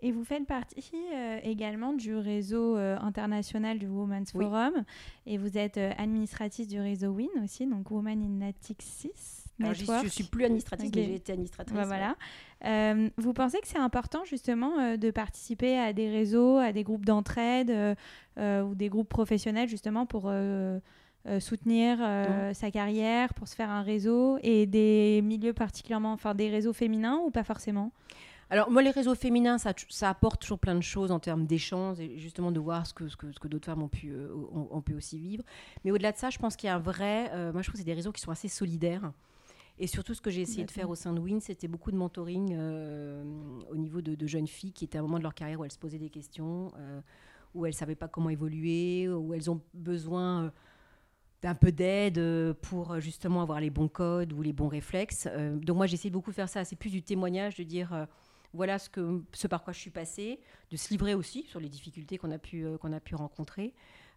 Et 0.01 0.11
vous 0.11 0.23
faites 0.23 0.45
partie 0.45 0.93
euh, 1.13 1.39
également 1.43 1.93
du 1.93 2.15
réseau 2.15 2.77
euh, 2.77 2.97
international 2.99 3.79
du 3.79 3.87
Women's 3.87 4.31
Forum 4.31 4.83
et 5.25 5.37
vous 5.37 5.57
êtes 5.57 5.77
administratrice 5.77 6.67
du 6.67 6.79
réseau 6.79 7.09
WIN 7.09 7.43
aussi, 7.43 7.65
donc 7.65 7.89
Women 7.89 8.21
in 8.21 8.45
Natics 8.45 8.81
6. 8.81 9.45
je 9.59 9.65
ne 9.65 10.09
suis 10.09 10.25
plus 10.25 10.45
administratrice, 10.45 10.91
mais 10.93 11.03
j'ai 11.05 11.15
été 11.15 11.31
administratrice. 11.31 11.75
Bah, 11.75 11.85
voilà. 11.85 12.15
vous 13.17 13.33
pensez 13.33 13.59
que 13.61 13.67
c'est 13.67 13.79
important 13.79 14.25
justement 14.25 14.97
de 14.97 15.11
participer 15.11 15.79
à 15.79 15.93
des 15.93 16.09
réseaux, 16.09 16.57
à 16.57 16.71
des 16.71 16.83
groupes 16.83 17.05
d'entraide 17.05 17.95
ou 18.37 18.75
des 18.75 18.89
groupes 18.89 19.09
professionnels 19.09 19.69
justement 19.69 20.05
pour 20.05 20.29
euh, 21.27 21.39
soutenir 21.39 21.97
euh, 22.01 22.53
sa 22.53 22.69
carrière, 22.69 23.33
pour 23.33 23.47
se 23.47 23.55
faire 23.55 23.71
un 23.71 23.81
réseau 23.81 24.37
et 24.43 24.67
des 24.67 25.21
milieux 25.23 25.53
particulièrement, 25.53 26.13
enfin 26.13 26.35
des 26.35 26.51
réseaux 26.51 26.73
féminins 26.73 27.19
ou 27.25 27.31
pas 27.31 27.43
forcément? 27.43 27.91
Alors 28.49 28.69
moi, 28.69 28.81
les 28.81 28.91
réseaux 28.91 29.15
féminins, 29.15 29.57
ça, 29.57 29.73
ça, 29.89 30.09
apporte 30.09 30.41
toujours 30.41 30.59
plein 30.59 30.75
de 30.75 30.81
choses 30.81 31.11
en 31.11 31.19
termes 31.19 31.45
d'échanges 31.45 31.99
et 31.99 32.17
justement 32.19 32.51
de 32.51 32.59
voir 32.59 32.85
ce 32.85 32.93
que, 32.93 33.07
ce 33.07 33.17
que, 33.17 33.31
ce 33.31 33.39
que 33.39 33.47
d'autres 33.47 33.65
femmes 33.65 33.81
ont 33.81 33.87
pu, 33.87 34.11
euh, 34.11 34.29
ont, 34.51 34.81
pu 34.81 34.93
aussi 34.93 35.17
vivre. 35.17 35.43
Mais 35.83 35.91
au-delà 35.91 36.11
de 36.11 36.17
ça, 36.17 36.29
je 36.29 36.37
pense 36.37 36.55
qu'il 36.55 36.67
y 36.67 36.69
a 36.69 36.75
un 36.75 36.79
vrai... 36.79 37.31
moi, 37.51 37.61
je 37.61 37.67
trouve 37.67 37.73
que 37.73 37.77
c'est 37.79 37.83
des 37.83 37.93
réseaux 37.93 38.11
qui 38.11 38.21
sont 38.21 38.31
assez 38.31 38.47
solidaires. 38.47 39.11
Et 39.77 39.87
surtout, 39.87 40.13
ce 40.13 40.21
que 40.21 40.29
j'ai 40.29 40.41
essayé 40.41 40.63
de 40.63 40.71
faire 40.71 40.89
au 40.89 40.95
sein 40.95 41.11
de 41.11 41.19
WIN, 41.19 41.39
c'était 41.41 41.67
beaucoup 41.67 41.91
de 41.91 41.97
mentoring 41.97 42.55
au 43.69 43.75
niveau 43.75 44.01
de, 44.01 44.15
de, 44.15 44.27
jeunes 44.27 44.47
filles 44.47 44.71
qui 44.71 44.85
étaient 44.85 44.97
à 44.97 45.01
un 45.01 45.03
moment 45.03 45.17
de 45.17 45.23
leur 45.23 45.33
carrière 45.33 45.59
où 45.59 45.65
elles 45.65 45.71
se 45.71 45.79
posaient 45.79 45.99
des 45.99 46.09
questions, 46.09 46.71
où 47.53 47.65
elles 47.65 47.73
ne 47.73 47.77
savaient 47.77 47.95
pas 47.95 48.07
comment 48.07 48.29
évoluer, 48.29 49.09
où 49.09 49.33
elles 49.33 49.49
ont 49.49 49.59
besoin 49.73 50.51
d'un 51.45 51.55
peu 51.55 51.71
d'aide 51.71 52.17
euh, 52.17 52.53
pour 52.59 52.93
euh, 52.93 52.99
justement 52.99 53.41
avoir 53.41 53.59
les 53.59 53.69
bons 53.69 53.87
codes 53.87 54.33
ou 54.33 54.41
les 54.41 54.51
bons 54.51 54.67
réflexes. 54.67 55.27
Euh, 55.31 55.55
donc 55.57 55.77
moi 55.77 55.85
j'essaie 55.85 56.09
beaucoup 56.09 56.31
de 56.31 56.35
faire 56.35 56.49
ça. 56.49 56.65
C'est 56.65 56.75
plus 56.75 56.89
du 56.89 57.03
témoignage, 57.03 57.55
de 57.55 57.63
dire 57.63 58.07
voilà 58.55 58.79
ce, 58.79 58.89
que, 58.89 59.47
par 59.47 59.63
quoi 59.63 59.73
je 59.73 59.79
suis 59.79 59.91
passée, 59.91 60.39
de 60.71 60.77
se 60.77 60.89
livrer 60.89 61.13
aussi 61.13 61.43
sur 61.43 61.59
les 61.59 61.69
difficultés 61.69 62.17
qu'on 62.17 62.31
a 62.31 62.39
pu, 62.39 62.65
qu'on 62.79 62.93
a 62.93 62.99
pu 62.99 63.15
rencontrer. 63.15 63.73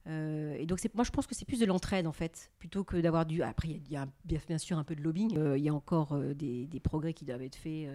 et 0.07 0.65
donc 0.67 0.81
moi 0.95 1.05
je 1.05 1.11
pense 1.11 1.27
que 1.27 1.35
c'est 1.35 1.45
plus 1.45 1.61
de 1.61 1.67
l'entraide 1.67 2.07
en 2.07 2.13
fait, 2.13 2.51
plutôt 2.59 2.85
que 2.85 2.97
d'avoir 2.97 3.27
du... 3.27 3.43
Après 3.43 3.69
il 3.69 3.91
y, 3.91 3.97
a, 3.97 4.07
bien 4.25 4.59
sûr 4.59 4.79
un 4.79 4.85
peu 4.85 4.95
de 4.95 5.03
lobbying, 5.03 5.39
il 5.57 5.63
y 5.63 5.69
a 5.69 5.75
encore 5.75 6.17
des, 6.35 6.67
des, 6.67 6.81
progrès 6.81 7.13
qui 7.13 7.25
doivent 7.25 7.43
être 7.43 7.57
faits 7.57 7.89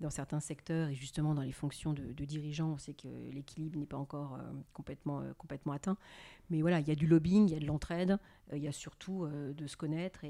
dans 0.00 0.10
certains 0.10 0.40
secteurs 0.40 0.88
et 0.88 0.94
justement 0.94 1.34
dans 1.34 1.42
les 1.42 1.52
fonctions 1.52 1.92
de, 1.92 2.24
dirigeants, 2.24 2.72
on 2.72 2.78
sait 2.78 2.94
que 2.94 3.08
l'équilibre 3.30 3.78
n'est 3.78 3.86
pas 3.86 3.98
encore 3.98 4.34
euh, 4.34 4.52
complètement, 4.72 5.20
euh, 5.20 5.32
complètement 5.34 5.72
atteint. 5.72 5.96
Mais 6.48 6.62
voilà, 6.62 6.80
il 6.80 6.88
y 6.88 6.90
a 6.90 6.94
du 6.94 7.06
lobbying, 7.06 7.48
il 7.48 7.52
y 7.52 7.56
a 7.56 7.60
de 7.60 7.66
l'entraide, 7.66 8.18
euh, 8.52 8.56
il 8.56 8.62
y 8.62 8.68
a 8.68 8.72
surtout 8.72 9.26
de 9.28 9.66
se 9.66 9.76
connaître 9.76 10.24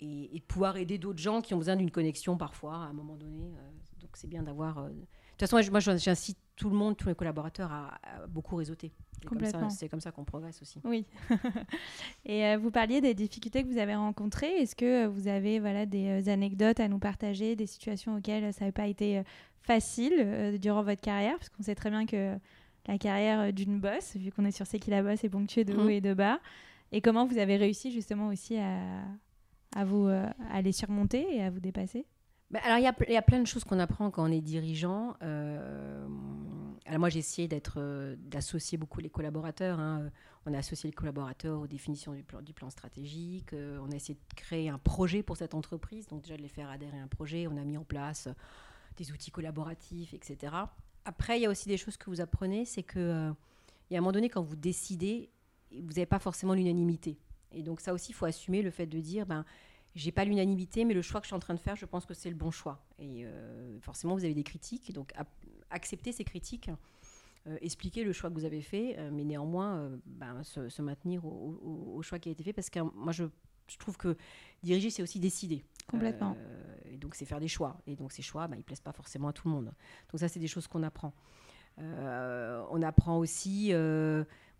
et, 0.00 0.36
et, 0.36 0.38
de 0.38 0.44
pouvoir 0.44 0.76
aider 0.76 0.98
d'autres 0.98 1.18
gens 1.18 1.40
qui 1.40 1.54
ont 1.54 1.58
besoin 1.58 1.76
d'une 1.76 1.90
connexion 1.90 2.36
parfois 2.36 2.74
à 2.74 2.88
un 2.88 2.92
moment 2.92 3.16
donné. 3.16 3.54
donc 4.00 4.10
c'est 4.16 4.28
bien 4.28 4.42
d'avoir 4.42 4.88
toute 5.36 5.48
façon, 5.48 5.70
moi, 5.70 5.80
j'incite 5.80 6.38
tout 6.56 6.70
le 6.70 6.76
monde, 6.76 6.96
tous 6.96 7.08
les 7.08 7.14
collaborateurs 7.14 7.72
à, 7.72 7.98
beaucoup 8.28 8.56
réseauter. 8.56 8.92
C'est 9.70 9.88
comme 9.88 10.00
ça, 10.00 10.12
qu'on 10.12 10.24
progresse 10.24 10.60
aussi. 10.62 10.80
Oui. 10.84 11.06
et 12.26 12.44
euh, 12.44 12.58
vous 12.58 12.70
parliez 12.70 13.00
des 13.00 13.14
difficultés 13.14 13.62
que 13.62 13.68
vous 13.68 13.78
avez 13.78 13.94
rencontrées. 13.94 14.58
Est-ce 14.58 14.76
que 14.76 15.06
vous 15.06 15.28
avez 15.28 15.58
voilà, 15.58 15.86
des 15.86 16.22
euh, 16.22 16.32
anecdotes 16.32 16.78
à 16.78 16.88
nous 16.88 16.98
partager, 16.98 17.56
des 17.56 17.66
situations 17.66 18.16
auxquelles 18.16 18.52
ça 18.52 18.66
n'a 18.66 18.72
pas 18.72 18.86
été 18.86 19.18
euh, 19.18 19.22
facile 19.62 20.58
durant 20.60 20.82
votre 20.82 21.00
carrière? 21.00 21.36
Parce 21.38 21.48
qu'on 21.48 21.62
sait 21.62 21.74
très 21.74 21.90
bien 21.90 22.06
que 22.06 22.36
la 22.86 22.98
carrière 22.98 23.52
d'une 23.52 23.80
boss, 23.80 24.16
vu 24.16 24.30
qu'on 24.30 24.44
est 24.44 24.52
sur 24.52 24.66
C'est 24.66 24.78
qui 24.78 24.90
la 24.90 25.02
boss, 25.02 25.24
est 25.24 25.30
ponctuée 25.30 25.64
de 25.64 25.74
mmh. 25.74 25.80
haut 25.80 25.88
et 25.88 26.00
de 26.00 26.14
bas. 26.14 26.38
Et 26.92 27.00
comment 27.00 27.26
vous 27.26 27.38
avez 27.38 27.56
réussi 27.56 27.90
justement 27.90 28.28
aussi 28.28 28.58
à, 28.58 28.78
à 29.74 29.84
vous, 29.84 30.08
à 30.08 30.62
les 30.62 30.72
surmonter 30.72 31.26
et 31.36 31.42
à 31.42 31.50
vous 31.50 31.60
dépasser 31.60 32.06
bah, 32.54 32.60
alors, 32.62 32.78
il 32.78 32.82
y, 33.08 33.12
y, 33.12 33.16
a 33.16 33.22
plein 33.22 33.40
de 33.40 33.46
choses 33.46 33.64
qu'on 33.64 33.80
apprend 33.80 34.12
quand 34.12 34.28
on 34.28 34.30
est 34.30 34.40
dirigeant. 34.40 35.16
Euh, 35.22 36.06
alors, 36.86 37.00
moi, 37.00 37.08
j'ai 37.08 37.18
essayé 37.18 37.48
d'être, 37.48 37.78
euh, 37.78 38.14
d'associer 38.18 38.78
beaucoup 38.78 39.00
les 39.00 39.10
collaborateurs. 39.10 39.80
Hein. 39.80 40.10
On 40.46 40.54
a 40.54 40.58
associé 40.58 40.88
les 40.88 40.94
collaborateurs 40.94 41.60
aux 41.60 41.66
définitions 41.66 42.12
du 42.12 42.22
plan, 42.22 42.42
du 42.42 42.52
plan 42.52 42.70
stratégique. 42.70 43.52
Euh, 43.54 43.80
on 43.82 43.90
a 43.90 43.96
essayé 43.96 44.14
de 44.14 44.34
créer 44.36 44.68
un 44.68 44.78
projet 44.78 45.24
pour 45.24 45.36
cette 45.36 45.54
entreprise. 45.54 46.06
Donc, 46.06 46.22
déjà, 46.22 46.36
de 46.36 46.42
les 46.42 46.48
faire 46.48 46.70
adhérer 46.70 46.98
à 46.98 47.02
un 47.02 47.08
projet. 47.08 47.48
On 47.48 47.56
a 47.56 47.64
mis 47.64 47.76
en 47.76 47.84
place 47.84 48.28
des 48.96 49.10
outils 49.10 49.32
collaboratifs, 49.32 50.14
etc. 50.14 50.54
Après, 51.04 51.40
il 51.40 51.42
y 51.42 51.46
a 51.46 51.50
aussi 51.50 51.68
des 51.68 51.76
choses 51.76 51.96
que 51.96 52.08
vous 52.08 52.20
apprenez. 52.20 52.66
C'est 52.66 52.84
que, 52.84 53.32
il 53.90 53.94
y 53.94 53.96
a 53.96 53.98
un 53.98 54.02
moment 54.02 54.12
donné, 54.12 54.28
quand 54.28 54.42
vous 54.42 54.54
décidez, 54.54 55.30
vous 55.72 55.88
n'avez 55.88 56.06
pas 56.06 56.20
forcément 56.20 56.54
l'unanimité. 56.54 57.18
Et 57.54 57.62
donc, 57.62 57.80
ça 57.80 57.92
aussi, 57.92 58.12
il 58.12 58.14
faut 58.14 58.26
assumer 58.26 58.62
le 58.62 58.70
fait 58.70 58.86
de 58.86 59.00
dire, 59.00 59.26
ben, 59.26 59.44
j'ai 59.94 60.12
pas 60.12 60.24
l'unanimité, 60.24 60.84
mais 60.84 60.94
le 60.94 61.02
choix 61.02 61.20
que 61.20 61.26
je 61.26 61.28
suis 61.28 61.36
en 61.36 61.40
train 61.40 61.54
de 61.54 61.60
faire, 61.60 61.76
je 61.76 61.86
pense 61.86 62.04
que 62.04 62.14
c'est 62.14 62.28
le 62.30 62.34
bon 62.34 62.50
choix. 62.50 62.84
Et 62.98 63.24
euh, 63.24 63.78
forcément, 63.80 64.14
vous 64.14 64.24
avez 64.24 64.34
des 64.34 64.42
critiques, 64.42 64.92
donc 64.92 65.12
accepter 65.70 66.10
ces 66.12 66.24
critiques, 66.24 66.70
euh, 67.46 67.56
expliquer 67.60 68.02
le 68.02 68.12
choix 68.12 68.30
que 68.30 68.34
vous 68.34 68.44
avez 68.44 68.62
fait, 68.62 68.96
euh, 68.98 69.10
mais 69.12 69.24
néanmoins 69.24 69.90
ben, 70.06 70.42
se, 70.42 70.82
maintenir 70.82 71.24
au, 71.24 72.00
choix 72.02 72.18
qui 72.18 72.28
a 72.28 72.32
été 72.32 72.42
fait, 72.42 72.52
parce 72.52 72.70
que 72.70 72.80
moi, 72.80 73.12
je, 73.12 73.24
trouve 73.78 73.96
que 73.96 74.16
diriger, 74.62 74.90
c'est 74.90 75.02
aussi 75.02 75.20
décider. 75.20 75.64
Complètement. 75.86 76.36
et 76.86 76.96
donc, 76.96 77.14
c'est 77.14 77.26
faire 77.26 77.40
des 77.40 77.48
choix. 77.48 77.78
Et 77.86 77.94
donc, 77.94 78.10
ces 78.10 78.22
choix, 78.22 78.48
ben, 78.48 78.56
ils 78.56 78.64
plaisent 78.64 78.80
pas 78.80 78.92
forcément 78.92 79.28
à 79.28 79.32
tout 79.32 79.46
le 79.46 79.54
monde. 79.54 79.72
Donc, 80.10 80.20
ça, 80.20 80.28
c'est 80.28 80.40
des 80.40 80.48
choses 80.48 80.66
qu'on 80.66 80.82
apprend. 80.82 81.12
on 81.78 82.82
apprend 82.82 83.18
aussi 83.18 83.72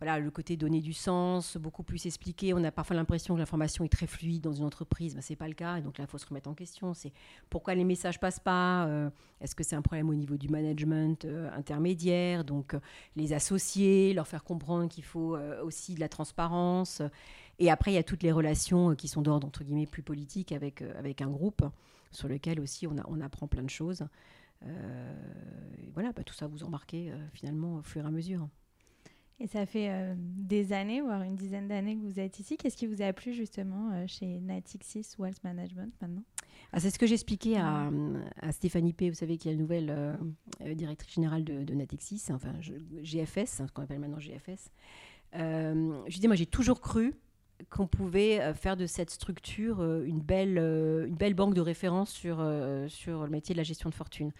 voilà, 0.01 0.19
le 0.19 0.31
côté 0.31 0.57
donner 0.57 0.81
du 0.81 0.93
sens, 0.93 1.57
beaucoup 1.57 1.85
plus 1.85 2.07
expliqué. 2.07 2.53
On 2.53 2.63
a 2.65 2.73
parfois 2.73 2.97
l'impression 2.97 3.35
que 3.35 3.39
l'information 3.39 3.85
est 3.85 3.89
très 3.89 4.07
fluide 4.07 4.43
dans 4.43 4.53
une 4.53 4.65
entreprise, 4.65 5.15
mais 5.15 5.23
ce 5.23 5.33
n'est 5.33 5.37
pas 5.37 5.47
le 5.47 5.55
cas. 5.55 5.81
Donc 5.81 5.99
là, 5.99 6.05
il 6.05 6.11
faut 6.11 6.19
se 6.19 6.27
remettre 6.27 6.51
en 6.51 6.55
question. 6.55 6.95
C'est 6.95 7.13
pourquoi 7.49 7.75
les 7.75 7.85
messages 7.85 8.19
passent 8.19 8.41
pas 8.41 8.87
euh, 8.87 9.09
Est-ce 9.41 9.55
que 9.55 9.63
c'est 9.63 9.77
un 9.77 9.83
problème 9.83 10.11
au 10.11 10.15
niveau 10.15 10.37
du 10.37 10.49
management 10.49 11.25
euh, 11.25 11.49
intermédiaire 11.57 12.45
Donc 12.45 12.75
euh, 12.75 12.81
les 13.15 13.33
associer, 13.33 14.15
leur 14.15 14.27
faire 14.27 14.43
comprendre 14.43 14.89
qu'il 14.89 15.05
faut 15.05 15.37
aussi 15.63 15.95
de 15.95 16.01
la 16.01 16.09
transparence. 16.09 17.01
Et 17.61 17.71
après, 17.71 17.93
il 17.93 17.95
y 17.95 17.99
a 17.99 18.03
toutes 18.03 18.25
les 18.25 18.33
relations 18.33 18.97
qui 18.97 19.07
sont 19.07 19.23
d'ordre, 19.23 19.47
entre 19.47 19.63
guillemets, 19.63 19.87
plus 19.87 20.03
politique 20.03 20.51
avec, 20.51 20.83
avec 20.83 21.23
un 21.23 21.31
groupe 21.31 21.65
sur 22.11 22.29
lequel 22.29 22.61
aussi 22.61 22.87
on, 22.87 23.21
apprend 23.21 23.47
plein 23.47 23.63
de 23.63 23.71
choses. 23.71 24.05
voilà, 25.93 26.13
bah, 26.13 26.25
tout 26.25 26.35
ça 26.35 26.49
vous 26.49 26.65
embarquez 26.65 27.13
finalement 27.33 27.77
au 27.77 27.83
fur 27.83 28.03
et 28.03 28.09
à 28.09 28.11
mesure. 28.11 28.49
Et 29.41 29.49
ça 29.49 29.67
fait 29.67 29.91
euh, 29.91 30.15
des 30.17 30.73
années, 30.73 31.01
voire 31.01 31.23
une 31.23 31.35
dizaine 31.35 31.67
d'années 31.67 31.97
que 31.97 32.03
vous 32.03 32.21
êtes 32.21 32.39
ici. 32.39 32.57
Qu'est-ce 32.57 32.77
qui 32.77 32.87
vous 32.87 33.03
a 33.03 33.13
plu 33.13 33.33
justement 33.33 33.91
euh, 33.93 34.05
chez 34.07 34.39
Natixis 34.41 35.17
Wealth 35.19 35.43
Management 35.43 35.93
maintenant? 36.01 36.23
Ah, 36.73 36.79
C'est 36.79 36.91
ce 36.91 36.99
que 37.01 37.07
j'expliquais 37.07 37.57
à, 37.57 37.91
à, 38.41 38.53
Stéphanie 38.53 38.93
P., 38.93 39.11
vous 39.11 39.17
savez, 39.17 39.37
qui 39.37 39.49
est 39.49 39.53
la 39.53 39.59
nouvelle 39.59 39.91
euh, 39.91 40.75
directrice 40.75 41.15
générale 41.15 41.43
de, 41.43 41.75
Natixis, 41.75 42.23
enfin 42.31 42.53
GFS, 43.03 43.61
hein, 43.61 43.67
ce 43.67 43.73
qu'on 43.73 43.83
appelle 43.83 43.99
maintenant 43.99 44.21
GFS. 44.21 44.71
je 45.33 46.15
disais, 46.15 46.29
moi 46.29 46.37
j'ai 46.37 46.47
toujours 46.47 46.81
cru 46.81 47.15
qu'on 47.71 47.87
pouvait 47.87 48.53
faire 48.55 48.77
de 48.77 48.87
cette 48.87 49.11
structure 49.11 49.83
une, 50.03 50.21
belle, 50.21 50.59
une 50.59 51.15
belle 51.15 51.35
banque 51.35 51.55
de 51.55 51.61
référence 51.61 52.11
sur, 52.11 52.37
sur 52.89 53.25
le 53.25 53.31
métier 53.31 53.55
de 53.55 53.59
la 53.59 53.65
gestion 53.65 53.91
de 53.91 53.95
fortune 53.95 54.33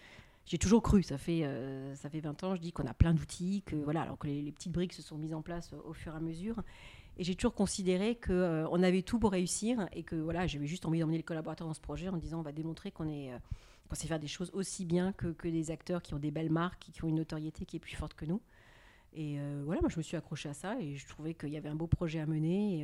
j'ai 0.45 0.59
toujours 0.59 0.83
cru, 0.83 1.01
ça 1.01 1.17
fait, 1.17 1.43
euh, 1.43 1.95
ça 1.95 2.09
fait 2.09 2.19
20 2.19 2.43
ans, 2.43 2.55
je 2.55 2.61
dis 2.61 2.71
qu'on 2.71 2.85
a 2.85 2.93
plein 2.93 3.13
d'outils, 3.15 3.63
que 3.65 3.75
voilà, 3.75 4.03
alors 4.03 4.19
que 4.19 4.27
les, 4.27 4.51
petites 4.51 4.71
briques 4.71 4.93
se 4.93 5.01
sont 5.01 5.17
mises 5.17 5.33
en 5.33 5.41
place 5.41 5.73
au 5.85 5.93
fur 5.93 6.13
et 6.13 6.17
à 6.17 6.19
mesure. 6.19 6.61
Et 7.17 7.23
j'ai 7.23 7.33
toujours 7.33 7.55
considéré 7.55 8.15
qu'on 8.15 8.33
euh, 8.33 8.83
avait 8.83 9.01
tout 9.01 9.17
pour 9.17 9.31
réussir 9.31 9.87
et 9.93 10.03
que 10.03 10.15
voilà, 10.15 10.45
j'avais 10.45 10.67
juste 10.67 10.85
envie 10.85 10.99
d'emmener 10.99 11.17
les 11.17 11.23
collaborateurs 11.23 11.67
dans 11.67 11.73
ce 11.73 11.81
projet 11.81 12.09
en 12.09 12.17
disant 12.17 12.39
on 12.39 12.43
va 12.43 12.51
démontrer 12.51 12.91
qu'on 12.91 13.07
est, 13.07 13.33
euh, 13.33 13.37
sait 13.93 14.07
faire 14.07 14.19
des 14.19 14.27
choses 14.27 14.51
aussi 14.53 14.85
bien 14.85 15.13
que, 15.13 15.27
que, 15.27 15.47
des 15.47 15.71
acteurs 15.71 16.03
qui 16.03 16.13
ont 16.13 16.19
des 16.19 16.31
belles 16.31 16.51
marques, 16.51 16.89
qui 16.91 17.03
ont 17.03 17.07
une 17.07 17.15
notoriété 17.15 17.65
qui 17.65 17.77
est 17.77 17.79
plus 17.79 17.95
forte 17.95 18.13
que 18.13 18.25
nous. 18.25 18.41
Et 19.17 19.37
voilà, 19.63 19.79
moi 19.79 19.89
je 19.89 19.95
me 19.95 20.03
suis 20.03 20.17
accrochée 20.17 20.49
à 20.49 20.53
ça 20.53 20.77
et 20.77 20.97
je 20.97 21.07
trouvais 21.07 21.33
qu'il 21.33 21.47
y 21.47 21.55
avait 21.55 21.69
un 21.69 21.75
beau 21.75 21.87
projet 21.87 22.19
à 22.19 22.25
mener 22.25 22.81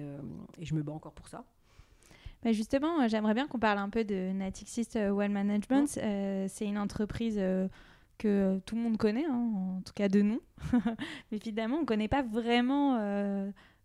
et 0.58 0.66
je 0.66 0.74
me 0.74 0.82
bats 0.82 0.94
encore 0.94 1.12
pour 1.12 1.28
ça. 1.28 1.44
Bah, 2.44 2.52
justement, 2.52 3.02
euh, 3.02 3.08
j'aimerais 3.08 3.34
bien 3.34 3.48
qu'on 3.48 3.60
parle 3.60 3.78
un 3.78 3.90
peu 3.90 4.04
de 4.04 4.32
Natixis 4.32 4.88
euh, 4.96 5.12
Well 5.12 5.32
Management. 5.32 6.00
Euh, 6.02 6.48
c'est 6.50 6.66
une 6.66 6.80
entreprise 6.80 7.40
que 8.18 8.60
tout 8.66 8.76
le 8.76 8.82
monde 8.82 8.98
connaît, 8.98 9.26
hein, 9.26 9.78
en 9.78 9.82
tout 9.82 9.94
cas 9.94 10.10
de 10.10 10.22
nous. 10.22 10.42
Mais 11.32 11.38
évidemment, 11.38 11.78
on 11.78 11.82
ne 11.82 11.86
connaît 11.86 12.08
pas 12.08 12.24
vraiment 12.24 12.98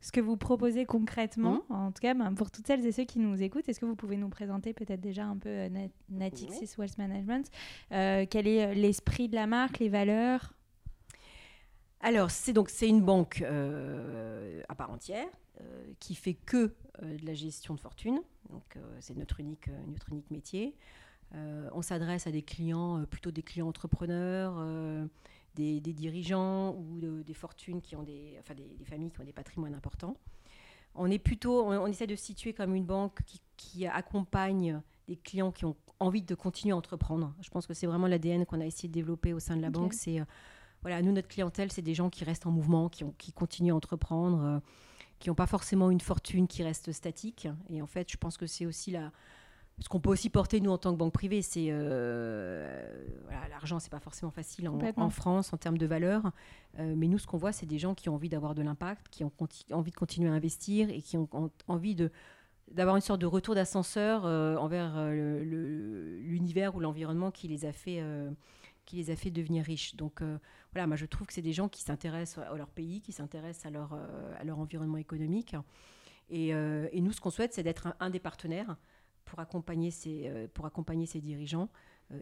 ce 0.01 0.13
que 0.13 0.21
vous 0.21 0.37
proposez 0.37 0.85
concrètement. 0.85 1.63
En 1.69 1.91
tout 1.91 2.01
cas, 2.01 2.15
ben, 2.15 2.33
pour 2.35 2.51
toutes 2.51 2.67
celles 2.67 2.85
et 2.87 2.93
ceux 2.93 3.05
qui 3.05 3.19
nous 3.19 3.43
écoutent, 3.43 3.69
est-ce 3.69 3.81
que 3.81 3.87
vous 3.87 3.97
pouvez 3.97 4.17
nous 4.17 4.29
présenter 4.29 4.73
peut-être 4.73 5.01
déjà 5.01 5.25
un 5.25 5.37
peu 5.37 5.69
Natixis 6.11 6.75
Wealth 6.79 6.99
Management? 6.99 7.51
Quel 7.91 8.47
est 8.47 8.75
l'esprit 8.75 9.29
de 9.29 9.35
la 9.35 9.47
marque, 9.47 9.79
les 9.79 9.89
valeurs? 9.89 10.55
Alors, 12.01 12.31
c'est 12.31 12.53
donc 12.53 12.69
c'est 12.69 12.89
une 12.89 13.01
banque 13.03 13.43
à 13.43 14.75
part 14.75 14.91
entière 14.91 15.29
qui 16.01 16.15
fait 16.15 16.35
que 16.35 16.75
de 17.03 17.25
la 17.27 17.35
gestion 17.35 17.75
de 17.75 17.81
fortune. 17.81 18.21
Donc, 18.51 18.77
euh, 18.77 18.97
c'est 19.01 19.17
notre 19.17 19.41
unique, 19.41 19.69
euh, 19.69 19.87
notre 19.89 20.11
unique 20.11 20.31
métier. 20.31 20.75
Euh, 21.35 21.69
on 21.73 21.83
s'adresse 21.83 22.27
à 22.27 22.31
des 22.31 22.43
clients, 22.43 23.05
plutôt 23.11 23.31
des 23.31 23.43
clients 23.43 23.69
entrepreneurs, 23.69 24.63
des, 25.55 25.81
dirigeants 25.81 26.75
ou 26.75 27.01
des 27.25 27.35
fortunes 27.35 27.81
qui 27.81 27.97
ont 27.97 28.05
des, 28.05 28.37
enfin 28.39 28.55
des, 28.55 28.85
familles 28.85 29.11
qui 29.11 29.21
ont 29.21 29.25
des 29.25 29.33
patrimoines 29.33 29.75
importants. 29.75 30.17
On 30.95 31.11
est 31.11 31.19
plutôt, 31.19 31.67
on, 31.67 31.87
essaie 31.87 32.07
de 32.07 32.15
se 32.15 32.25
situer 32.25 32.53
comme 32.53 32.75
une 32.75 32.85
banque 32.85 33.21
qui, 33.57 33.87
accompagne 33.87 34.81
des 35.09 35.17
clients 35.17 35.51
qui 35.51 35.65
ont 35.65 35.77
envie 35.99 36.23
de 36.23 36.35
continuer 36.35 36.73
à 36.73 36.77
entreprendre. 36.77 37.35
Je 37.41 37.51
pense 37.51 37.67
que 37.67 37.75
c'est 37.75 37.87
vraiment 37.87 38.07
l'ADN 38.07 38.47
qu'on 38.47 38.61
a 38.61 38.67
essayé 38.67 38.89
de 38.89 38.95
développer 38.95 39.33
au 39.33 39.41
sein 39.41 39.57
de 39.57 39.63
la 39.63 39.71
banque. 39.71 39.95
C'est 39.95 40.23
voilà, 40.83 41.03
nous 41.03 41.11
notre 41.11 41.29
clientèle, 41.29 41.73
c'est 41.73 41.83
des 41.83 41.95
gens 41.95 42.09
qui 42.09 42.23
restent 42.23 42.47
en 42.47 42.53
mouvement, 42.53 42.89
qui, 42.89 43.03
ont, 43.03 43.15
qui 43.19 43.33
continuent 43.33 43.73
à 43.73 43.77
entreprendre 43.77 44.63
qui 45.19 45.29
n'ont 45.29 45.35
pas 45.35 45.47
forcément 45.47 45.91
une 45.91 46.01
fortune 46.01 46.47
qui 46.47 46.63
reste 46.63 46.93
statique. 46.93 47.49
Et 47.71 47.81
en 47.83 47.87
fait, 47.87 48.11
je 48.11 48.17
pense 48.17 48.37
que 48.37 48.47
c'est 48.47 48.67
aussi 48.67 48.91
la, 48.91 49.13
ce 49.81 49.89
qu'on 49.89 50.01
peut 50.01 50.11
aussi 50.11 50.31
porter 50.31 50.61
nous 50.61 50.71
en 50.71 50.79
tant 50.79 50.93
que 50.93 50.99
banque 50.99 51.13
privée, 51.13 51.43
c'est 51.43 51.67
euh, 51.71 53.05
voilà, 53.25 53.49
l'argent, 53.49 53.79
c'est 53.79 53.91
pas 53.91 54.01
forcément 54.01 54.31
facile 54.31 54.69
en, 54.69 55.11
France 55.11 55.53
en 55.53 55.59
termes 55.59 55.79
de 55.79 55.87
valeur, 55.87 56.33
euh, 56.79 56.95
mais 56.97 57.09
nous 57.09 57.19
ce 57.19 57.27
qu'on 57.27 57.37
voit, 57.37 57.53
c'est 57.53 57.67
des 57.67 57.79
gens 57.79 57.95
qui 57.95 58.09
ont 58.09 58.15
envie 58.15 58.31
d'avoir 58.31 58.55
de 58.55 58.63
l'impact, 58.63 59.09
qui 59.11 59.23
ont 59.23 59.33
envie 59.73 59.91
de 59.91 59.97
continuer 59.97 60.31
à 60.31 60.33
investir 60.33 60.89
et 60.89 61.03
qui 61.03 61.17
ont, 61.17 61.29
envie 61.69 61.95
de 61.95 62.11
d'avoir 62.73 62.97
une 62.97 63.03
sorte 63.03 63.21
de 63.21 63.27
retour 63.27 63.55
d'ascenseur 63.55 64.27
euh, 64.27 64.57
envers 64.57 64.99
l'univers 65.13 66.75
ou 66.75 66.81
l'environnement 66.81 67.31
qui 67.31 67.47
les 67.47 67.65
a 67.65 67.73
fait 67.73 68.03
qui 68.87 68.97
les 68.97 69.11
a 69.11 69.17
fait 69.17 69.31
devenir 69.31 69.65
riches. 69.65 69.97
Donc 69.97 70.23
euh, 70.23 70.39
voilà, 70.77 70.87
moi 70.87 70.97
je 70.97 71.07
trouve 71.07 71.27
que 71.27 71.33
c'est 71.33 71.41
des 71.41 71.55
gens 71.55 71.71
qui 71.71 71.81
s'intéressent 71.81 72.45
à 72.45 72.55
leur 72.55 72.69
pays, 72.69 73.01
qui 73.01 73.13
s'intéressent 73.13 73.65
à 73.65 73.71
leur, 73.71 73.95
euh, 73.95 74.35
à 74.39 74.45
leur 74.45 74.59
environnement 74.59 74.99
économique. 74.99 75.57
Et, 76.29 76.53
euh, 76.53 76.87
et 76.93 77.01
nous, 77.01 77.13
ce 77.13 77.21
qu'on 77.23 77.31
souhaite, 77.31 77.55
c'est 77.55 77.63
d'être 77.63 77.95
un, 77.99 78.11
des 78.11 78.21
partenaires 78.21 78.77
pour 79.25 79.39
accompagner 79.41 79.91
ces, 79.91 80.31
pour 80.53 80.67
accompagner 80.67 81.07
ces 81.07 81.23
dirigeants 81.23 81.71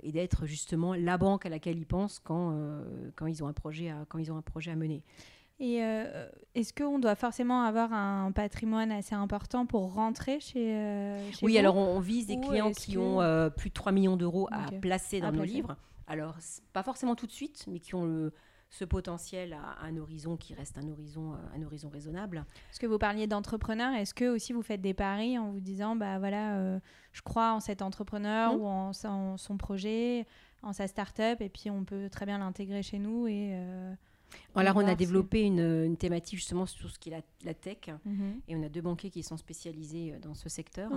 et 0.04 0.12
d'être 0.12 0.46
justement 0.46 0.94
la 0.94 1.18
banque 1.18 1.46
à 1.46 1.48
laquelle 1.48 1.76
ils 1.76 1.86
pensent 1.86 2.20
quand, 2.20 2.56
quand, 3.16 3.26
ils, 3.26 3.42
ont 3.42 3.48
un 3.48 3.52
projet 3.52 3.90
à, 3.90 4.06
quand 4.08 4.18
ils 4.18 4.30
ont 4.30 4.36
un 4.36 4.42
projet 4.42 4.70
à 4.70 4.76
mener. 4.76 5.02
Et 5.60 5.76
est-ce 6.54 6.74
qu'on 6.74 6.98
doit 6.98 7.14
forcément 7.14 7.62
avoir 7.62 7.92
un 7.92 8.32
patrimoine 8.32 8.90
assez 8.90 9.14
important 9.14 9.66
pour 9.66 9.94
rentrer 9.94 10.40
chez, 10.40 11.30
chez 11.32 11.46
Oui, 11.46 11.56
alors 11.58 11.76
on, 11.76 12.00
vise 12.00 12.26
des 12.26 12.38
clients 12.40 12.72
qui 12.72 12.98
ont 12.98 13.20
plus 13.56 13.70
de 13.70 13.74
3 13.74 13.92
millions 13.92 14.16
d'euros 14.16 14.48
à 14.50 14.70
placer 14.72 15.20
dans 15.20 15.32
nos 15.32 15.44
livres. 15.44 15.76
Alors, 16.06 16.36
pas 16.72 16.82
forcément 16.82 17.14
tout 17.14 17.26
de 17.26 17.32
suite, 17.32 17.66
mais 17.68 17.78
qui 17.78 17.94
ont 17.94 18.30
ce 18.74 18.84
potentiel 18.84 19.52
à, 19.52 19.84
un 19.84 19.96
horizon 19.96 20.36
qui 20.36 20.52
reste 20.52 20.78
un 20.78 20.88
horizon, 20.88 21.34
euh, 21.34 21.56
un 21.56 21.62
horizon 21.62 21.88
raisonnable. 21.88 22.44
Parce 22.66 22.78
que 22.78 22.86
vous 22.86 22.98
parliez 22.98 23.28
d'entrepreneurs, 23.28 23.94
est-ce 23.94 24.14
que 24.14 24.34
aussi 24.34 24.52
vous 24.52 24.62
faites 24.62 24.80
des 24.80 24.94
paris 24.94 25.38
en 25.38 25.52
vous 25.52 25.60
disant, 25.60 25.94
bah 25.94 26.18
voilà, 26.18 26.56
euh, 26.56 26.80
je 27.12 27.22
crois 27.22 27.52
en 27.52 27.60
cet 27.60 27.82
entrepreneur 27.82 28.52
mmh. 28.52 28.60
ou 28.60 28.66
en, 28.66 28.92
son 28.92 29.56
projet, 29.56 30.26
en 30.62 30.72
sa 30.72 30.88
start-up, 30.88 31.40
et 31.40 31.48
puis 31.48 31.70
on 31.70 31.84
peut 31.84 32.08
très 32.10 32.26
bien 32.26 32.38
l'intégrer 32.38 32.82
chez 32.82 32.98
nous 32.98 33.28
et 33.28 33.52
euh, 33.52 33.94
alors, 34.54 34.76
on 34.76 34.86
a 34.86 34.94
développé 34.94 35.42
une, 35.42 35.96
thématique 35.96 36.38
justement 36.38 36.66
sur 36.66 36.90
ce 36.90 36.98
qui 36.98 37.10
est 37.10 37.22
la, 37.44 37.54
tech. 37.54 37.78
Mhm. 38.04 38.40
Et 38.48 38.56
on 38.56 38.62
a 38.62 38.68
deux 38.68 38.80
banquiers 38.80 39.10
qui 39.10 39.22
sont 39.22 39.36
spécialisés 39.36 40.12
euh, 40.12 40.18
dans 40.18 40.34
ce 40.34 40.48
secteur. 40.48 40.90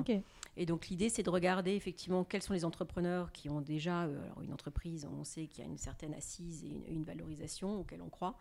Et 0.55 0.65
donc, 0.65 0.87
l'idée, 0.87 1.09
c'est 1.09 1.23
de 1.23 1.29
regarder 1.29 1.71
effectivement 1.71 2.23
quels 2.23 2.41
sont 2.41 2.53
les 2.53 2.65
entrepreneurs 2.65 3.31
qui 3.31 3.49
ont 3.49 3.61
déjà 3.61 4.03
euh, 4.03 4.19
une 4.41 4.53
entreprise. 4.53 5.07
On 5.19 5.23
sait 5.23 5.47
qu'il 5.47 5.63
y 5.63 5.67
a 5.67 5.69
une 5.69 5.77
certaine 5.77 6.13
assise 6.13 6.63
et 6.65 6.93
une, 6.93 7.03
valorisation 7.03 7.79
auquel 7.79 8.01
on 8.01 8.09
croit. 8.09 8.37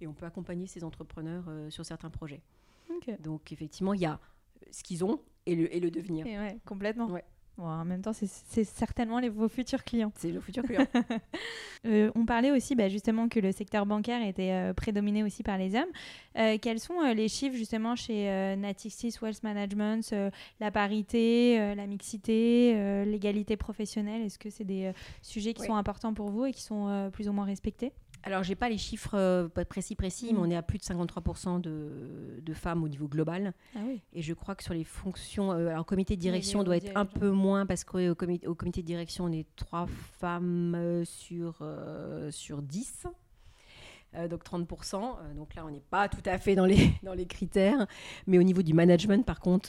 Et 0.00 0.06
on 0.06 0.12
peut 0.12 0.26
accompagner 0.26 0.66
ces 0.66 0.84
entrepreneurs 0.84 1.44
euh, 1.48 1.70
sur 1.70 1.84
certains 1.84 2.10
projets. 2.10 2.42
Donc, 3.20 3.50
effectivement, 3.52 3.94
il 3.94 4.00
y 4.00 4.06
a 4.06 4.20
ce 4.70 4.82
qu'ils 4.82 5.04
ont 5.04 5.20
et 5.46 5.54
le, 5.54 5.74
et 5.74 5.80
le 5.80 5.90
devenir. 5.90 6.26
ouais, 6.26 6.58
complètement. 6.66 7.06
Ouais. 7.06 7.24
En 7.62 7.84
même 7.84 8.02
temps, 8.02 8.12
c'est 8.12 8.64
certainement 8.64 9.18
les, 9.18 9.28
vos 9.28 9.48
futurs 9.48 9.84
clients. 9.84 10.12
C'est 10.16 10.32
nos 10.32 10.40
futurs 10.40 10.62
clients. 10.64 10.86
Euh, 11.86 12.10
on 12.14 12.26
parlait 12.26 12.50
aussi 12.50 12.74
bah, 12.74 12.90
justement 12.90 13.30
que 13.30 13.40
le 13.40 13.52
secteur 13.52 13.86
bancaire 13.86 14.22
était 14.22 14.52
euh, 14.52 14.74
prédominé 14.74 15.24
aussi 15.24 15.42
par 15.42 15.56
les 15.56 15.74
hommes. 15.74 15.88
Euh, 16.36 16.58
quels 16.60 16.78
sont 16.78 17.00
les 17.14 17.28
chiffres 17.28 17.56
justement 17.56 17.96
chez 17.96 18.26
Natixis 18.56 19.14
Wealth 19.22 19.42
Management 19.42 20.14
La 20.60 20.70
parité, 20.70 21.74
la 21.74 21.86
mixité, 21.86 23.04
l'égalité 23.06 23.56
professionnelle? 23.56 24.20
Est-ce 24.22 24.38
que 24.38 24.50
c'est 24.50 24.64
des 24.64 24.92
sujets 25.22 25.54
qui 25.54 25.64
sont 25.64 25.74
importants 25.74 26.12
pour 26.12 26.28
vous 26.28 26.44
et 26.44 26.52
qui 26.52 26.62
sont 26.62 27.10
plus 27.12 27.28
ou 27.28 27.32
moins 27.32 27.46
respectés? 27.46 27.92
Alors, 28.22 28.42
j'ai 28.42 28.54
pas 28.54 28.68
les 28.68 28.78
chiffres 28.78 29.14
euh, 29.14 29.48
précis, 29.48 29.94
précis, 29.94 30.32
mais 30.32 30.40
mm. 30.40 30.42
on 30.42 30.50
est 30.50 30.56
à 30.56 30.62
plus 30.62 30.78
de 30.78 30.84
53% 30.84 31.60
de, 31.60 32.40
de, 32.42 32.54
femmes 32.54 32.82
au 32.82 32.88
niveau 32.88 33.08
global. 33.08 33.54
Ah 33.74 33.78
et 34.12 34.22
je 34.22 34.34
crois 34.34 34.54
que 34.54 34.62
sur 34.62 34.74
les 34.74 34.84
fonctions, 34.84 35.52
euh, 35.52 35.68
alors 35.68 35.86
comité 35.86 36.16
de 36.16 36.20
direction 36.20 36.62
doit 36.62 36.76
être 36.76 36.92
un 36.94 37.06
peu 37.06 37.30
moins 37.30 37.64
parce 37.64 37.84
qu'au 37.84 38.14
comité, 38.14 38.46
au 38.46 38.54
comité 38.54 38.82
de 38.82 38.86
direction, 38.86 39.24
on 39.24 39.32
est 39.32 39.46
trois 39.56 39.86
femmes 40.18 40.74
euh, 40.76 41.04
sur, 41.04 41.64
sur 42.30 42.62
10. 42.62 43.06
donc 44.28 44.44
30%. 44.44 45.34
donc 45.34 45.54
là, 45.54 45.64
on 45.66 45.70
n'est 45.70 45.80
pas 45.80 46.08
tout 46.08 46.22
à 46.26 46.36
fait 46.38 46.54
dans 46.54 46.66
les, 46.66 46.90
dans 47.02 47.14
les 47.14 47.26
critères. 47.26 47.86
Mais 48.26 48.38
au 48.38 48.42
niveau 48.42 48.62
du 48.62 48.74
management, 48.74 49.24
par 49.24 49.40
contre, 49.40 49.68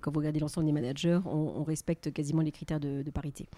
quand 0.00 0.12
vous 0.12 0.20
regardez 0.20 0.38
l'ensemble 0.38 0.66
des 0.66 0.72
managers, 0.72 1.20
on, 1.24 1.64
respecte 1.64 2.12
quasiment 2.12 2.42
les 2.42 2.52
critères 2.52 2.80
de, 2.80 3.02
de 3.02 3.10
parité. 3.10 3.48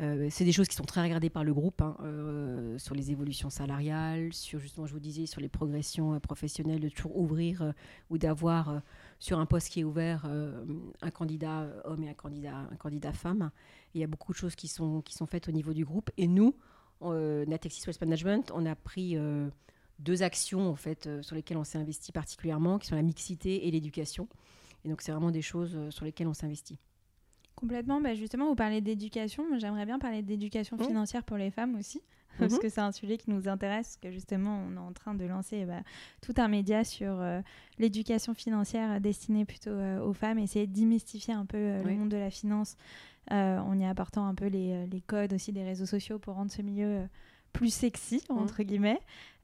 Euh, 0.00 0.28
c'est 0.30 0.44
des 0.44 0.52
choses 0.52 0.68
qui 0.68 0.76
sont 0.76 0.84
très 0.84 1.02
regardées 1.02 1.28
par 1.28 1.44
le 1.44 1.52
groupe, 1.52 1.82
hein, 1.82 1.94
euh, 2.02 2.78
sur 2.78 2.94
les 2.94 3.10
évolutions 3.10 3.50
salariales, 3.50 4.32
sur 4.32 4.58
justement, 4.58 4.86
je 4.86 4.94
vous 4.94 5.00
disais, 5.00 5.26
sur 5.26 5.42
les 5.42 5.48
progressions 5.48 6.14
euh, 6.14 6.18
professionnelles, 6.18 6.80
de 6.80 6.88
toujours 6.88 7.18
ouvrir 7.18 7.74
ou 8.08 8.16
d'avoir 8.16 8.80
sur 9.18 9.38
un 9.38 9.46
poste 9.46 9.68
qui 9.68 9.80
est 9.80 9.84
ouvert 9.84 10.26
un 11.02 11.10
candidat 11.10 11.68
homme 11.84 12.02
et 12.04 12.08
un 12.08 12.14
candidat, 12.14 12.68
un 12.70 12.76
candidat 12.76 13.12
femme. 13.12 13.50
il 13.94 14.00
y 14.00 14.04
a 14.04 14.06
beaucoup 14.06 14.32
de 14.32 14.38
choses 14.38 14.54
qui 14.54 14.68
sont, 14.68 15.02
qui 15.02 15.14
sont 15.14 15.26
faites 15.26 15.48
au 15.48 15.52
niveau 15.52 15.72
du 15.72 15.84
groupe. 15.84 16.10
Et 16.16 16.26
nous, 16.26 16.54
Natexis 17.02 17.86
Waste 17.86 18.00
Management, 18.00 18.50
on 18.54 18.66
a 18.66 18.74
pris 18.74 19.16
deux 19.98 20.22
actions 20.22 20.68
en 20.68 20.76
fait, 20.76 21.08
sur 21.22 21.36
lesquelles 21.36 21.58
on 21.58 21.64
s'est 21.64 21.78
investi 21.78 22.12
particulièrement, 22.12 22.78
qui 22.78 22.88
sont 22.88 22.96
la 22.96 23.02
mixité 23.02 23.66
et 23.66 23.70
l'éducation. 23.70 24.28
Et 24.84 24.88
donc, 24.88 25.02
c'est 25.02 25.12
vraiment 25.12 25.30
des 25.30 25.42
choses 25.42 25.76
sur 25.90 26.04
lesquelles 26.04 26.28
on 26.28 26.34
s'investit. 26.34 26.78
Complètement. 27.56 28.00
Bah 28.00 28.14
justement, 28.14 28.46
vous 28.46 28.54
parlez 28.54 28.80
d'éducation. 28.80 29.44
J'aimerais 29.58 29.84
bien 29.84 29.98
parler 29.98 30.22
d'éducation 30.22 30.78
financière 30.78 31.24
pour 31.24 31.36
les 31.36 31.50
femmes 31.50 31.76
aussi, 31.76 32.02
parce 32.38 32.54
mmh. 32.54 32.58
que 32.58 32.68
c'est 32.68 32.80
un 32.80 32.92
sujet 32.92 33.18
qui 33.18 33.30
nous 33.30 33.48
intéresse, 33.48 33.98
que 34.00 34.10
justement, 34.10 34.64
on 34.66 34.76
est 34.76 34.78
en 34.78 34.92
train 34.92 35.14
de 35.14 35.24
lancer 35.26 35.66
bah, 35.66 35.82
tout 36.22 36.32
un 36.38 36.48
média 36.48 36.84
sur 36.84 37.20
euh, 37.20 37.40
l'éducation 37.78 38.34
financière 38.34 39.00
destinée 39.00 39.44
plutôt 39.44 39.70
euh, 39.70 40.00
aux 40.00 40.14
femmes, 40.14 40.38
essayer 40.38 40.66
de 40.66 40.72
démystifier 40.72 41.34
un 41.34 41.44
peu 41.44 41.58
euh, 41.58 41.82
le 41.82 41.94
monde 41.94 42.08
de 42.08 42.16
la 42.16 42.30
finance 42.30 42.76
en 43.30 43.78
y 43.78 43.84
apportant 43.84 44.26
un 44.26 44.34
peu 44.34 44.46
les, 44.46 44.86
les, 44.88 45.00
codes 45.00 45.34
aussi 45.34 45.52
des 45.52 45.62
réseaux 45.62 45.86
sociaux 45.86 46.18
pour 46.18 46.34
rendre 46.34 46.50
ce 46.50 46.62
milieu 46.62 47.06
plus 47.52 47.72
sexy, 47.72 48.24
mmh. 48.28 48.38
entre 48.38 48.64
guillemets. 48.64 48.98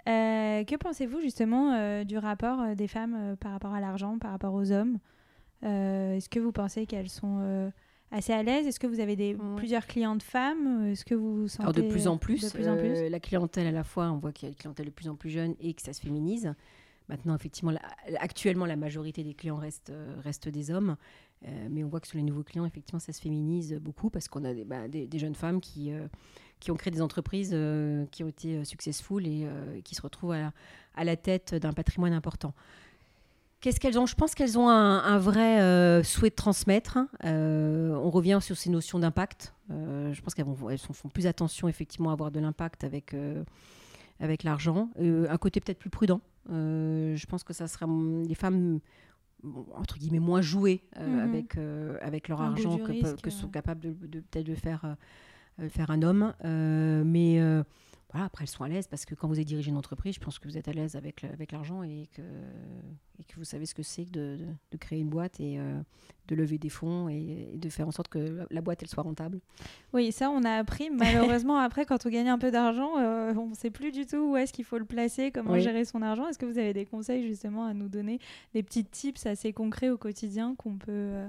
que 0.07 0.77
pensez-vous 0.77 1.21
justement 1.21 2.03
du 2.03 2.19
rapport 2.19 2.75
des 2.75 2.88
femmes 2.88 3.37
par 3.38 3.53
rapport 3.53 3.75
à 3.75 3.81
l'argent, 3.81 4.19
par 4.19 4.33
rapport 4.33 4.55
aux 4.55 4.73
hommes? 4.73 4.99
Est-ce 5.62 6.29
que 6.29 6.40
vous 6.40 6.51
pensez 6.51 6.87
qu'elles 6.87 7.11
sont 7.11 7.71
assez 8.11 8.33
à 8.33 8.42
l'aise? 8.42 8.66
Est-ce 8.66 8.81
que 8.81 8.87
vous 8.87 9.01
avez 9.01 9.16
des, 9.16 9.37
plusieurs 9.57 9.87
clientes 9.87 10.23
femmes? 10.23 10.87
Est-ce 10.87 11.05
que 11.05 11.14
vous 11.14 11.49
sentez 11.49 11.62
Alors 11.62 11.75
de 11.75 11.83
plus 11.83 12.07
en 12.09 12.19
plus, 12.19 12.55
euh, 12.55 13.09
la 13.09 13.21
clientèle 13.21 13.66
à 13.66 13.73
la 13.73 13.85
fois, 13.85 14.11
on 14.11 14.19
voit 14.19 14.33
qu'il 14.33 14.47
y 14.47 14.49
a 14.49 14.51
une 14.51 14.57
clientèle 14.57 14.87
de 14.87 14.90
plus 14.90 15.09
en 15.09 15.16
plus 15.16 15.31
jeune 15.31 15.55
et 15.61 15.75
que 15.75 15.83
ça 15.83 15.92
se 15.92 16.01
féminise. 16.01 16.55
Maintenant, 17.09 17.37
effectivement, 17.37 17.73
actuellement, 18.19 18.66
la 18.66 18.75
majorité 18.75 19.23
des 19.23 19.35
clients 19.35 19.57
restent, 19.57 19.90
euh, 19.90 20.16
restent 20.25 20.49
des 20.49 20.73
hommes, 20.73 20.97
euh, 21.47 21.69
mais 21.71 21.85
on 21.85 21.88
voit 21.88 22.01
que 22.01 22.09
sur 22.09 22.16
les 22.16 22.25
nouveaux 22.25 22.42
clients, 22.42 22.66
effectivement, 22.66 22.99
ça 22.99 23.12
se 23.12 23.21
féminise 23.21 23.75
beaucoup 23.81 24.11
parce 24.11 24.27
qu'on 24.27 24.45
a 24.45 24.53
des, 24.53 24.64
bah, 24.64 24.88
des, 24.88 25.19
jeunes 25.19 25.37
femmes 25.37 25.61
qui, 25.61 25.92
qui 26.59 26.73
ont 26.73 26.75
créé 26.75 26.90
des 26.90 27.03
entreprises 27.03 27.57
qui 28.11 28.25
ont 28.25 28.29
été 28.29 28.64
successful 28.64 29.25
et 29.25 29.47
qui 29.85 29.95
se 29.95 30.03
retrouvent 30.03 30.33
à 30.33 30.53
à 30.97 31.05
la 31.05 31.16
tête 31.16 31.55
d'un 31.55 31.73
patrimoine 31.73 32.12
important. 32.12 32.55
Qu'est-ce 33.61 33.81
qu'elles 33.81 33.99
ont? 33.99 34.07
Je 34.07 34.14
pense 34.14 34.35
qu'elles 34.35 34.59
ont 34.59 34.69
un, 34.69 35.19
vrai 35.19 35.61
euh, 35.61 36.03
souhait 36.03 36.31
de 36.31 36.35
transmettre. 36.35 36.99
Euh, 37.25 37.95
on 37.95 38.11
revient 38.11 38.38
sur 38.42 38.57
ces 38.57 38.71
notions 38.71 38.99
d'impact. 38.99 39.55
Euh, 39.71 40.12
je 40.12 40.21
pense 40.21 40.35
qu'elles 40.35 40.47
elles 40.71 40.79
font 40.79 41.09
plus 41.09 41.27
attention 41.27 41.66
effectivement 41.66 42.11
à 42.11 42.12
avoir 42.12 42.31
de 42.31 42.38
l'impact 42.38 42.85
avec, 42.85 43.16
avec 44.21 44.42
l'argent. 44.45 44.90
un 44.99 45.37
côté 45.38 45.61
peut-être 45.61 45.79
plus 45.79 45.90
prudent. 45.90 46.21
je 46.49 47.27
pense 47.27 47.45
que 47.45 47.55
ça 47.55 47.66
sera 47.66 47.87
les 48.27 48.35
femmes 48.35 48.81
entre 49.75 49.99
guillemets 49.99 50.19
moins 50.19 50.40
jouées 50.40 50.83
mhm. 50.99 51.19
avec, 51.21 51.57
avec 52.03 52.29
leur 52.29 52.42
argent 52.42 52.79
que, 52.79 53.31
sont 53.31 53.49
capables 53.49 53.81
de, 53.81 54.21
peut-être 54.21 54.47
de 54.47 54.55
faire, 54.55 54.97
faire 55.71 55.90
un 55.90 56.03
homme. 56.03 56.35
mais 56.45 57.40
après, 58.14 58.45
elles 58.45 58.49
sont 58.49 58.64
à 58.64 58.69
l'aise 58.69 58.87
parce 58.87 59.05
que 59.05 59.14
quand 59.14 59.29
vous 59.29 59.40
êtes 59.40 59.47
dirigé 59.47 59.71
une 59.71 59.77
entreprise, 59.77 60.14
je 60.14 60.21
pense 60.21 60.38
que 60.38 60.49
vous 60.49 60.57
êtes 60.57 60.69
à 60.69 60.73
l'aise 60.73 60.97
avec, 60.97 61.25
avec 61.25 61.53
l'argent 61.53 61.83
et 61.83 62.09
que, 62.14 62.23
et 63.19 63.25
que 63.25 63.37
vous 63.37 63.45
savez 63.45 63.66
ce 63.66 63.75
que 63.75 63.83
c'est 63.83 64.05
de, 64.11 64.38
de, 64.71 64.77
créer 64.77 65.01
une 65.01 65.09
boîte 65.09 65.40
et 65.40 65.59
euh, 65.59 65.81
de 66.29 66.35
lever 66.35 66.57
des 66.59 66.69
fonds 66.69 67.09
et, 67.09 67.51
de 67.55 67.69
faire 67.69 67.87
en 67.87 67.90
sorte 67.90 68.09
que 68.09 68.47
la 68.51 68.61
boîte 68.61 68.83
elle 68.83 68.88
soit 68.88 69.03
rentable. 69.03 69.40
Oui, 69.92 70.12
ça 70.12 70.31
on 70.31 70.45
a 70.45 70.53
appris. 70.53 70.88
Malheureusement, 70.97 71.59
après, 71.59 71.85
quand 71.85 72.07
on 72.07 72.09
gagne 72.09 72.29
un 72.29 72.38
peu 72.38 72.51
d'argent, 72.51 72.97
euh, 72.99 73.35
on 73.35 73.49
ne 73.49 73.55
sait 73.55 73.71
plus 73.71 73.92
du 73.92 74.07
tout 74.07 74.33
où 74.33 74.37
est-ce 74.37 74.53
qu'il 74.53 74.64
faut 74.64 74.79
le 74.79 74.85
placer, 74.85 75.31
comment 75.31 75.59
gérer 75.59 75.85
son 75.85 76.01
argent. 76.03 76.27
Est-ce 76.29 76.38
que 76.38 76.47
vous 76.47 76.59
avez 76.59 76.73
des 76.73 76.87
conseils 76.87 77.27
justement 77.27 77.66
à 77.66 77.75
nous 77.75 77.88
donner, 77.88 78.21
des 78.55 78.62
petits 78.62 78.85
tips 78.85 79.27
assez 79.27 79.53
concrets 79.53 79.90
au 79.90 79.99
quotidien 79.99 80.55
qu'on 80.57 80.79
peut. 80.79 80.92
Euh, 80.92 81.29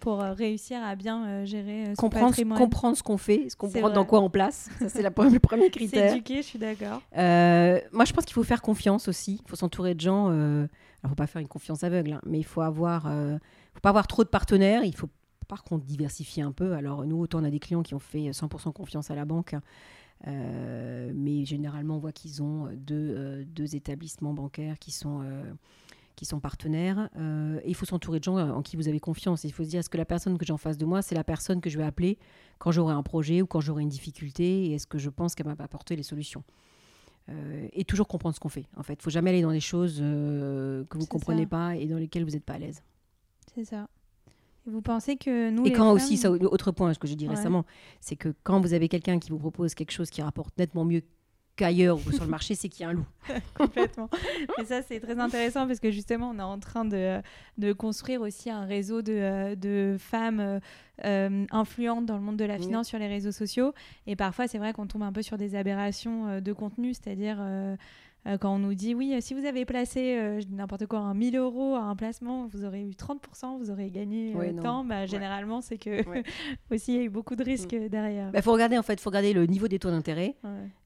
pour 0.00 0.22
euh, 0.22 0.32
réussir 0.32 0.82
à 0.82 0.94
bien 0.94 1.26
euh, 1.26 1.44
gérer 1.44 1.84
euh, 1.84 1.94
son 1.94 2.02
comprendre, 2.02 2.28
patrimoine. 2.28 2.58
Comprendre 2.58 2.96
ce 2.96 3.02
qu'on 3.02 3.16
fait, 3.16 3.48
ce 3.48 3.56
comprendre 3.56 3.92
dans 3.92 4.04
quoi 4.04 4.20
on 4.20 4.30
place. 4.30 4.68
Ça, 4.78 4.88
c'est 4.88 5.02
le 5.02 5.10
premier 5.10 5.70
critère. 5.70 6.10
S'éduquer, 6.10 6.36
je 6.36 6.46
suis 6.46 6.58
d'accord. 6.58 7.02
moi, 7.12 8.04
je 8.04 8.12
pense 8.12 8.24
qu'il 8.24 8.34
faut 8.34 8.44
faire 8.44 8.62
confiance 8.62 9.08
aussi. 9.08 9.40
Il 9.44 9.48
faut 9.48 9.56
s'entourer 9.56 9.94
de 9.94 10.00
gens. 10.00 10.26
alors, 10.28 10.68
il 11.02 11.04
ne 11.04 11.08
faut 11.08 11.14
pas 11.14 11.26
faire 11.26 11.40
une 11.40 11.48
confiance 11.48 11.84
aveugle, 11.84 12.14
hein, 12.14 12.20
mais 12.26 12.38
il 12.38 12.44
faut 12.44 12.60
avoir, 12.60 13.02
faut 13.02 13.80
pas 13.80 13.90
avoir 13.90 14.06
trop 14.06 14.24
de 14.24 14.28
partenaires. 14.28 14.84
Il 14.84 14.94
faut 14.94 15.08
par 15.48 15.64
contre 15.64 15.84
diversifier 15.84 16.42
un 16.42 16.52
peu. 16.52 16.72
Alors, 16.72 17.04
nous, 17.04 17.20
autant 17.20 17.40
on 17.40 17.44
a 17.44 17.50
des 17.50 17.60
clients 17.60 17.82
qui 17.82 17.94
ont 17.94 18.00
fait 18.00 18.30
100% 18.30 18.72
confiance 18.72 19.10
à 19.10 19.14
la 19.14 19.24
banque. 19.24 19.54
mais 20.26 21.44
généralement, 21.44 21.96
on 21.96 22.00
voit 22.00 22.12
qu'ils 22.12 22.42
ont 22.42 22.68
deux, 22.74 23.44
deux, 23.44 23.74
établissements 23.76 24.34
bancaires 24.34 24.78
qui 24.78 24.90
sont 24.90 25.22
qui 26.16 26.24
sont 26.24 26.40
partenaires. 26.40 27.08
Euh, 27.16 27.60
et 27.62 27.68
il 27.68 27.74
faut 27.74 27.86
s'entourer 27.86 28.18
de 28.18 28.24
gens 28.24 28.38
en 28.38 28.62
qui 28.62 28.76
vous 28.76 28.88
avez 28.88 28.98
confiance. 28.98 29.44
Il 29.44 29.52
faut 29.52 29.62
se 29.62 29.68
dire, 29.68 29.80
est-ce 29.80 29.90
que 29.90 29.98
la 29.98 30.06
personne 30.06 30.36
que 30.38 30.44
j'ai 30.44 30.52
en 30.52 30.58
face 30.58 30.78
de 30.78 30.86
moi, 30.86 31.02
c'est 31.02 31.14
la 31.14 31.24
personne 31.24 31.60
que 31.60 31.70
je 31.70 31.78
vais 31.78 31.84
appeler 31.84 32.18
quand 32.58 32.72
j'aurai 32.72 32.94
un 32.94 33.02
projet 33.02 33.42
ou 33.42 33.46
quand 33.46 33.60
j'aurai 33.60 33.82
une 33.82 33.88
difficulté 33.90 34.66
Et 34.66 34.74
est-ce 34.74 34.86
que 34.86 34.98
je 34.98 35.10
pense 35.10 35.34
qu'elle 35.34 35.46
va 35.46 35.54
apporter 35.58 35.94
les 35.94 36.02
solutions? 36.02 36.42
Euh, 37.28 37.68
Et 37.72 37.84
toujours 37.84 38.08
comprendre 38.08 38.34
ce 38.34 38.40
qu'on 38.40 38.48
fait. 38.48 38.64
En 38.76 38.82
fait, 38.82 38.94
il 38.94 39.02
faut 39.02 39.10
jamais 39.10 39.30
aller 39.30 39.42
dans 39.42 39.52
des 39.52 39.60
choses 39.60 39.98
euh, 40.00 40.84
que 40.84 40.96
vous 40.96 41.04
ne 41.04 41.08
comprenez 41.08 41.46
pas 41.46 41.76
et 41.76 41.86
dans 41.86 41.98
lesquelles 41.98 42.24
vous 42.24 42.30
n'êtes 42.30 42.44
pas 42.44 42.54
à 42.54 42.58
l'aise. 42.58 42.82
C'est 43.54 43.64
ça. 43.64 43.88
Et 44.66 44.70
vous 44.70 44.80
pensez 44.80 45.16
que 45.16 45.50
nous. 45.50 45.66
Et 45.66 45.72
quand 45.72 45.92
aussi, 45.92 46.16
ça, 46.16 46.30
autre 46.30 46.72
point, 46.72 46.92
ce 46.94 46.98
que 46.98 47.06
j'ai 47.06 47.14
dit 47.14 47.28
récemment, 47.28 47.64
c'est 48.00 48.16
que 48.16 48.34
quand 48.42 48.60
vous 48.60 48.72
avez 48.74 48.88
quelqu'un 48.88 49.18
qui 49.18 49.30
vous 49.30 49.38
propose 49.38 49.74
quelque 49.74 49.92
chose 49.92 50.10
qui 50.10 50.22
rapporte 50.22 50.56
nettement 50.58 50.84
mieux 50.84 51.02
qu'ailleurs 51.56 51.98
ou 52.06 52.12
sur 52.12 52.24
le 52.24 52.30
marché, 52.30 52.54
c'est 52.54 52.68
qu'il 52.68 52.82
y 52.82 52.84
a 52.84 52.90
un 52.90 52.92
loup. 52.92 53.06
Complètement. 53.54 54.08
Et 54.60 54.64
ça, 54.64 54.82
c'est 54.82 55.00
très 55.00 55.18
intéressant 55.18 55.66
parce 55.66 55.80
que 55.80 55.90
justement, 55.90 56.30
on 56.30 56.38
est 56.38 56.42
en 56.42 56.58
train 56.58 56.84
de, 56.84 57.20
de 57.58 57.72
construire 57.72 58.20
aussi 58.20 58.50
un 58.50 58.64
réseau 58.64 59.02
de, 59.02 59.54
de 59.54 59.96
femmes 59.98 60.60
euh, 61.04 61.46
influentes 61.50 62.06
dans 62.06 62.16
le 62.16 62.22
monde 62.22 62.36
de 62.36 62.44
la 62.44 62.58
finance 62.58 62.88
sur 62.88 62.98
les 62.98 63.08
réseaux 63.08 63.32
sociaux. 63.32 63.72
Et 64.06 64.16
parfois, 64.16 64.48
c'est 64.48 64.58
vrai 64.58 64.72
qu'on 64.72 64.86
tombe 64.86 65.02
un 65.02 65.12
peu 65.12 65.22
sur 65.22 65.38
des 65.38 65.54
aberrations 65.54 66.28
euh, 66.28 66.40
de 66.40 66.52
contenu, 66.52 66.94
c'est-à-dire 66.94 67.38
euh, 67.40 67.74
euh, 67.74 67.76
quand 68.40 68.54
on 68.54 68.58
nous 68.58 68.74
dit 68.74 68.94
oui, 68.94 69.14
euh, 69.14 69.20
si 69.20 69.34
vous 69.34 69.44
avez 69.44 69.64
placé 69.64 70.16
euh, 70.18 70.40
n'importe 70.50 70.86
quoi, 70.86 70.98
un 70.98 71.14
1000 71.14 71.36
euros 71.36 71.74
à 71.74 71.82
un 71.82 71.96
placement, 71.96 72.46
vous 72.46 72.64
aurez 72.64 72.82
eu 72.82 72.90
30%, 72.90 73.58
vous 73.58 73.70
aurez 73.70 73.90
gagné 73.90 74.34
tant, 74.62 74.84
bah, 74.84 75.06
généralement, 75.06 75.60
c'est 75.60 75.78
que 75.78 76.02
aussi 76.70 76.94
il 76.94 76.96
y 76.96 77.00
a 77.00 77.02
eu 77.04 77.08
beaucoup 77.08 77.36
de 77.36 77.44
risques 77.44 77.74
mm. 77.74 77.88
derrière. 77.88 78.28
Il 78.28 78.32
bah, 78.32 78.42
faut 78.42 78.52
regarder 78.52 78.78
en 78.78 78.82
fait, 78.82 79.00
faut 79.00 79.10
regarder 79.10 79.32
le 79.32 79.46
niveau 79.46 79.68
des 79.68 79.78
taux 79.78 79.90
d'intérêt 79.90 80.36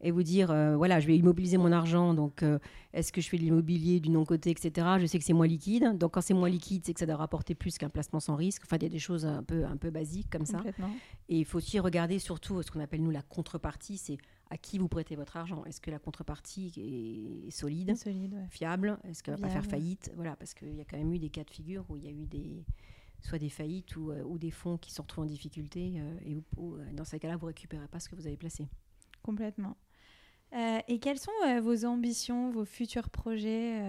et 0.00 0.10
vous 0.10 0.22
dire 0.22 0.54
voilà, 0.76 1.00
je 1.00 1.06
vais 1.06 1.16
immobiliser 1.16 1.56
mon 1.56 1.72
argent, 1.72 2.14
donc 2.14 2.44
est-ce 2.92 3.12
que 3.12 3.20
je 3.20 3.28
fais 3.28 3.38
de 3.38 3.42
l'immobilier 3.42 4.00
du 4.00 4.10
non-côté, 4.10 4.50
etc. 4.50 4.86
Je 4.98 5.06
sais 5.06 5.18
que 5.18 5.24
c'est 5.24 5.32
moins 5.32 5.46
liquide, 5.46 5.96
donc 5.96 6.12
quand 6.12 6.20
c'est 6.20 6.34
moins 6.34 6.48
liquide, 6.48 6.82
c'est 6.84 6.92
que 6.92 7.00
ça 7.00 7.06
doit 7.06 7.16
rapporter 7.16 7.54
plus 7.54 7.78
qu'un 7.78 7.88
placement 7.88 8.20
sans 8.20 8.36
risque. 8.36 8.62
Enfin, 8.64 8.76
il 8.76 8.82
y 8.82 8.86
a 8.86 8.90
des 8.90 8.98
choses 8.98 9.24
un 9.24 9.42
peu, 9.42 9.64
un 9.64 9.76
peu 9.76 9.90
basiques 9.90 10.28
comme 10.30 10.46
ça. 10.46 10.62
Et 11.28 11.38
il 11.38 11.44
faut 11.44 11.58
aussi 11.58 11.78
regarder 11.78 12.18
surtout 12.18 12.62
ce 12.62 12.70
qu'on 12.70 12.80
appelle 12.80 13.02
nous 13.02 13.10
la 13.10 13.22
contrepartie, 13.22 13.96
c'est 13.96 14.18
à 14.50 14.58
qui 14.58 14.78
vous 14.78 14.88
prêtez 14.88 15.16
votre 15.16 15.36
argent. 15.36 15.64
Est-ce 15.64 15.80
que 15.80 15.90
la 15.90 15.98
contrepartie 15.98 16.72
est 16.76 17.50
solide, 17.50 17.94
fiable? 18.50 18.98
Est-ce 19.04 19.22
qu'elle 19.22 19.34
va 19.36 19.42
pas 19.42 19.48
faire 19.48 19.64
faillite? 19.64 20.12
Voilà, 20.16 20.36
parce 20.36 20.54
qu'il 20.54 20.74
y 20.74 20.80
a 20.80 20.84
quand 20.84 20.98
même 20.98 21.12
eu 21.12 21.18
des 21.18 21.30
cas 21.30 21.44
de 21.44 21.50
figure 21.50 21.84
où 21.88 21.96
il 21.96 22.04
y 22.04 22.08
a 22.08 22.10
eu 22.10 22.26
des 22.26 22.64
soit 23.22 23.38
des 23.38 23.48
faillites 23.48 23.96
ou, 23.96 24.10
euh, 24.10 24.22
ou 24.24 24.38
des 24.38 24.50
fonds 24.50 24.78
qui 24.78 24.92
se 24.92 25.00
retrouvent 25.00 25.24
en 25.24 25.26
difficulté 25.26 25.94
euh, 25.96 26.18
et 26.24 26.36
où, 26.56 26.74
euh, 26.74 26.84
dans 26.92 27.04
ces 27.04 27.18
cas-là, 27.18 27.36
vous 27.36 27.46
récupérez 27.46 27.88
pas 27.88 28.00
ce 28.00 28.08
que 28.08 28.16
vous 28.16 28.26
avez 28.26 28.36
placé. 28.36 28.66
Complètement. 29.22 29.76
et 30.52 30.98
quelles 30.98 31.18
sont 31.18 31.30
vos 31.62 31.84
ambitions, 31.84 32.50
vos 32.50 32.64
futurs 32.64 33.10
projets 33.10 33.80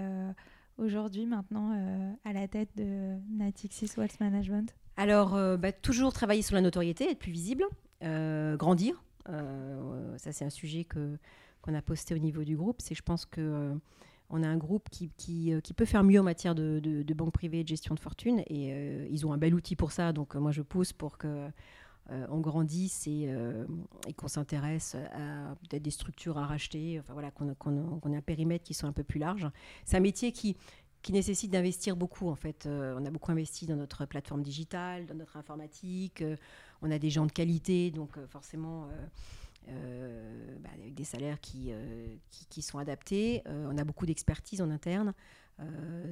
aujourd'hui, 0.78 1.26
maintenant, 1.26 1.72
à 2.26 2.34
la 2.34 2.49
tête 2.49 2.70
de 2.76 3.16
Natixis 3.30 3.91
Wealth 3.97 4.20
Management? 4.20 4.76
Alors, 4.97 5.57
bah, 5.57 5.72
toujours 5.72 6.12
travailler 6.12 6.41
sur 6.41 6.55
la 6.55 6.62
notoriété, 6.62 7.09
être 7.09 7.20
plus 7.20 7.32
visible, 7.32 7.64
grandir. 8.01 9.01
Ça, 9.26 10.32
c'est 10.32 10.45
un 10.45 10.49
sujet 10.49 10.84
que 10.84 11.17
qu'on 11.61 11.76
a 11.76 11.82
posté 11.82 12.15
au 12.15 12.17
niveau 12.17 12.43
du 12.43 12.57
groupe. 12.57 12.82
C'est, 12.82 12.95
je 12.95 13.03
pense 13.03 13.26
que 13.26 13.74
on 14.32 14.43
a 14.43 14.47
un 14.47 14.57
groupe 14.57 14.89
qui, 14.89 15.09
qui, 15.17 15.53
qui, 15.63 15.74
peut 15.74 15.86
faire 15.86 16.03
mieux 16.03 16.19
en 16.19 16.24
matière 16.24 16.55
de, 16.55 16.80
de, 16.80 17.13
banque 17.13 17.34
privée 17.34 17.59
et 17.59 17.63
de 17.63 17.67
gestion 17.67 17.93
de 17.93 17.99
fortune. 17.99 18.41
Et 18.47 19.07
ils 19.11 19.26
ont 19.28 19.34
un 19.34 19.38
bel 19.38 19.53
outil 19.53 19.76
pour 19.76 19.91
ça. 19.91 20.13
Donc, 20.13 20.36
moi, 20.36 20.51
je 20.51 20.61
pousse 20.61 20.93
pour 20.93 21.17
que 21.17 21.51
euh, 22.09 22.26
on 22.30 22.39
grandisse 22.39 23.05
euh, 23.07 23.65
et, 24.07 24.13
qu'on 24.13 24.28
s'intéresse 24.28 24.95
à 25.13 25.55
des 25.78 25.91
structures 25.91 26.38
à 26.38 26.45
racheter, 26.45 26.99
enfin 26.99 27.13
voilà, 27.13 27.32
qu'on 27.32 28.13
ait 28.13 28.15
un 28.17 28.22
périmètre 28.22 28.65
qui 28.65 28.74
soit 28.74 28.89
un 28.89 28.93
peu 28.93 29.03
plus 29.03 29.19
large. 29.19 29.47
C'est 29.86 29.97
un 29.97 30.01
métier 30.01 30.32
qui, 30.32 30.57
qui 31.02 31.12
nécessite 31.14 31.52
d'investir 31.52 31.95
beaucoup 31.95 32.30
en 32.30 32.36
fait. 32.36 32.66
Euh, 32.66 32.95
on 32.99 33.06
a 33.06 33.10
beaucoup 33.10 33.32
investi 33.32 33.66
dans 33.66 33.76
notre 33.76 34.06
plateforme 34.06 34.43
digitale, 34.43 35.06
dans 35.06 35.16
notre 35.16 35.38
informatique. 35.38 36.24
on 36.82 36.91
a 36.91 36.99
des 36.99 37.10
gens 37.10 37.26
de 37.26 37.32
qualité, 37.32 37.91
donc 37.91 38.18
forcément 38.28 38.88
bah, 39.68 40.70
avec 40.74 40.93
des 40.93 41.04
salaires 41.04 41.39
qui, 41.39 41.72
qui, 42.49 42.62
sont 42.62 42.80
adaptés. 42.80 43.43
on 43.45 43.78
a 43.78 43.84
beaucoup 43.84 44.06
d'expertise 44.06 44.62
en 44.62 44.70
interne, 44.72 45.14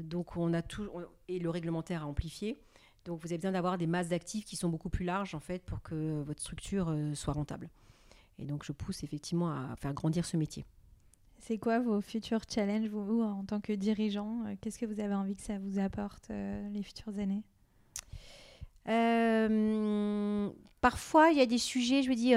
donc 0.04 0.38
on 0.38 0.54
a 0.54 0.62
tout 0.62 0.88
et 1.28 1.40
le 1.40 1.50
réglementaire 1.50 2.04
a 2.04 2.06
amplifié. 2.06 2.62
Donc 3.06 3.22
vous 3.22 3.28
avez 3.28 3.38
besoin 3.38 3.52
d'avoir 3.52 3.78
des 3.78 3.88
masses 3.88 4.10
d'actifs 4.10 4.46
qui 4.46 4.56
sont 4.56 4.70
beaucoup 4.70 4.90
plus 4.90 5.06
larges 5.06 5.34
en 5.36 5.40
fait 5.40 5.64
pour 5.64 5.82
que 5.82 6.22
votre 6.22 6.42
structure 6.42 6.90
euh, 6.90 7.16
soit 7.16 7.34
rentable. 7.34 7.70
Et 8.38 8.46
donc 8.46 8.64
je 8.64 8.72
pousse 8.72 9.04
effectivement 9.04 9.50
à 9.50 9.76
faire 9.78 9.94
grandir 9.94 10.26
ce 10.26 10.38
métier. 10.38 10.66
C'est 11.40 11.58
quoi 11.58 11.80
vos 11.80 12.02
futurs 12.02 12.42
challenges, 12.54 12.90
vous, 12.90 13.22
en 13.22 13.44
tant 13.44 13.60
que 13.60 13.74
dirigeant 13.74 14.44
euh, 14.46 14.56
Qu'est-ce 14.62 14.78
que 14.78 14.86
vous 14.86 15.00
avez 15.00 15.16
envie 15.16 15.36
que 15.36 15.42
ça 15.42 15.58
vous 15.58 15.80
apporte 15.80 16.30
euh, 16.32 16.70
les 16.70 16.84
futures 16.84 17.18
années? 17.20 17.44
Parfois, 20.82 21.30
il 21.32 21.38
y 21.38 21.42
a 21.42 21.46
des 21.46 21.58
sujets, 21.58 22.02
je 22.02 22.10
me 22.10 22.16
dis, 22.16 22.34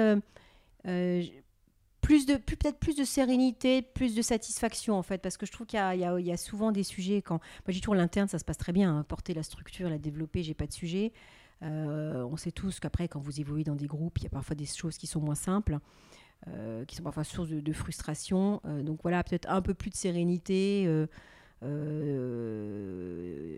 plus 2.01 2.25
de 2.25 2.35
peut-être 2.35 2.77
plus 2.77 2.95
de 2.95 3.05
sérénité, 3.05 3.81
plus 3.81 4.13
de 4.13 4.21
satisfaction 4.21 4.95
en 4.95 5.03
fait, 5.03 5.19
parce 5.19 5.37
que 5.37 5.45
je 5.45 5.51
trouve 5.51 5.65
qu'il 5.65 5.79
y, 5.79 5.97
y, 5.97 6.31
a 6.31 6.37
souvent 6.37 6.71
des 6.71 6.83
sujets 6.83 7.21
quand 7.21 7.35
moi 7.35 7.69
j'ai 7.69 7.79
toujours 7.79 7.95
l'interne, 7.95 8.27
ça 8.27 8.37
se 8.37 8.45
passe 8.45 8.57
très 8.57 8.73
bien, 8.73 8.97
hein, 8.97 9.03
porter 9.07 9.33
la 9.33 9.41
structure, 9.41 9.89
la 9.89 9.97
développer, 9.97 10.43
j'ai 10.43 10.53
pas 10.53 10.67
de 10.67 10.73
sujet. 10.73 11.13
Euh, 11.63 12.27
on 12.29 12.35
sait 12.35 12.51
tous 12.51 12.79
qu'après 12.79 13.07
quand 13.07 13.19
vous 13.19 13.39
évoluez 13.39 13.63
dans 13.63 13.75
des 13.75 13.87
groupes, 13.87 14.17
il 14.19 14.23
y 14.23 14.27
a 14.27 14.29
parfois 14.29 14.55
des 14.55 14.65
choses 14.65 14.97
qui 14.97 15.07
sont 15.07 15.21
moins 15.21 15.35
simples. 15.35 15.79
Euh, 16.49 16.83
qui 16.83 16.97
sont 16.97 17.03
parfois 17.03 17.23
source 17.23 17.49
de, 17.49 17.73
frustration. 17.73 18.59
Euh, 18.65 18.83
donc 18.83 18.99
voilà, 19.01 19.23
peut-être 19.23 19.49
un 19.49 19.61
peu 19.61 19.73
plus 19.73 19.89
de 19.89 19.95
sérénité 19.95 20.83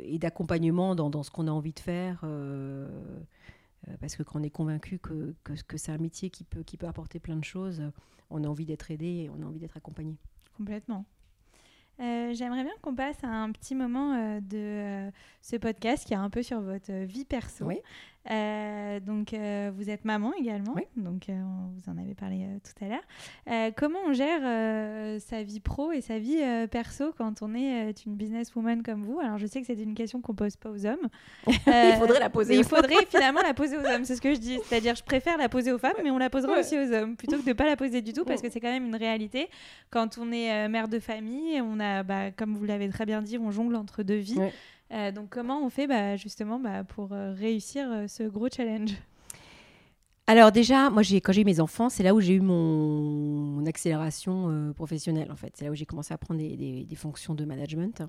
et 0.03 0.19
d'accompagnement 0.19 0.93
dans, 0.93 1.09
dans, 1.09 1.23
ce 1.23 1.31
qu'on 1.31 1.47
a 1.47 1.51
envie 1.51 1.73
de 1.73 1.79
faire. 1.79 2.23
parce 3.99 4.15
que 4.15 4.21
quand 4.23 4.39
on 4.39 4.43
est 4.43 4.51
convaincu 4.51 4.99
que, 4.99 5.33
que, 5.43 5.53
que 5.67 5.77
c'est 5.77 5.91
un 5.91 5.97
métier 5.97 6.29
qui 6.29 6.43
peut, 6.43 6.61
qui 6.61 6.77
peut 6.77 6.87
apporter 6.87 7.19
plein 7.19 7.35
de 7.35 7.43
choses, 7.43 7.81
on 8.29 8.43
a 8.43 8.47
envie 8.47 8.65
d'être 8.65 8.91
aidé 8.91 9.23
et 9.25 9.29
on 9.29 9.41
a 9.41 9.45
envie 9.45 9.59
d'être 9.59 9.77
accompagné. 9.77 10.15
Complètement. 10.57 11.05
Euh, 12.01 12.33
j'aimerais 12.33 12.63
bien 12.63 12.73
qu'on 12.81 12.93
passe 12.93 13.23
à 13.23 13.27
un 13.29 13.51
petit 13.51 13.73
moment 13.73 14.13
euh, 14.13 14.41
de 14.41 14.57
euh, 14.57 15.11
ce 15.41 15.55
podcast 15.55 16.05
qui 16.05 16.13
est 16.13 16.17
un 16.17 16.29
peu 16.29 16.43
sur 16.43 16.59
votre 16.59 16.91
vie 17.05 17.23
perso. 17.23 17.65
Oui. 17.65 17.79
Euh, 18.31 18.99
donc, 18.99 19.33
euh, 19.33 19.71
vous 19.75 19.89
êtes 19.89 20.03
maman 20.03 20.33
également, 20.39 20.75
donc 20.95 21.29
euh, 21.29 21.33
vous 21.75 21.91
en 21.91 21.97
avez 21.97 22.15
parlé 22.15 22.47
tout 22.63 22.85
à 22.85 22.87
l'heure. 22.87 23.73
comment 23.75 23.99
on 24.07 24.13
gère 24.13 24.41
sa 25.21 25.43
vie 25.43 25.59
pro 25.59 25.91
et 25.91 26.01
sa 26.01 26.17
vie 26.17 26.41
perso 26.71 27.13
quand 27.17 27.41
on 27.41 27.53
est 27.53 28.05
une 28.05 28.15
businesswoman 28.15 28.83
comme 28.83 29.03
vous? 29.03 29.19
Alors, 29.19 29.37
je 29.37 29.45
sais 29.45 29.61
que 29.61 29.67
c'est 29.67 29.81
une 29.81 29.95
question 29.95 30.21
qu'on 30.21 30.33
pose 30.33 30.55
pas 30.55 30.69
aux 30.69 30.85
hommes. 30.85 31.07
il 31.47 31.95
faudrait 31.99 32.19
la 32.19 32.29
poser. 32.29 32.55
il 32.55 32.63
faudrait 32.63 33.05
finalement 33.07 33.41
la 33.41 33.53
poser 33.53 33.77
aux 33.77 33.85
hommes, 33.85 34.05
c'est 34.05 34.15
ce 34.15 34.21
que 34.21 34.33
je 34.33 34.39
dis. 34.39 34.59
C'est-à-dire, 34.65 34.95
je 34.95 35.03
préfère 35.03 35.37
la 35.37 35.49
poser 35.49 35.71
aux 35.71 35.77
femmes, 35.77 35.93
mais 36.03 36.11
on 36.11 36.17
la 36.17 36.29
posera 36.29 36.59
aussi 36.59 36.77
aux 36.77 36.91
hommes, 36.91 37.15
plutôt 37.15 37.37
que 37.37 37.45
de 37.45 37.53
pas 37.53 37.65
la 37.65 37.75
poser 37.75 38.01
du 38.01 38.13
tout, 38.13 38.25
parce 38.25 38.41
que 38.41 38.49
c'est 38.49 38.59
quand 38.59 38.71
même 38.71 38.85
une 38.85 38.95
réalité. 38.95 39.49
Quand 39.91 40.17
on 40.17 40.31
est 40.31 40.67
mère 40.67 40.87
de 40.87 40.99
famille, 40.99 41.61
on 41.61 41.79
a, 41.79 42.03
bah, 42.03 42.31
comme 42.31 42.55
vous 42.55 42.65
l'avez 42.65 42.89
très 42.89 43.05
bien 43.05 43.21
dit, 43.21 43.37
on 43.37 43.51
jongle 43.51 43.75
entre 43.75 44.03
deux 44.03 44.15
vies. 44.15 44.39
Euh, 44.91 45.11
donc 45.11 45.29
comment 45.29 45.65
on 45.65 45.69
fait 45.69 45.87
bah, 45.87 46.15
justement 46.15 46.59
bah, 46.59 46.83
pour 46.83 47.11
euh, 47.11 47.33
réussir 47.33 47.87
euh, 47.89 48.07
ce 48.07 48.23
gros 48.23 48.47
challenge? 48.49 48.91
Alors 50.27 50.51
déjà, 50.51 50.89
moi, 50.89 51.03
quand 51.23 51.31
j'ai 51.33 51.41
eu 51.41 51.45
mes 51.45 51.59
enfants, 51.59 51.89
c'est 51.89 52.01
là 52.01 52.15
où 52.15 52.19
j'ai 52.19 52.33
eu 52.33 52.41
mon, 52.41 53.63
accélération 53.67 54.73
professionnelle, 54.75 55.31
en 55.31 55.35
fait. 55.35 55.53
C'est 55.55 55.65
là 55.65 55.71
où 55.71 55.75
j'ai 55.75 55.85
commencé 55.85 56.15
à 56.15 56.17
prendre 56.17 56.39
des, 56.39 56.87
fonctions 56.95 57.35
de 57.35 57.45
management. 57.45 58.01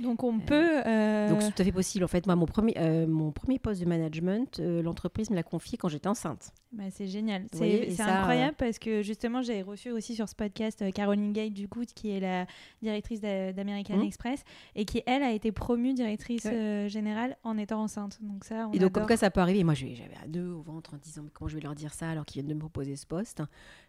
Donc 0.00 0.24
on 0.24 0.38
peut. 0.40 0.80
Euh, 0.86 1.28
donc 1.28 1.42
c'est 1.42 1.52
tout 1.52 1.62
à 1.62 1.64
fait 1.64 1.72
possible. 1.72 2.04
En 2.04 2.08
fait, 2.08 2.26
moi, 2.26 2.36
mon 2.36 2.46
premier, 2.46 2.74
euh, 2.78 3.06
mon 3.06 3.32
premier 3.32 3.58
poste 3.58 3.80
de 3.80 3.86
management, 3.86 4.58
euh, 4.58 4.82
l'entreprise 4.82 5.30
me 5.30 5.36
l'a 5.36 5.42
confié 5.42 5.76
quand 5.76 5.88
j'étais 5.88 6.08
enceinte. 6.08 6.52
Bah, 6.72 6.84
c'est 6.90 7.06
génial. 7.06 7.46
C'est 7.52 8.00
incroyable 8.00 8.54
parce 8.56 8.78
que 8.78 9.02
justement, 9.02 9.42
j'ai 9.42 9.62
reçu 9.62 9.90
aussi 9.90 10.14
sur 10.14 10.28
ce 10.28 10.34
podcast 10.34 10.84
Caroline 10.92 11.32
Gay, 11.32 11.50
du 11.50 11.68
coup, 11.68 11.82
qui 11.94 12.10
est 12.10 12.20
la 12.20 12.46
directrice 12.80 13.20
d'American 13.20 13.96
mmh. 13.96 14.02
Express 14.02 14.44
et 14.74 14.84
qui, 14.84 15.02
elle, 15.06 15.22
a 15.22 15.32
été 15.32 15.52
promue 15.52 15.94
directrice 15.94 16.46
générale 16.86 17.36
en 17.42 17.58
étant 17.58 17.82
enceinte. 17.82 18.18
Donc 18.22 18.44
ça, 18.44 18.68
on 18.68 18.72
Et 18.72 18.78
donc, 18.78 18.92
comme 18.92 19.08
ça, 19.08 19.16
ça 19.16 19.30
peut 19.30 19.40
arriver. 19.40 19.64
moi, 19.64 19.74
j'avais 19.74 19.94
deux 20.28 20.48
au 20.48 20.62
ventre 20.62 20.94
en 20.94 20.98
disant 20.98 21.24
comment 21.32 21.48
je 21.48 21.56
vais 21.56 21.62
leur 21.62 21.74
dire 21.74 21.92
ça 21.92 22.10
alors 22.10 22.24
qu'ils 22.24 22.40
viennent 22.40 22.50
de 22.50 22.54
me 22.54 22.60
proposer 22.60 22.96
ce 22.96 23.06
poste? 23.06 23.42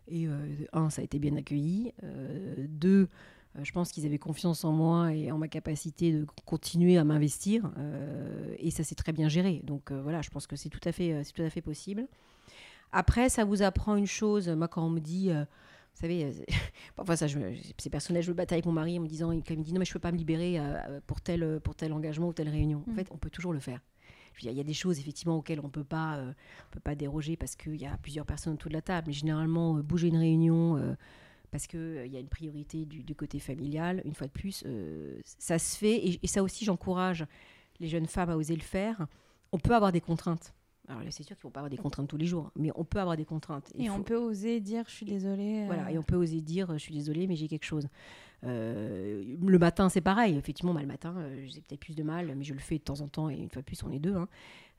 Et 0.08 0.28
un, 0.74 0.90
ça 0.90 1.02
a 1.02 1.06
été 1.06 1.20
bien 1.20 1.36
accueilli. 1.36 1.94
deux, 2.68 3.04
euh, 3.04 3.08
je 3.62 3.72
pense 3.72 3.92
qu'ils 3.92 4.06
avaient 4.06 4.18
confiance 4.18 4.64
en 4.64 4.72
moi 4.72 5.14
et 5.14 5.32
en 5.32 5.38
ma 5.38 5.48
capacité 5.48 6.14
de 6.14 6.26
continuer 6.46 6.98
à 6.98 7.04
m'investir. 7.04 7.70
Euh, 7.78 8.56
et 8.60 8.72
ça 8.72 8.84
s'est 8.84 8.96
très 8.96 9.12
bien 9.12 9.28
géré. 9.28 9.62
Donc 9.64 9.92
euh, 9.92 10.02
voilà, 10.02 10.22
je 10.22 10.30
pense 10.30 10.48
que 10.48 10.56
c'est 10.56 10.70
tout, 10.70 10.80
à 10.86 10.92
fait, 10.92 11.24
tout 11.36 11.42
à 11.42 11.50
fait 11.50 11.62
possible. 11.62 12.08
Après, 12.92 13.30
ça 13.30 13.44
vous 13.44 13.62
apprend 13.62 13.96
une 13.96 14.08
chose. 14.08 14.50
Moi, 14.50 14.68
quand 14.68 14.86
on 14.86 14.90
me 14.90 15.00
dit, 15.00 15.30
vous 15.30 16.02
savez, 16.02 16.32
parfois 16.96 17.16
ça, 17.18 17.28
c'est 17.78 17.90
personnel, 17.90 18.24
je 18.24 18.32
me 18.32 18.36
bataille 18.36 18.58
avec 18.58 18.66
mon 18.66 18.72
mari 18.72 19.00
en 19.00 19.02
me 19.02 19.08
disant, 19.08 19.32
il 19.32 19.38
me 19.38 19.64
dit 19.64 19.74
non, 19.74 19.80
mais 19.80 19.86
je 19.86 19.92
ne 19.92 19.94
peux 19.94 20.00
pas 20.00 20.12
me 20.12 20.18
libérer 20.18 20.60
pour, 21.08 21.22
tel, 21.22 21.60
pour 21.62 21.76
tel 21.76 21.94
engagement 21.94 22.30
ou 22.30 22.34
telle 22.34 22.50
réunion. 22.50 22.84
En 22.88 22.92
mm. 22.92 22.96
fait, 22.96 23.08
on 23.12 23.18
peut 23.18 23.30
toujours 23.30 23.54
le 23.54 23.60
faire. 23.60 23.82
Il 24.44 24.52
y 24.52 24.60
a 24.60 24.64
des 24.64 24.74
choses 24.74 24.98
effectivement 24.98 25.38
auxquelles 25.38 25.60
on 25.60 25.68
ne 25.68 25.70
peut 25.70 25.84
pas, 25.84 26.20
peut 26.72 26.80
pas 26.80 26.96
déroger 26.96 27.36
parce 27.36 27.56
qu'il 27.56 27.76
y 27.76 27.86
a 27.86 27.96
plusieurs 27.98 28.26
personnes 28.26 28.54
autour 28.54 28.70
de 28.70 28.74
la 28.74 28.82
table. 28.82 29.08
Mais 29.08 29.14
généralement, 29.14 29.76
bouger 29.76 30.08
une 30.08 30.18
réunion, 30.18 30.96
parce 31.52 31.68
qu'il 31.68 31.80
euh, 31.80 32.08
y 32.08 32.18
a 32.18 32.20
une 32.20 32.30
priorité 32.30 32.86
du, 32.86 33.16
côté 33.16 33.40
familial. 33.40 34.02
Une 34.06 34.14
fois 34.14 34.28
de 34.28 34.32
plus, 34.32 34.64
euh, 34.66 35.20
ça 35.24 35.60
se 35.60 35.78
fait. 35.78 36.20
Et, 36.24 36.28
ça 36.28 36.42
aussi, 36.42 36.66
j'encourage 36.66 37.26
les 37.80 37.88
jeunes 37.88 38.08
femmes 38.08 38.30
à 38.30 38.38
oser 38.38 38.56
le 38.56 38.62
faire. 38.62 39.06
On 39.52 39.60
peut 39.60 39.76
avoir 39.76 39.92
des 39.92 40.02
contraintes. 40.02 40.54
Alors 40.88 41.04
c'est 41.10 41.24
sûr 41.24 41.38
qu'ils 41.38 41.46
ne 41.46 41.50
vont 41.50 41.52
pas 41.52 41.60
avoir 41.60 41.70
des 41.70 41.78
contraintes 41.78 42.10
tous 42.10 42.18
les 42.18 42.26
jours, 42.26 42.52
mais 42.56 42.72
on 42.76 42.84
peut 42.84 43.00
avoir 43.00 43.16
des 43.16 43.24
contraintes. 43.24 43.72
et 43.78 43.90
on 43.90 44.02
peut 44.02 44.16
oser 44.16 44.60
dire 44.60 44.84
je 44.88 44.94
suis 44.94 45.06
désolée. 45.06 45.66
Voilà, 45.66 45.92
et 45.92 45.98
on 45.98 46.04
peut 46.04 46.16
oser 46.16 46.42
dire 46.42 46.74
je 46.74 46.80
suis 46.80 46.94
désolée, 46.94 47.28
mais 47.28 47.36
j'ai 47.36 47.48
quelque 47.48 47.66
chose. 47.66 47.88
Euh, 48.44 49.24
le 49.42 49.60
matin, 49.60 49.88
c'est 49.90 50.02
pareil. 50.02 50.36
Effectivement, 50.36 50.74
le 50.74 50.86
matin, 50.86 51.16
j'ai 51.46 51.62
peut-être 51.62 51.80
plus 51.80 51.96
de 51.96 52.04
mal, 52.04 52.34
mais 52.36 52.44
je 52.44 52.54
le 52.54 52.60
fais 52.60 52.78
de 52.78 52.84
temps 52.84 53.00
en 53.02 53.08
temps, 53.08 53.30
et 53.30 53.36
une 53.36 53.50
fois 53.50 53.62
de 53.62 53.68
plus, 53.68 53.82
on 53.84 53.92
est 53.92 54.00
deux. 54.00 54.16
Hein. 54.16 54.28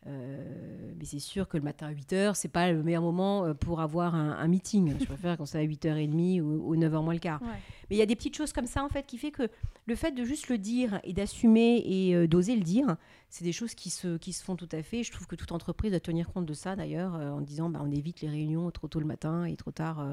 Euh, 0.09 0.93
mais 0.99 1.05
c'est 1.05 1.21
sûr 1.21 1.49
que 1.49 1.57
le 1.57 1.63
matin 1.63 1.87
à 1.87 1.93
8h, 1.93 2.35
c'est 2.35 2.49
pas 2.49 2.73
le 2.73 2.83
meilleur 2.83 3.03
moment 3.03 3.45
euh, 3.45 3.55
pour 3.55 3.81
avoir 3.81 4.15
un, 4.15 4.49
meeting. 4.49 4.95
Je 4.99 5.05
préfère 5.05 5.37
quand 5.37 5.47
c'est 5.47 5.59
à 5.59 5.63
8h30 5.63 6.41
ou, 6.41 6.77
9h 6.77 7.05
moins 7.05 7.15
le 7.15 7.21
quart. 7.21 7.41
Mais 7.43 7.97
il 7.97 7.99
y 7.99 8.03
a 8.03 8.07
des 8.07 8.17
petites 8.17 8.37
choses 8.37 8.53
comme 8.53 8.67
ça, 8.67 8.83
en 8.85 8.89
fait, 8.89 9.07
qui 9.07 9.17
fait 9.17 9.31
que 9.31 9.49
le 9.87 9.95
fait 9.95 10.13
de 10.13 10.25
juste 10.25 10.49
le 10.49 10.59
dire 10.59 11.01
et 11.05 11.13
d'assumer 11.13 11.83
et 11.87 12.17
euh, 12.17 12.27
d'oser 12.27 12.57
le 12.57 12.63
dire, 12.63 12.97
c'est 13.31 13.45
des 13.45 13.53
choses 13.53 13.75
qui 13.75 13.91
se, 13.91 14.17
qui 14.17 14.33
se 14.33 14.43
font 14.43 14.57
tout 14.57 14.69
à 14.73 14.83
fait. 14.83 15.05
Je 15.05 15.13
trouve 15.13 15.27
que 15.27 15.37
toute 15.37 15.53
entreprise 15.53 15.93
doit 15.93 16.01
tenir 16.01 16.33
compte 16.33 16.47
de 16.47 16.55
ça, 16.55 16.75
d'ailleurs, 16.75 17.15
en 17.15 17.41
disant 17.41 17.71
bah, 17.71 17.81
on 17.83 17.91
évite 17.91 18.21
les 18.23 18.29
réunions 18.29 18.71
trop 18.71 18.89
tôt 18.89 19.01
le 19.01 19.07
matin 19.07 19.45
et 19.45 19.57
trop 19.57 19.71
tard, 19.71 20.05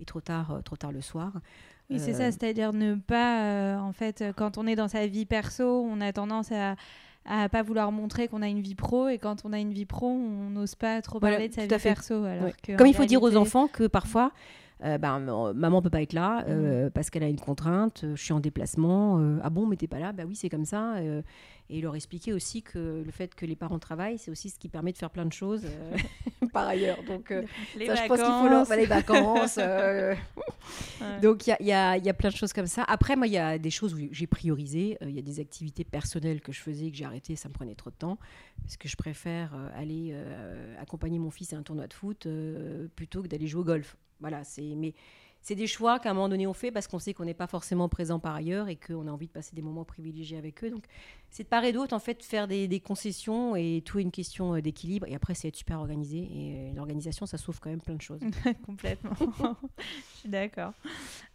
et 0.00 0.04
trop 0.04 0.20
tard, 0.20 0.60
trop 0.64 0.76
tard 0.76 0.92
le 0.92 1.00
soir. 1.00 1.32
Oui, 1.90 1.98
c'est 1.98 2.12
ça, 2.12 2.30
c'est-à-dire 2.30 2.74
ne 2.74 2.94
pas, 2.96 3.78
en 3.80 3.92
fait, 3.92 4.22
quand 4.36 4.58
on 4.58 4.66
est 4.66 4.76
dans 4.76 4.88
sa 4.88 5.06
vie 5.06 5.24
perso, 5.24 5.82
on 5.82 6.02
a 6.02 6.12
tendance 6.12 6.52
à 6.52 6.76
à 7.24 7.48
pas 7.48 7.62
vouloir 7.62 7.92
montrer 7.92 8.28
qu'on 8.28 8.42
a 8.42 8.48
une 8.48 8.60
vie 8.60 8.74
pro 8.74 9.08
et 9.08 9.18
quand 9.18 9.44
on 9.44 9.52
a 9.52 9.58
une 9.58 9.72
vie 9.72 9.84
pro, 9.84 10.08
on 10.08 10.50
n'ose 10.50 10.74
pas 10.74 11.02
trop 11.02 11.20
parler 11.20 11.48
de 11.48 11.54
sa 11.54 11.66
vie 11.66 11.78
perso. 11.82 12.24
Alors 12.24 12.50
Comme 12.76 12.86
il 12.86 12.94
faut 12.94 13.04
dire 13.04 13.22
aux 13.22 13.36
enfants 13.36 13.68
que 13.68 13.86
parfois, 13.86 14.32
euh, 14.84 14.98
ben, 14.98 15.52
maman 15.54 15.82
peut 15.82 15.90
pas 15.90 16.02
être 16.02 16.12
là 16.12 16.44
euh, 16.48 16.86
mm. 16.86 16.90
parce 16.90 17.10
qu'elle 17.10 17.24
a 17.24 17.28
une 17.28 17.40
contrainte, 17.40 18.04
je 18.14 18.22
suis 18.22 18.32
en 18.32 18.40
déplacement. 18.40 19.18
Euh, 19.18 19.38
ah 19.42 19.50
bon, 19.50 19.66
mais 19.66 19.76
t'es 19.76 19.88
pas 19.88 19.98
là? 19.98 20.12
Bah 20.12 20.24
oui, 20.26 20.36
c'est 20.36 20.48
comme 20.48 20.64
ça 20.64 20.96
et 21.70 21.80
leur 21.80 21.94
expliquer 21.94 22.32
aussi 22.32 22.62
que 22.62 23.02
le 23.04 23.10
fait 23.10 23.34
que 23.34 23.44
les 23.44 23.56
parents 23.56 23.78
travaillent, 23.78 24.18
c'est 24.18 24.30
aussi 24.30 24.48
ce 24.48 24.58
qui 24.58 24.68
permet 24.68 24.92
de 24.92 24.98
faire 24.98 25.10
plein 25.10 25.26
de 25.26 25.32
choses 25.32 25.66
euh, 25.66 25.96
par 26.52 26.66
ailleurs. 26.66 26.98
Donc, 27.06 27.30
euh, 27.30 27.42
les 27.76 27.86
ça, 27.86 27.94
vacances. 27.94 28.18
je 28.18 28.22
pense 28.22 28.68
qu'il 28.68 28.74
faut 28.74 28.80
les 28.80 28.86
vacances. 28.86 29.58
Euh. 29.58 30.14
Donc, 31.22 31.46
il 31.46 31.56
y, 31.60 31.64
y, 31.64 31.68
y 31.68 31.72
a, 31.72 32.14
plein 32.14 32.30
de 32.30 32.36
choses 32.36 32.54
comme 32.54 32.66
ça. 32.66 32.84
Après, 32.88 33.16
moi, 33.16 33.26
il 33.26 33.34
y 33.34 33.38
a 33.38 33.58
des 33.58 33.70
choses 33.70 33.92
où 33.92 33.98
j'ai 34.10 34.26
priorisé. 34.26 34.96
Il 35.02 35.10
y 35.10 35.18
a 35.18 35.22
des 35.22 35.40
activités 35.40 35.84
personnelles 35.84 36.40
que 36.40 36.52
je 36.52 36.60
faisais 36.60 36.90
que 36.90 36.96
j'ai 36.96 37.04
arrêtées, 37.04 37.36
ça 37.36 37.48
me 37.48 37.54
prenait 37.54 37.74
trop 37.74 37.90
de 37.90 37.96
temps. 37.96 38.18
Parce 38.62 38.78
que 38.78 38.88
je 38.88 38.96
préfère 38.96 39.54
aller 39.76 40.14
accompagner 40.80 41.18
mon 41.18 41.30
fils 41.30 41.52
à 41.52 41.56
un 41.56 41.62
tournoi 41.62 41.86
de 41.86 41.92
foot 41.92 42.26
plutôt 42.96 43.22
que 43.22 43.28
d'aller 43.28 43.46
jouer 43.46 43.60
au 43.60 43.64
golf. 43.64 43.96
Voilà, 44.20 44.44
c'est. 44.44 44.74
Mais 44.74 44.94
c'est 45.40 45.54
des 45.54 45.66
choix 45.66 45.98
qu'à 45.98 46.10
un 46.10 46.14
moment 46.14 46.28
donné 46.28 46.46
on 46.46 46.52
fait 46.52 46.70
parce 46.70 46.86
qu'on 46.86 46.98
sait 46.98 47.14
qu'on 47.14 47.24
n'est 47.24 47.34
pas 47.34 47.46
forcément 47.46 47.88
présent 47.88 48.18
par 48.18 48.34
ailleurs 48.34 48.68
et 48.68 48.76
qu'on 48.76 49.06
a 49.06 49.10
envie 49.10 49.28
de 49.28 49.32
passer 49.32 49.54
des 49.54 49.62
moments 49.62 49.84
privilégiés 49.84 50.36
avec 50.36 50.62
eux. 50.64 50.70
Donc 50.70 50.84
c'est 51.30 51.44
de 51.44 51.48
part 51.48 51.64
et 51.64 51.72
d'autre 51.72 51.94
en 51.94 51.98
fait 51.98 52.22
faire 52.22 52.48
des, 52.48 52.80
concessions 52.80 53.56
et 53.56 53.82
tout 53.84 53.98
est 53.98 54.02
une 54.02 54.10
question 54.10 54.54
euh, 54.54 54.60
d'équilibre. 54.60 55.06
Et 55.08 55.14
après 55.14 55.34
c'est 55.34 55.48
être 55.48 55.56
super 55.56 55.78
organisé 55.78 56.18
et 56.18 56.70
euh, 56.70 56.74
l'organisation 56.74 57.26
ça 57.26 57.38
sauve 57.38 57.60
quand 57.60 57.70
même 57.70 57.80
plein 57.80 57.94
de 57.94 58.02
choses. 58.02 58.20
Complètement. 58.66 59.14
Je 59.78 60.18
suis 60.18 60.28
d'accord. 60.28 60.72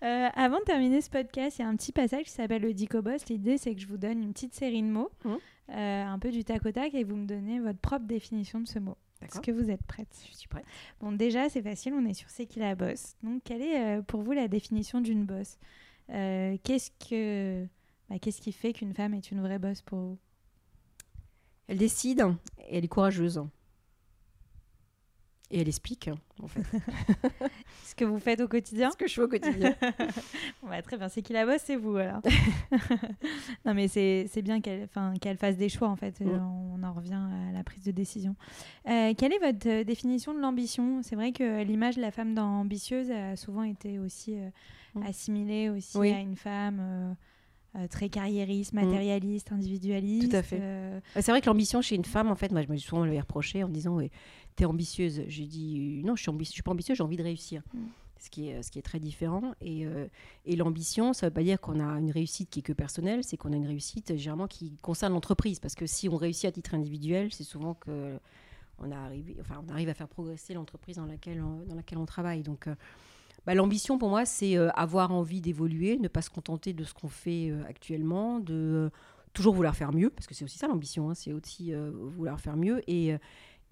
Euh, 0.04 0.28
avant 0.36 0.60
de 0.60 0.66
terminer 0.66 1.02
ce 1.02 1.10
podcast, 1.10 1.58
il 1.58 1.62
y 1.62 1.66
a 1.66 1.68
un 1.68 1.76
petit 1.76 1.92
passage 1.92 2.26
qui 2.26 2.32
s'appelle 2.32 2.62
le 2.62 2.74
Dicobos. 2.74 3.26
L'idée 3.30 3.58
c'est 3.58 3.74
que 3.74 3.82
je 3.82 3.88
vous 3.88 3.98
donne 3.98 4.22
une 4.22 4.34
petite 4.34 4.54
série 4.54 4.82
de 4.82 4.88
mots, 4.88 5.12
mmh. 5.26 5.34
un 5.70 6.20
peu 6.20 6.30
du 6.30 6.44
tac 6.44 6.66
au 6.66 6.72
tac 6.72 6.94
et 6.94 7.04
vous 7.04 7.16
me 7.16 7.26
donnez 7.26 7.60
votre 7.60 7.80
propre 7.80 8.06
définition 8.06 8.60
de 8.60 8.68
ce 8.68 8.80
mot. 8.80 8.98
Est-ce 9.26 9.42
que 9.42 9.52
vous 9.52 9.70
êtes 9.70 9.84
prête? 9.84 10.08
Je 10.30 10.36
suis 10.36 10.48
prête. 10.48 10.66
Bon, 11.00 11.12
déjà, 11.12 11.50
c'est 11.50 11.62
facile, 11.62 11.94
on 11.94 12.06
est 12.06 12.14
sur 12.14 12.30
C'est 12.30 12.46
qui 12.46 12.60
la 12.60 12.76
bosse? 12.76 13.16
Donc, 13.24 13.42
quelle 13.44 13.62
est 13.62 13.98
euh, 13.98 14.02
pour 14.02 14.22
vous 14.22 14.32
la 14.32 14.48
définition 14.48 15.02
d'une 15.02 15.26
bosse? 15.26 15.58
Euh, 16.10 16.58
Qu'est-ce 16.64 16.92
que, 17.10 17.66
bah, 18.10 18.20
qu'est-ce 18.20 18.42
qui 18.42 18.52
fait 18.52 18.74
qu'une 18.74 18.94
femme 18.94 19.14
est 19.14 19.32
une 19.32 19.42
vraie 19.42 19.60
bosse 19.60 19.82
pour 19.82 20.00
vous? 20.00 20.18
Elle 21.68 21.78
décide 21.78 22.26
et 22.68 22.78
elle 22.78 22.86
est 22.86 22.90
courageuse. 22.90 23.42
Et 25.54 25.62
elle 25.62 25.68
explique, 25.68 26.10
en 26.42 26.48
fait. 26.48 26.64
Ce 27.86 27.94
que 27.94 28.06
vous 28.06 28.18
faites 28.18 28.42
au 28.42 28.48
quotidien 28.48 28.90
Ce 28.90 28.98
que 28.98 29.08
je 29.08 29.14
fais 29.14 29.22
au 29.22 29.28
quotidien. 29.28 29.76
Bah, 30.68 30.82
très 30.82 30.98
bien, 30.98 31.08
c'est 31.08 31.22
qui 31.22 31.32
la 31.32 31.46
bosse, 31.46 31.62
c'est 31.64 31.76
vous 31.76 31.96
alors. 31.98 32.22
non 33.66 33.76
mais 33.76 33.88
c'est 33.88 34.42
bien 34.42 34.62
qu'elle 34.62 34.88
qu'elle 35.22 35.38
fasse 35.38 35.58
des 35.58 35.70
choix 35.70 35.90
en 35.90 35.96
fait. 35.96 36.16
On 36.22 36.82
en 36.82 36.94
revient 36.94 37.22
à 37.50 37.52
la 37.54 37.64
prise 37.64 37.84
de 37.84 37.92
décision. 37.92 38.36
Euh, 38.90 39.14
quelle 39.16 39.34
est 39.34 39.40
votre 39.40 39.70
euh, 39.70 39.84
définition 39.84 40.34
de 40.34 40.40
l'ambition? 40.40 41.02
C'est 41.04 41.16
vrai 41.16 41.32
que 41.32 41.64
l'image 41.64 41.98
de 41.98 42.02
la 42.02 42.10
femme 42.10 42.36
ambitieuse 42.40 43.12
a 43.12 43.36
souvent 43.36 43.64
été 43.64 44.00
aussi 44.00 44.36
euh, 44.36 44.50
mm. 44.96 45.04
assimilée 45.04 45.70
aussi 45.70 46.00
à 46.00 46.20
une 46.20 46.36
femme... 46.36 47.16
très 47.90 48.10
carriériste, 48.10 48.74
mm. 48.74 48.82
matérialiste, 48.82 49.52
individualiste. 49.52 50.32
Tout 50.32 50.36
à 50.36 50.42
fait. 50.42 50.62
C'est 51.16 51.32
vrai 51.32 51.42
que 51.42 51.48
l'ambition 51.48 51.82
chez 51.82 51.96
une 51.96 52.06
femme, 52.06 52.32
en 52.32 52.36
fait, 52.36 52.52
moi, 52.52 52.64
je 52.64 52.72
me 52.72 52.78
suis 52.78 52.88
souvent 52.88 53.06
le 53.06 53.16
reproché 53.16 53.64
en 53.64 53.70
disant 53.70 54.00
t'es 54.56 54.66
ambitieuse. 54.66 55.24
J'ai 55.28 55.46
dit 55.46 56.02
non, 56.04 56.16
je 56.16 56.24
suis, 56.24 56.46
suis 56.46 56.62
pas 56.62 56.72
ambitieuse, 56.72 56.98
j'ai 56.98 57.04
envie 57.04 57.18
de 57.18 57.24
réussir. 57.24 57.62
Mm. 57.74 57.80
Ce, 58.20 58.30
qui 58.30 58.48
est, 58.48 58.64
ce 58.64 58.72
qui 58.72 58.80
est 58.80 58.84
très 58.84 59.00
différent. 59.00 59.54
Et, 59.60 59.86
euh, 59.86 60.08
et 60.46 60.56
l'ambition, 60.56 61.12
ça 61.12 61.26
ne 61.26 61.30
veut 61.30 61.34
pas 61.34 61.44
dire 61.44 61.60
qu'on 61.60 61.82
a 61.82 62.00
une 62.00 62.12
réussite 62.12 62.50
qui 62.50 62.60
est 62.60 62.64
que 62.64 62.72
personnelle, 62.72 63.22
c'est 63.22 63.36
qu'on 63.36 63.52
a 63.52 63.56
une 63.58 63.68
réussite 63.68 64.16
généralement 64.16 64.48
qui 64.48 64.78
concerne 64.82 65.12
l'entreprise. 65.12 65.60
Parce 65.60 65.76
que 65.76 65.86
si 65.86 66.08
on 66.08 66.16
réussit 66.16 66.46
à 66.46 66.52
titre 66.52 66.74
individuel, 66.74 67.34
c'est 67.34 67.44
souvent 67.44 67.74
que 67.74 68.18
on, 68.80 68.92
a 68.92 68.98
arrivé, 68.98 69.36
enfin, 69.42 69.62
on 69.68 69.72
arrive 69.72 69.90
à 69.90 69.94
faire 69.94 70.08
progresser 70.08 70.54
l'entreprise 70.54 70.96
dans 70.96 71.06
laquelle, 71.06 71.42
on, 71.42 71.66
dans 71.68 71.76
laquelle 71.76 71.98
on 71.98 72.06
travaille. 72.06 72.44
Donc, 72.44 72.68
euh, 72.68 72.76
bah, 73.46 73.56
l'ambition 73.56 73.98
pour 73.98 74.08
moi, 74.08 74.24
c'est 74.24 74.58
euh, 74.58 74.70
avoir 74.72 75.12
envie 75.12 75.42
d'évoluer, 75.42 75.98
ne 75.98 76.08
pas 76.08 76.22
se 76.22 76.30
contenter 76.30 76.72
de 76.72 76.86
ce 76.86 76.94
qu'on 76.94 77.10
fait 77.10 77.54
actuellement, 77.68 78.40
de 78.40 78.90
toujours 79.34 79.54
vouloir 79.54 79.76
faire 79.76 79.92
mieux, 79.92 80.10
parce 80.10 80.28
que 80.28 80.34
c'est 80.34 80.46
aussi 80.46 80.60
ça 80.60 80.68
l'ambition, 80.68 81.10
hein, 81.10 81.14
c'est 81.14 81.34
aussi 81.34 81.74
vouloir 81.74 82.40
faire 82.40 82.56
mieux. 82.56 82.82
Et 82.90 83.18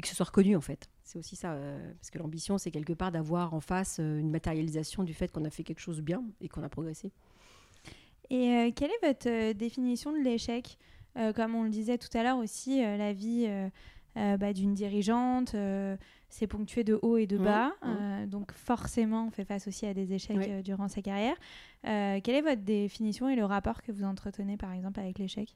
que 0.02 0.08
ce 0.08 0.16
soit 0.16 0.26
reconnu 0.26 0.56
en 0.56 0.62
fait. 0.62 0.90
C'est 1.12 1.20
aussi 1.20 1.36
ça, 1.36 1.52
euh, 1.52 1.92
parce 2.00 2.10
que 2.10 2.20
l'ambition, 2.20 2.58
c'est 2.58 2.72
quelque 2.72 2.94
part 2.94 3.12
d'avoir 3.12 3.54
en 3.54 3.60
face 3.60 3.98
euh, 4.00 4.18
une 4.18 4.30
matérialisation 4.30 5.04
du 5.04 5.14
fait 5.14 5.30
qu'on 5.30 5.44
a 5.44 5.50
fait 5.50 5.64
quelque 5.64 5.82
chose 5.82 6.00
bien 6.00 6.24
et 6.40 6.48
qu'on 6.48 6.64
a 6.64 6.70
progressé. 6.70 7.12
Et 8.30 8.48
euh, 8.50 8.72
quelle 8.74 8.92
est 8.92 9.06
votre 9.06 9.52
définition 9.52 10.14
de 10.14 10.20
l'échec? 10.20 10.78
Comme 11.36 11.56
on 11.56 11.64
le 11.64 11.70
disait 11.70 11.98
tout 11.98 12.08
à 12.18 12.24
l'heure 12.24 12.38
aussi, 12.38 12.80
la 12.80 13.12
vie 13.12 13.46
bah, 14.16 14.54
d'une 14.54 14.74
dirigeante, 14.74 15.54
c'est 16.30 16.48
ponctué 16.48 16.86
de 16.86 16.98
haut 17.02 17.18
et 17.18 17.28
de 17.28 17.38
mmh, 17.38 17.44
bas. 17.44 17.74
Mmh. 17.84 18.28
donc 18.28 18.54
forcément, 18.54 19.26
on 19.28 19.30
fait 19.30 19.44
face 19.44 19.68
aussi 19.68 19.86
à 19.86 19.94
des 19.94 20.14
échecs 20.14 20.64
durant 20.64 20.88
sa 20.88 21.02
carrière. 21.02 21.36
quelle 21.84 22.36
est 22.36 22.42
votre 22.42 22.62
définition 22.62 23.28
et 23.28 23.36
le 23.36 23.44
rapport 23.44 23.82
que 23.82 23.92
vous 23.92 24.06
entretenez 24.06 24.56
par 24.56 24.72
exemple 24.72 25.02
avec 25.02 25.20
l'échec? 25.20 25.54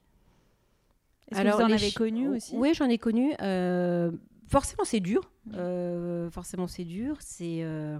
Est-ce 1.30 1.40
que 1.40 1.48
vous 1.48 1.62
en 1.62 1.72
avez 1.72 1.92
connu 1.92 2.28
aussi? 2.28 2.54
Oui, 2.54 2.74
j'en 2.74 2.90
ai 2.90 2.98
connu 2.98 3.32
forcément, 4.48 4.84
c'est 4.84 5.00
dur. 5.00 5.30
Euh, 5.54 6.30
forcément, 6.30 6.66
c'est 6.66 6.84
dur. 6.84 7.16
C'est, 7.20 7.62
euh, 7.62 7.98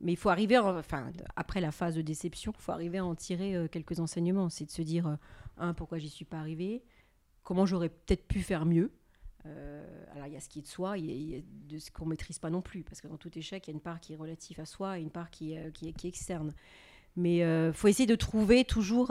mais 0.00 0.12
il 0.12 0.16
faut 0.16 0.28
arriver, 0.28 0.58
enfin, 0.58 1.10
après 1.36 1.60
la 1.60 1.72
phase 1.72 1.94
de 1.94 2.02
déception, 2.02 2.52
il 2.56 2.62
faut 2.62 2.72
arriver 2.72 2.98
à 2.98 3.04
en 3.04 3.14
tirer 3.14 3.54
euh, 3.54 3.68
quelques 3.68 4.00
enseignements. 4.00 4.48
C'est 4.48 4.66
de 4.66 4.70
se 4.70 4.82
dire, 4.82 5.18
un, 5.56 5.74
pourquoi 5.74 5.98
j'y 5.98 6.08
suis 6.08 6.24
pas 6.24 6.38
arrivé 6.38 6.82
Comment 7.42 7.66
j'aurais 7.66 7.88
peut-être 7.88 8.26
pu 8.26 8.40
faire 8.40 8.66
mieux 8.66 8.92
alors, 10.14 10.26
il 10.26 10.34
y 10.34 10.36
a 10.36 10.40
ce 10.40 10.48
qui 10.50 10.58
est 10.58 10.62
de 10.62 10.66
soi, 10.66 10.98
il 10.98 11.06
y 11.06 11.34
a, 11.34 11.40
de 11.40 11.78
ce 11.78 11.90
qu'on 11.90 12.04
ne 12.04 12.10
maîtrise 12.10 12.38
pas 12.38 12.50
non 12.50 12.60
plus, 12.60 12.82
parce 12.82 13.00
que 13.00 13.08
dans 13.08 13.16
tout 13.16 13.30
échec, 13.38 13.66
il 13.66 13.70
y 13.70 13.72
a 13.72 13.76
une 13.76 13.80
part 13.80 13.98
qui 13.98 14.12
est 14.12 14.16
relative 14.16 14.60
à 14.60 14.66
soi 14.66 14.98
et 14.98 15.00
une 15.00 15.10
part 15.10 15.30
qui, 15.30 15.56
qui, 15.72 15.90
qui 15.94 16.06
est 16.06 16.10
externe. 16.10 16.52
Mais 17.16 17.38
il 17.38 17.72
faut 17.72 17.88
essayer 17.88 18.06
de 18.06 18.14
trouver 18.14 18.66
toujours 18.66 19.10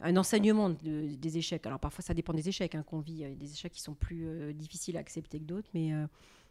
un 0.00 0.16
enseignement 0.16 0.70
des 0.70 1.38
échecs. 1.38 1.66
Alors 1.66 1.78
parfois 1.78 2.02
ça 2.02 2.14
dépend 2.14 2.32
des 2.32 2.48
échecs 2.48 2.74
hein, 2.74 2.82
qu'on 2.82 3.00
vit, 3.00 3.12
il 3.12 3.18
y 3.18 3.24
a 3.24 3.30
des 3.30 3.52
échecs 3.52 3.72
qui 3.72 3.80
sont 3.80 3.94
plus 3.94 4.26
euh, 4.26 4.52
difficiles 4.52 4.96
à 4.96 5.00
accepter 5.00 5.38
que 5.38 5.44
d'autres, 5.44 5.68
mais 5.74 5.86
il 5.88 5.92
euh, 5.92 6.06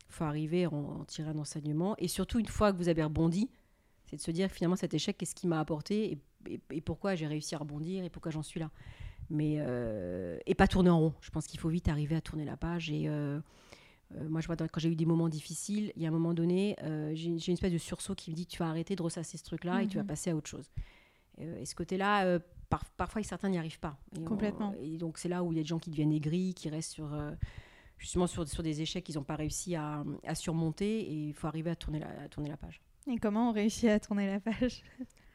faut 0.10 0.24
arriver 0.24 0.66
à 0.66 0.74
en, 0.74 1.04
tirer 1.06 1.30
un 1.30 1.38
enseignement. 1.38 1.96
Et 1.98 2.08
surtout 2.08 2.40
une 2.40 2.48
fois 2.48 2.72
que 2.72 2.78
vous 2.78 2.90
avez 2.90 3.04
rebondi, 3.04 3.50
c'est 4.06 4.16
de 4.16 4.22
se 4.22 4.32
dire 4.32 4.50
finalement 4.50 4.76
cet 4.76 4.94
échec, 4.94 5.18
qu'est-ce 5.18 5.36
qui 5.36 5.48
m'a 5.48 5.60
apporté 5.60 6.18
et, 6.50 6.82
pourquoi 6.82 7.16
j'ai 7.16 7.26
réussi 7.26 7.56
à 7.56 7.58
rebondir 7.58 8.04
et 8.04 8.10
pourquoi 8.10 8.32
j'en 8.32 8.44
suis 8.44 8.60
là? 8.60 8.70
Mais 9.30 9.56
euh, 9.60 10.38
et 10.46 10.56
pas 10.56 10.68
tourner 10.68 10.90
en 10.90 11.00
rond. 11.00 11.14
Je 11.22 11.30
pense 11.30 11.48
qu'il 11.48 11.60
faut 11.60 11.70
vite 11.70 11.88
arriver 11.88 12.16
à 12.16 12.22
tourner 12.22 12.44
la 12.44 12.58
page 12.58 12.92
et 12.92 13.10
moi, 14.30 14.42
je 14.42 14.48
vois 14.48 14.56
quand 14.56 14.80
j'ai 14.80 14.90
eu 14.90 14.96
des 14.96 15.08
moments 15.08 15.30
difficiles, 15.30 15.92
il 15.96 16.04
y 16.04 16.06
a 16.06 16.10
un 16.10 16.12
moment 16.12 16.36
donné, 16.36 16.76
j'ai 17.14 17.30
une 17.30 17.54
espèce 17.54 17.72
de 17.72 17.78
sursaut 17.78 18.14
qui 18.14 18.30
me 18.30 18.36
dit 18.36 18.46
tu 18.46 18.60
vas 18.60 18.68
arrêter 18.68 18.96
de 18.96 19.02
ressasser 19.02 19.38
ce 19.38 19.44
truc-là 19.44 19.82
et 19.82 19.88
tu 19.88 19.98
vas 19.98 20.04
mhm. 20.04 20.08
passer 20.08 20.30
à 20.32 20.36
autre 20.36 20.50
chose. 20.50 20.70
et 21.40 21.66
ce 21.66 21.74
côté-là, 21.74 22.40
parfois 22.98 23.24
certains 23.24 23.50
n'y 23.50 23.58
arrivent 23.58 23.80
pas. 23.80 23.98
Et 24.18 24.24
Complètement. 24.24 24.74
et 24.82 24.98
donc 24.98 25.18
c'est 25.18 25.30
là 25.30 25.44
où 25.44 25.52
il 25.52 25.58
y 25.58 25.60
a 25.60 25.64
des 25.64 25.68
gens 25.68 25.80
qui 25.80 25.90
deviennent 25.90 26.12
aigris, 26.12 26.54
qui 26.54 26.70
restent 26.70 26.92
sur, 26.92 27.14
euh, 27.14 27.32
justement 27.98 28.28
sur, 28.28 28.48
sur, 28.48 28.64
des 28.64 28.82
échecs 28.82 29.04
qu'ils 29.04 29.16
n'ont 29.16 29.24
pas 29.24 29.36
réussi 29.36 29.76
à, 29.76 30.04
à, 30.26 30.36
surmonter 30.36 31.02
et 31.02 31.28
il 31.28 31.34
faut 31.34 31.48
arriver 31.48 31.72
à 31.72 31.76
tourner, 31.76 32.00
la, 32.00 32.08
à 32.24 32.28
tourner 32.28 32.50
la 32.50 32.58
page. 32.58 32.82
Et 33.08 33.18
comment 33.18 33.50
on 33.50 33.52
réussit 33.52 33.90
à 33.90 34.00
tourner 34.00 34.28
la 34.28 34.40
page? 34.40 34.84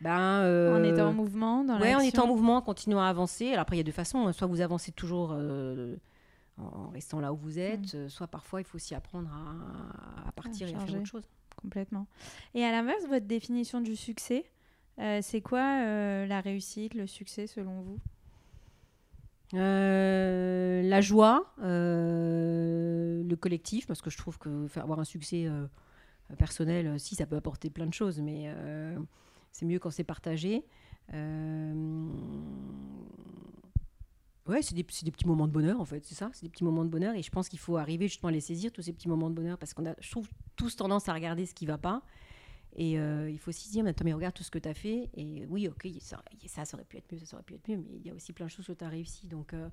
Ben, 0.01 0.19
euh, 0.43 0.79
En 0.79 0.83
étant 0.83 1.09
en 1.09 1.13
mouvement 1.13 1.65
dans 1.65 1.79
Ouais, 1.81 1.95
en 1.95 2.01
étant 2.01 2.25
en 2.25 2.29
mouvement, 2.29 2.57
en 2.57 2.63
continuant 2.63 3.01
à 3.01 3.09
avancer. 3.09 3.49
Alors 3.49 3.61
après, 3.61 3.77
il 3.77 3.81
y 3.81 3.83
a 3.83 3.85
deux 3.85 3.93
façons. 3.93 4.27
Hein. 4.27 4.33
Soit 4.33 4.47
vous 4.47 4.63
avancez 4.63 4.93
toujours 4.93 5.33
euh, 5.33 5.97
en 6.57 6.89
restant 6.89 7.21
là 7.21 7.33
où 7.33 7.37
vous 7.37 7.59
êtes, 7.59 7.95
mm. 7.95 8.09
soit 8.09 8.27
parfois 8.27 8.61
il 8.61 8.65
faut 8.65 8.77
aussi 8.77 8.95
apprendre 8.95 9.29
à, 9.31 10.29
à 10.29 10.33
partir 10.33 10.69
et 10.69 10.75
à 10.75 10.79
faire 10.79 10.95
autre 10.97 11.07
chose. 11.07 11.29
Complètement. 11.61 12.07
Et 12.55 12.65
à 12.65 12.71
l'inverse, 12.71 13.05
votre 13.09 13.27
définition 13.27 13.81
du 13.81 13.97
succès 13.97 14.45
euh, 15.01 15.21
c'est 15.23 15.41
quoi 15.41 15.83
euh, 15.83 16.27
la 16.27 16.41
réussite, 16.41 16.95
le 16.95 17.07
succès 17.07 17.47
selon 17.47 17.81
vous? 17.83 17.99
Euh, 19.55 20.83
La 20.83 21.01
joie, 21.01 21.53
le 21.59 23.35
collectif, 23.37 23.87
parce 23.87 24.03
que 24.03 24.11
je 24.11 24.19
trouve 24.19 24.39
que 24.39 24.67
faire 24.69 24.83
avoir 24.83 24.99
un 24.99 25.05
succès 25.05 25.49
personnel, 26.37 26.99
si 26.99 27.15
ça 27.15 27.27
peut 27.27 27.37
apporter 27.37 27.71
plein 27.71 27.87
de 27.87 27.95
choses, 27.95 28.21
mais 28.21 28.53
c'est 29.53 29.67
mieux 29.67 29.79
quand 29.79 29.91
c'est 29.91 30.05
partagé. 30.05 30.65
Ouais, 34.47 34.63
c'est 34.63 34.75
des, 34.75 34.83
des, 34.83 35.11
petits 35.11 35.27
moments 35.27 35.47
de 35.47 35.53
bonheur 35.53 35.79
en 35.79 35.85
fait, 35.85 36.07
c'est 36.07 36.15
ça, 36.15 36.31
c'est 36.33 36.45
des 36.47 36.49
petits 36.49 36.65
moments 36.65 36.83
de 36.85 36.89
bonheur 36.89 37.15
et 37.15 37.23
je 37.23 37.31
pense 37.31 37.51
qu'il 37.51 37.59
faut 37.59 37.77
arriver 37.77 38.09
justement 38.09 38.29
à 38.29 38.33
les 38.33 38.41
saisir, 38.41 38.73
tous 38.73 38.81
ces 38.81 38.95
petits 38.95 39.09
moments 39.09 39.29
de 39.29 39.35
bonheur, 39.35 39.59
parce 39.59 39.75
qu'on 39.75 39.85
a, 39.85 39.95
je 40.01 40.11
trouve, 40.11 40.27
tous 40.57 40.75
tendance 40.75 41.07
à 41.11 41.13
regarder 41.13 41.45
ce 41.45 41.53
qui 41.53 41.67
va 41.67 41.77
pas 41.77 42.03
et 42.81 42.97
euh, 42.97 43.29
il 43.29 43.41
faut 43.41 43.49
aussi 43.49 43.67
se 43.67 43.73
dire, 43.73 43.83
mais 43.83 44.13
regarde 44.13 44.35
tout 44.35 44.45
ce 44.45 44.53
que 44.53 44.59
tu 44.61 44.69
as 44.69 44.75
fait. 44.75 45.11
Et 45.15 45.45
oui, 45.47 45.67
ok, 45.67 45.89
ça, 45.99 46.23
ça, 46.65 46.77
aurait 46.77 46.85
pu 46.85 46.97
être 46.97 47.13
mieux, 47.13 47.19
ça 47.19 47.37
aurait 47.37 47.43
pu 47.43 47.55
être 47.55 47.69
mieux, 47.69 47.77
mais 47.77 47.97
il 47.97 48.07
y 48.07 48.11
a 48.11 48.15
aussi 48.15 48.33
plein 48.33 48.47
de 48.47 48.53
choses 48.53 48.69
que 48.69 48.73
tu 48.73 48.85
as 48.85 48.89
réussi. 48.89 49.27
Donc, 49.27 49.53
euh, 49.53 49.69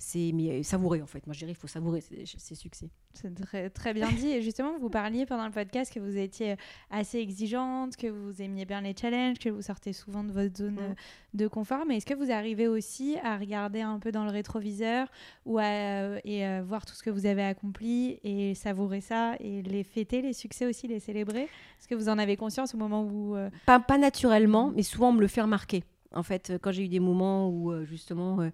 c'est 0.00 0.32
euh, 0.32 0.62
savourer 0.62 1.02
en 1.02 1.06
fait. 1.06 1.26
Moi, 1.26 1.34
je 1.34 1.40
dirais 1.40 1.52
il 1.52 1.56
faut 1.56 1.66
savourer 1.66 2.00
ces, 2.00 2.54
succès. 2.54 2.88
C'est 3.12 3.34
très, 3.34 3.68
très 3.68 3.92
bien 3.92 4.10
dit. 4.10 4.28
Et 4.28 4.40
justement, 4.40 4.78
vous 4.78 4.88
parliez 4.88 5.26
pendant 5.26 5.44
le 5.44 5.52
podcast 5.52 5.92
que 5.92 6.00
vous 6.00 6.16
étiez 6.16 6.56
assez 6.90 7.18
exigeante, 7.18 7.96
que 7.96 8.06
vous 8.06 8.40
aimiez 8.40 8.64
bien 8.64 8.80
les 8.80 8.96
challenges, 8.98 9.38
que 9.38 9.50
vous 9.50 9.60
sortez 9.60 9.92
souvent 9.92 10.24
de 10.24 10.32
votre 10.32 10.56
zone 10.56 10.76
mm. 10.76 10.94
de 11.34 11.48
confort. 11.48 11.84
Mais 11.86 11.98
est-ce 11.98 12.06
que 12.06 12.14
vous 12.14 12.32
arrivez 12.32 12.66
aussi 12.66 13.18
à 13.22 13.36
regarder 13.36 13.82
un 13.82 13.98
peu 13.98 14.10
dans 14.10 14.24
le 14.24 14.30
rétroviseur 14.30 15.06
ou 15.44 15.58
à, 15.58 15.64
euh, 15.64 16.20
et 16.24 16.60
voir 16.62 16.86
tout 16.86 16.94
ce 16.94 17.02
que 17.02 17.10
vous 17.10 17.26
avez 17.26 17.44
accompli 17.44 18.18
et 18.24 18.54
savourer 18.54 19.02
ça 19.02 19.34
et 19.38 19.60
les 19.60 19.84
fêter, 19.84 20.22
les 20.22 20.32
succès 20.32 20.64
aussi, 20.64 20.88
les 20.88 21.00
célébrer? 21.00 21.42
Est-ce 21.42 21.86
que 21.86 21.94
vous 21.94 22.08
en 22.08 22.16
avez 22.16 22.38
conscience 22.38 22.74
au 22.74 22.78
moment 22.78 23.02
où... 23.02 23.36
Euh, 23.36 23.50
pas, 23.66 23.80
pas 23.80 23.98
naturellement, 23.98 24.72
mais 24.74 24.82
souvent 24.82 25.10
on 25.10 25.12
me 25.12 25.20
le 25.20 25.28
fait 25.28 25.42
remarquer. 25.42 25.84
En 26.14 26.22
fait, 26.22 26.54
quand 26.62 26.72
j'ai 26.72 26.86
eu 26.86 26.88
des 26.88 27.00
moments 27.00 27.50
où 27.50 27.84
justement 27.84 28.50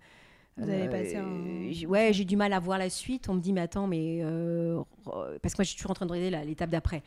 vous 0.56 0.70
avez 0.70 0.88
passé 0.88 1.16
un... 1.16 1.26
Euh, 1.26 1.86
ouais, 1.86 2.12
j'ai 2.12 2.24
du 2.24 2.36
mal 2.36 2.52
à 2.52 2.60
voir 2.60 2.78
la 2.78 2.88
suite. 2.88 3.28
On 3.28 3.34
me 3.34 3.40
dit, 3.40 3.52
mais 3.52 3.60
attends, 3.60 3.86
mais. 3.86 4.20
Euh, 4.22 4.82
parce 5.42 5.54
que 5.54 5.58
moi, 5.58 5.64
je 5.64 5.68
suis 5.68 5.76
toujours 5.76 5.90
en 5.90 5.94
train 5.94 6.06
de 6.06 6.12
regarder 6.12 6.44
l'étape 6.46 6.70
d'après. 6.70 7.02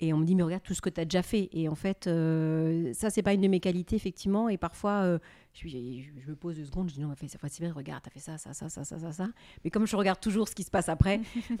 Et 0.00 0.12
on 0.12 0.18
me 0.18 0.24
dit, 0.24 0.34
mais 0.34 0.42
regarde 0.42 0.62
tout 0.62 0.74
ce 0.74 0.80
que 0.80 0.90
tu 0.90 1.00
as 1.00 1.04
déjà 1.04 1.22
fait. 1.22 1.48
Et 1.52 1.68
en 1.68 1.74
fait, 1.74 2.06
euh, 2.06 2.92
ça, 2.94 3.10
c'est 3.10 3.22
pas 3.22 3.34
une 3.34 3.40
de 3.40 3.48
mes 3.48 3.60
qualités, 3.60 3.96
effectivement. 3.96 4.48
Et 4.48 4.56
parfois, 4.56 5.18
je, 5.54 5.68
je, 5.68 6.30
me 6.30 6.34
pose 6.34 6.56
deux 6.56 6.64
secondes, 6.64 6.88
je 6.88 6.94
dis, 6.94 7.00
non, 7.00 7.12
c'est 7.18 7.60
bien, 7.60 7.72
regarde, 7.72 8.02
tu 8.02 8.08
as 8.08 8.12
fait 8.12 8.20
ça, 8.20 8.38
ça, 8.38 8.52
ça, 8.52 8.68
ça, 8.68 8.84
ça, 8.84 8.98
ça, 8.98 9.12
ça. 9.12 9.28
Mais 9.64 9.70
comme 9.70 9.86
je 9.86 9.96
regarde 9.96 10.20
toujours 10.20 10.48
ce 10.48 10.54
qui 10.54 10.62
se 10.62 10.70
passe 10.70 10.88
après, 10.88 11.20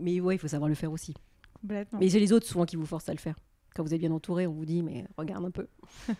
mais 0.00 0.20
ouais, 0.20 0.34
il 0.34 0.38
faut 0.38 0.48
savoir 0.48 0.68
le 0.68 0.74
faire 0.74 0.92
aussi. 0.92 1.14
Complètement. 1.60 1.98
Mais 1.98 2.08
c'est 2.08 2.20
les 2.20 2.32
autres 2.32 2.46
souvent 2.46 2.64
qui 2.64 2.76
vous 2.76 2.86
forcent 2.86 3.08
à 3.08 3.14
le 3.14 3.18
faire. 3.18 3.36
Quand 3.74 3.84
vous 3.84 3.94
êtes 3.94 4.00
bien 4.00 4.12
entouré, 4.12 4.46
on 4.46 4.52
vous 4.52 4.64
dit, 4.64 4.82
mais 4.82 5.06
regarde 5.16 5.44
un 5.44 5.50
peu. 5.50 5.68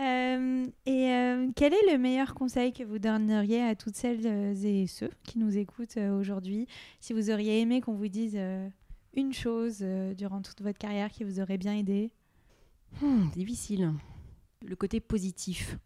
Euh, 0.00 0.66
et 0.86 1.10
euh, 1.10 1.48
quel 1.56 1.72
est 1.74 1.92
le 1.92 1.98
meilleur 1.98 2.34
conseil 2.34 2.72
que 2.72 2.84
vous 2.84 2.98
donneriez 2.98 3.62
à 3.62 3.74
toutes 3.74 3.96
celles 3.96 4.24
et 4.64 4.86
ceux 4.86 5.10
qui 5.24 5.38
nous 5.38 5.56
écoutent 5.58 5.96
aujourd'hui? 5.96 6.66
Si 7.00 7.12
vous 7.12 7.30
auriez 7.30 7.60
aimé 7.60 7.80
qu'on 7.80 7.94
vous 7.94 8.08
dise 8.08 8.38
une 9.14 9.32
chose 9.32 9.80
durant 10.16 10.40
toute 10.40 10.62
votre 10.62 10.78
carrière 10.78 11.10
qui 11.10 11.24
vous 11.24 11.40
aurait 11.40 11.58
bien 11.58 11.74
aidé? 11.74 12.12
Hmm, 13.00 13.28
Difficile. 13.34 13.92
Le 14.64 14.76
côté 14.76 15.00
positif. 15.00 15.78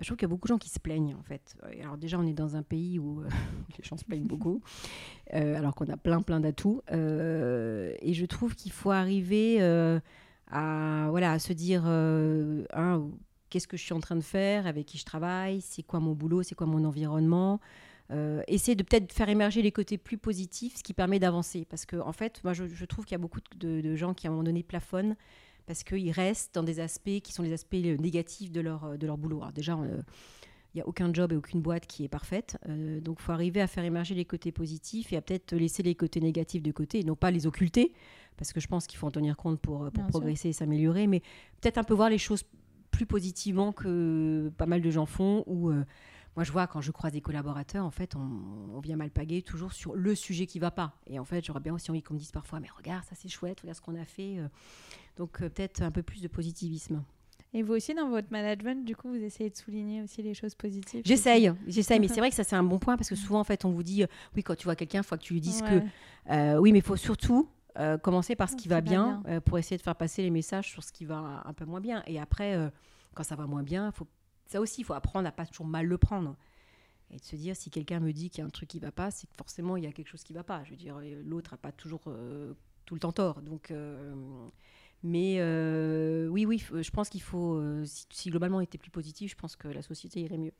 Je 0.00 0.04
trouve 0.06 0.16
qu'il 0.16 0.26
y 0.26 0.30
a 0.30 0.34
beaucoup 0.34 0.46
de 0.46 0.52
gens 0.52 0.58
qui 0.58 0.68
se 0.68 0.78
plaignent 0.78 1.14
en 1.18 1.22
fait. 1.22 1.56
Alors 1.80 1.96
déjà, 1.96 2.18
on 2.18 2.26
est 2.26 2.32
dans 2.32 2.56
un 2.56 2.62
pays 2.62 2.98
où 2.98 3.20
euh, 3.20 3.28
les 3.78 3.84
gens 3.84 3.96
se 3.96 4.04
plaignent 4.04 4.26
beaucoup, 4.26 4.60
euh, 5.34 5.56
alors 5.56 5.74
qu'on 5.74 5.88
a 5.88 5.96
plein 5.96 6.22
plein 6.22 6.40
d'atouts. 6.40 6.82
Euh, 6.92 7.94
et 8.00 8.14
je 8.14 8.24
trouve 8.26 8.54
qu'il 8.54 8.72
faut 8.72 8.90
arriver 8.90 9.60
à 10.50 11.08
voilà 11.10 11.32
à 11.32 11.38
se 11.38 11.52
dire 11.52 11.84
hein, 11.86 13.08
qu'est-ce 13.48 13.68
que 13.68 13.76
je 13.76 13.82
suis 13.82 13.94
en 13.94 14.00
train 14.00 14.16
de 14.16 14.22
faire, 14.22 14.66
avec 14.66 14.86
qui 14.86 14.98
je 14.98 15.04
travaille, 15.04 15.60
c'est 15.60 15.82
quoi 15.82 16.00
mon 16.00 16.12
boulot, 16.12 16.42
c'est 16.42 16.54
quoi 16.54 16.66
mon 16.66 16.84
environnement. 16.84 17.60
essayer 18.46 18.74
de 18.74 18.82
peut-être 18.82 19.12
faire 19.12 19.28
émerger 19.28 19.62
les 19.62 19.72
côtés 19.72 19.98
plus 19.98 20.18
positifs, 20.18 20.76
ce 20.76 20.82
qui 20.82 20.94
permet 20.94 21.18
d'avancer. 21.18 21.66
Parce 21.68 21.84
que 21.84 21.96
en 21.96 22.12
fait, 22.12 22.42
moi, 22.44 22.54
je, 22.54 22.84
trouve 22.84 23.04
qu'il 23.04 23.12
y 23.12 23.16
a 23.16 23.18
beaucoup 23.18 23.40
de, 23.58 23.80
de, 23.80 23.96
gens 23.96 24.14
qui 24.14 24.26
à 24.26 24.30
un 24.30 24.32
moment 24.32 24.44
donné 24.44 24.62
plafonnent 24.62 25.16
parce 25.68 25.84
qu'ils 25.84 26.10
restent 26.10 26.54
dans 26.54 26.62
des 26.62 26.80
aspects 26.80 27.20
qui 27.22 27.32
sont 27.32 27.42
les 27.42 27.52
aspects 27.52 27.74
euh, 27.74 27.96
négatifs 27.98 28.50
de 28.50 28.60
leur, 28.60 28.84
euh, 28.84 28.96
de 28.96 29.06
leur 29.06 29.18
boulot. 29.18 29.42
Alors 29.42 29.52
déjà, 29.52 29.78
il 29.84 29.90
euh, 29.90 30.02
n'y 30.74 30.80
a 30.80 30.88
aucun 30.88 31.12
job 31.12 31.30
et 31.32 31.36
aucune 31.36 31.60
boîte 31.60 31.86
qui 31.86 32.04
est 32.04 32.08
parfaite. 32.08 32.56
donc, 32.66 33.18
il 33.20 33.22
faut 33.22 33.32
arriver 33.32 33.60
à 33.60 33.66
faire 33.66 33.84
émerger 33.84 34.14
les 34.14 34.24
côtés 34.24 34.50
positifs 34.50 35.12
et 35.12 35.16
à 35.16 35.20
peut-être 35.20 35.54
laisser 35.54 35.82
les 35.82 35.94
côtés 35.94 36.20
négatifs 36.20 36.62
de 36.62 36.72
côté 36.72 37.00
et 37.00 37.04
non 37.04 37.16
pas 37.16 37.30
les 37.30 37.46
occulter, 37.46 37.92
parce 38.38 38.52
que 38.52 38.60
je 38.60 38.66
pense 38.66 38.86
qu'il 38.86 38.98
faut 38.98 39.06
en 39.06 39.10
tenir 39.10 39.36
compte 39.36 39.60
pour, 39.60 39.90
pour 39.90 40.06
progresser 40.06 40.48
et 40.48 40.52
s'améliorer, 40.52 41.06
mais 41.06 41.20
peut-être 41.60 41.78
un 41.78 41.84
peu 41.84 41.94
voir 41.94 42.08
les 42.08 42.18
choses 42.18 42.44
plus 42.98 43.06
positivement 43.06 43.72
que 43.72 44.50
pas 44.58 44.66
mal 44.66 44.82
de 44.82 44.90
gens 44.90 45.06
font, 45.06 45.44
ou 45.46 45.70
moi, 46.38 46.44
je 46.44 46.52
vois 46.52 46.68
quand 46.68 46.80
je 46.80 46.92
croise 46.92 47.12
des 47.12 47.20
collaborateurs, 47.20 47.84
en 47.84 47.90
fait, 47.90 48.14
on, 48.14 48.78
vient 48.78 48.94
mal 48.94 49.10
paguer 49.10 49.42
toujours 49.42 49.72
sur 49.72 49.96
le 49.96 50.14
sujet 50.14 50.46
qui 50.46 50.60
va 50.60 50.70
pas. 50.70 50.94
Et 51.08 51.18
en 51.18 51.24
fait, 51.24 51.44
j'aurais 51.44 51.58
bien 51.58 51.74
aussi 51.74 51.90
envie 51.90 52.00
qu'on 52.00 52.14
me 52.14 52.18
dise 52.20 52.30
parfois, 52.30 52.60
mais 52.60 52.68
regarde, 52.76 53.02
ça 53.06 53.16
c'est 53.16 53.28
chouette, 53.28 53.58
regarde 53.58 53.76
ce 53.76 53.82
qu'on 53.82 54.00
a 54.00 54.04
fait. 54.04 54.38
Euh. 54.38 54.46
Donc, 55.16 55.42
euh, 55.42 55.48
peut-être 55.48 55.82
un 55.82 55.90
peu 55.90 56.04
plus 56.04 56.22
de 56.22 56.28
positivisme. 56.28 57.02
Et 57.54 57.64
vous 57.64 57.72
aussi, 57.72 57.92
dans 57.92 58.08
votre 58.08 58.28
management, 58.30 58.84
du 58.84 58.94
coup, 58.94 59.08
vous 59.08 59.20
essayez 59.20 59.50
de 59.50 59.56
souligner 59.56 60.00
aussi 60.00 60.22
les 60.22 60.32
choses 60.32 60.54
positives 60.54 61.02
J'essaye, 61.04 61.50
j'essaye, 61.66 61.98
mais 61.98 62.06
c'est 62.14 62.20
vrai 62.20 62.30
que 62.30 62.36
ça, 62.36 62.44
c'est 62.44 62.54
un 62.54 62.62
bon 62.62 62.78
point 62.78 62.96
parce 62.96 63.08
que 63.08 63.16
souvent, 63.16 63.40
en 63.40 63.44
fait, 63.44 63.64
on 63.64 63.72
vous 63.72 63.82
dit, 63.82 64.04
euh, 64.04 64.06
oui, 64.36 64.44
quand 64.44 64.54
tu 64.54 64.62
vois 64.62 64.76
quelqu'un, 64.76 65.00
il 65.00 65.04
faut 65.04 65.16
que 65.16 65.22
tu 65.22 65.32
lui 65.32 65.40
dises 65.40 65.62
que, 65.62 66.58
oui, 66.60 66.70
mais 66.70 66.78
il 66.78 66.84
faut 66.84 66.94
surtout 66.94 67.48
commencer 68.02 68.34
par 68.36 68.48
ce 68.50 68.56
qui 68.56 68.68
va 68.68 68.80
bien, 68.80 69.22
pour 69.44 69.58
essayer 69.58 69.76
de 69.76 69.82
faire 69.82 69.96
passer 69.96 70.22
les 70.22 70.30
messages 70.30 70.68
sur 70.68 70.82
ce 70.82 70.92
qui 70.92 71.04
va 71.04 71.42
un 71.44 71.52
peu 71.52 71.64
moins 71.64 71.80
bien. 71.80 72.02
Et 72.06 72.18
après, 72.18 72.56
quand 73.14 73.22
ça 73.22 73.36
va 73.36 73.46
moins 73.46 73.62
bien, 73.62 73.92
faut 73.92 74.06
ça 74.48 74.60
aussi, 74.60 74.80
il 74.80 74.84
faut 74.84 74.94
apprendre 74.94 75.28
à 75.28 75.32
pas 75.32 75.46
toujours 75.46 75.66
mal 75.66 75.86
le 75.86 75.98
prendre. 75.98 76.34
Et 77.10 77.16
de 77.16 77.24
se 77.24 77.36
dire, 77.36 77.54
si 77.54 77.70
quelqu'un 77.70 78.00
me 78.00 78.12
dit 78.12 78.30
qu'il 78.30 78.40
y 78.40 78.42
a 78.42 78.46
un 78.46 78.50
truc 78.50 78.68
qui 78.68 78.80
va 78.80 78.90
pas, 78.90 79.10
c'est 79.10 79.26
que 79.26 79.34
forcément, 79.36 79.76
il 79.76 79.84
y 79.84 79.86
a 79.86 79.92
quelque 79.92 80.08
chose 80.08 80.24
qui 80.24 80.32
va 80.32 80.42
pas. 80.42 80.64
Je 80.64 80.70
veux 80.70 80.76
dire, 80.76 80.96
euh, 80.98 81.22
l'autre 81.24 81.52
n'a 81.52 81.58
pas 81.58 81.72
toujours 81.72 82.02
euh, 82.06 82.54
tout 82.84 82.94
le 82.94 83.00
temps 83.00 83.12
tort. 83.12 83.40
Donc, 83.42 83.70
euh, 83.70 84.14
mais 85.02 85.40
oui, 86.28 86.44
oui, 86.44 86.58
je 86.58 86.90
pense 86.90 87.08
qu'il 87.08 87.22
faut, 87.22 87.62
si, 87.84 88.06
si, 88.10 88.30
globalement 88.30 88.58
on 88.58 88.62
était 88.62 88.78
plus 88.78 88.90
positif, 88.90 89.30
je 89.30 89.36
pense 89.36 89.54
que 89.54 89.68
la 89.68 89.82
société 89.82 90.20
irait 90.20 90.38
mieux. 90.38 90.52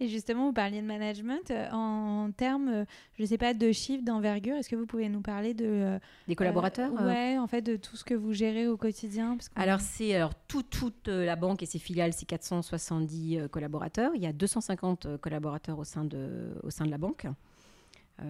Et 0.00 0.08
justement, 0.08 0.46
vous 0.46 0.52
parliez 0.52 0.82
de 0.82 0.86
management. 0.86 1.50
Euh, 1.50 1.70
en 1.70 2.30
termes, 2.32 2.68
euh, 2.68 2.84
je 3.16 3.22
ne 3.22 3.28
sais 3.28 3.38
pas, 3.38 3.54
de 3.54 3.70
chiffres, 3.70 4.04
d'envergure, 4.04 4.56
est-ce 4.56 4.68
que 4.68 4.76
vous 4.76 4.86
pouvez 4.86 5.08
nous 5.08 5.20
parler 5.20 5.54
de... 5.54 5.64
Euh, 5.66 5.98
Des 6.26 6.34
collaborateurs 6.34 6.92
Ouais, 6.92 7.38
en 7.38 7.46
fait, 7.46 7.62
de 7.62 7.76
tout 7.76 7.96
ce 7.96 8.04
que 8.04 8.14
vous 8.14 8.32
gérez 8.32 8.66
au 8.66 8.76
quotidien 8.76 9.38
Alors, 9.54 9.80
c'est 9.80 10.14
alors 10.14 10.34
tout, 10.34 10.62
toute 10.62 11.08
la 11.08 11.36
banque 11.36 11.62
et 11.62 11.66
ses 11.66 11.78
filiales, 11.78 12.12
c'est 12.12 12.26
470 12.26 13.48
collaborateurs. 13.50 14.12
Il 14.14 14.22
y 14.22 14.26
a 14.26 14.32
250 14.32 15.18
collaborateurs 15.18 15.78
au 15.78 15.84
sein 15.84 16.04
de, 16.04 16.54
au 16.64 16.70
sein 16.70 16.84
de 16.84 16.90
la 16.90 16.98
banque. 16.98 17.26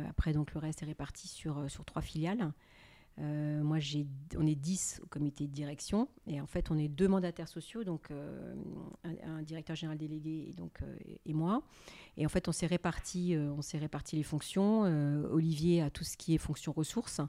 après, 0.08 0.32
donc, 0.32 0.52
le 0.52 0.60
reste 0.60 0.82
est 0.82 0.86
réparti 0.86 1.28
sur, 1.28 1.70
sur 1.70 1.84
trois 1.84 2.02
filiales. 2.02 2.52
Euh, 3.20 3.62
moi, 3.62 3.78
on 4.36 4.46
est 4.46 4.54
10 4.54 5.00
au 5.04 5.06
comité 5.06 5.46
de 5.46 5.52
direction 5.52 6.08
et 6.26 6.40
en 6.40 6.46
fait, 6.46 6.70
on 6.70 6.78
est 6.78 6.88
deux 6.88 7.06
mandataires 7.06 7.48
sociaux, 7.48 7.84
donc 7.84 8.10
euh, 8.10 8.54
un, 9.04 9.42
directeur 9.42 9.76
général 9.76 9.98
délégué 9.98 10.46
et, 10.48 10.52
donc, 10.52 10.82
euh, 10.82 10.96
et 11.24 11.32
moi. 11.32 11.62
Et 12.16 12.26
en 12.26 12.28
fait, 12.28 12.48
on 12.48 12.52
s'est 12.52 12.66
réparti, 12.66 13.36
on 13.36 13.62
s'est 13.62 13.78
réparti 13.78 14.16
les 14.16 14.22
fonctions. 14.22 14.82
Olivier 15.30 15.82
a 15.82 15.90
tout 15.90 16.04
ce 16.04 16.16
qui 16.16 16.34
est 16.34 16.38
fonction 16.38 16.72
ressources. 16.72 17.20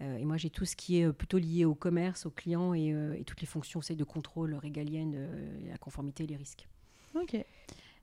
et 0.00 0.24
moi, 0.24 0.36
j'ai 0.36 0.50
tout 0.50 0.64
ce 0.64 0.76
qui 0.76 0.98
est 0.98 1.12
plutôt 1.12 1.38
lié 1.38 1.64
au 1.64 1.74
commerce, 1.74 2.26
aux 2.26 2.30
clients 2.30 2.74
et, 2.74 2.88
et 2.88 3.24
toutes 3.24 3.40
les 3.40 3.46
fonctions 3.46 3.80
de 3.80 4.04
contrôle 4.04 4.54
régalienne, 4.54 5.16
la 5.66 5.78
conformité 5.78 6.24
et 6.24 6.26
les 6.26 6.36
risques. 6.36 6.68
Ok. 7.14 7.42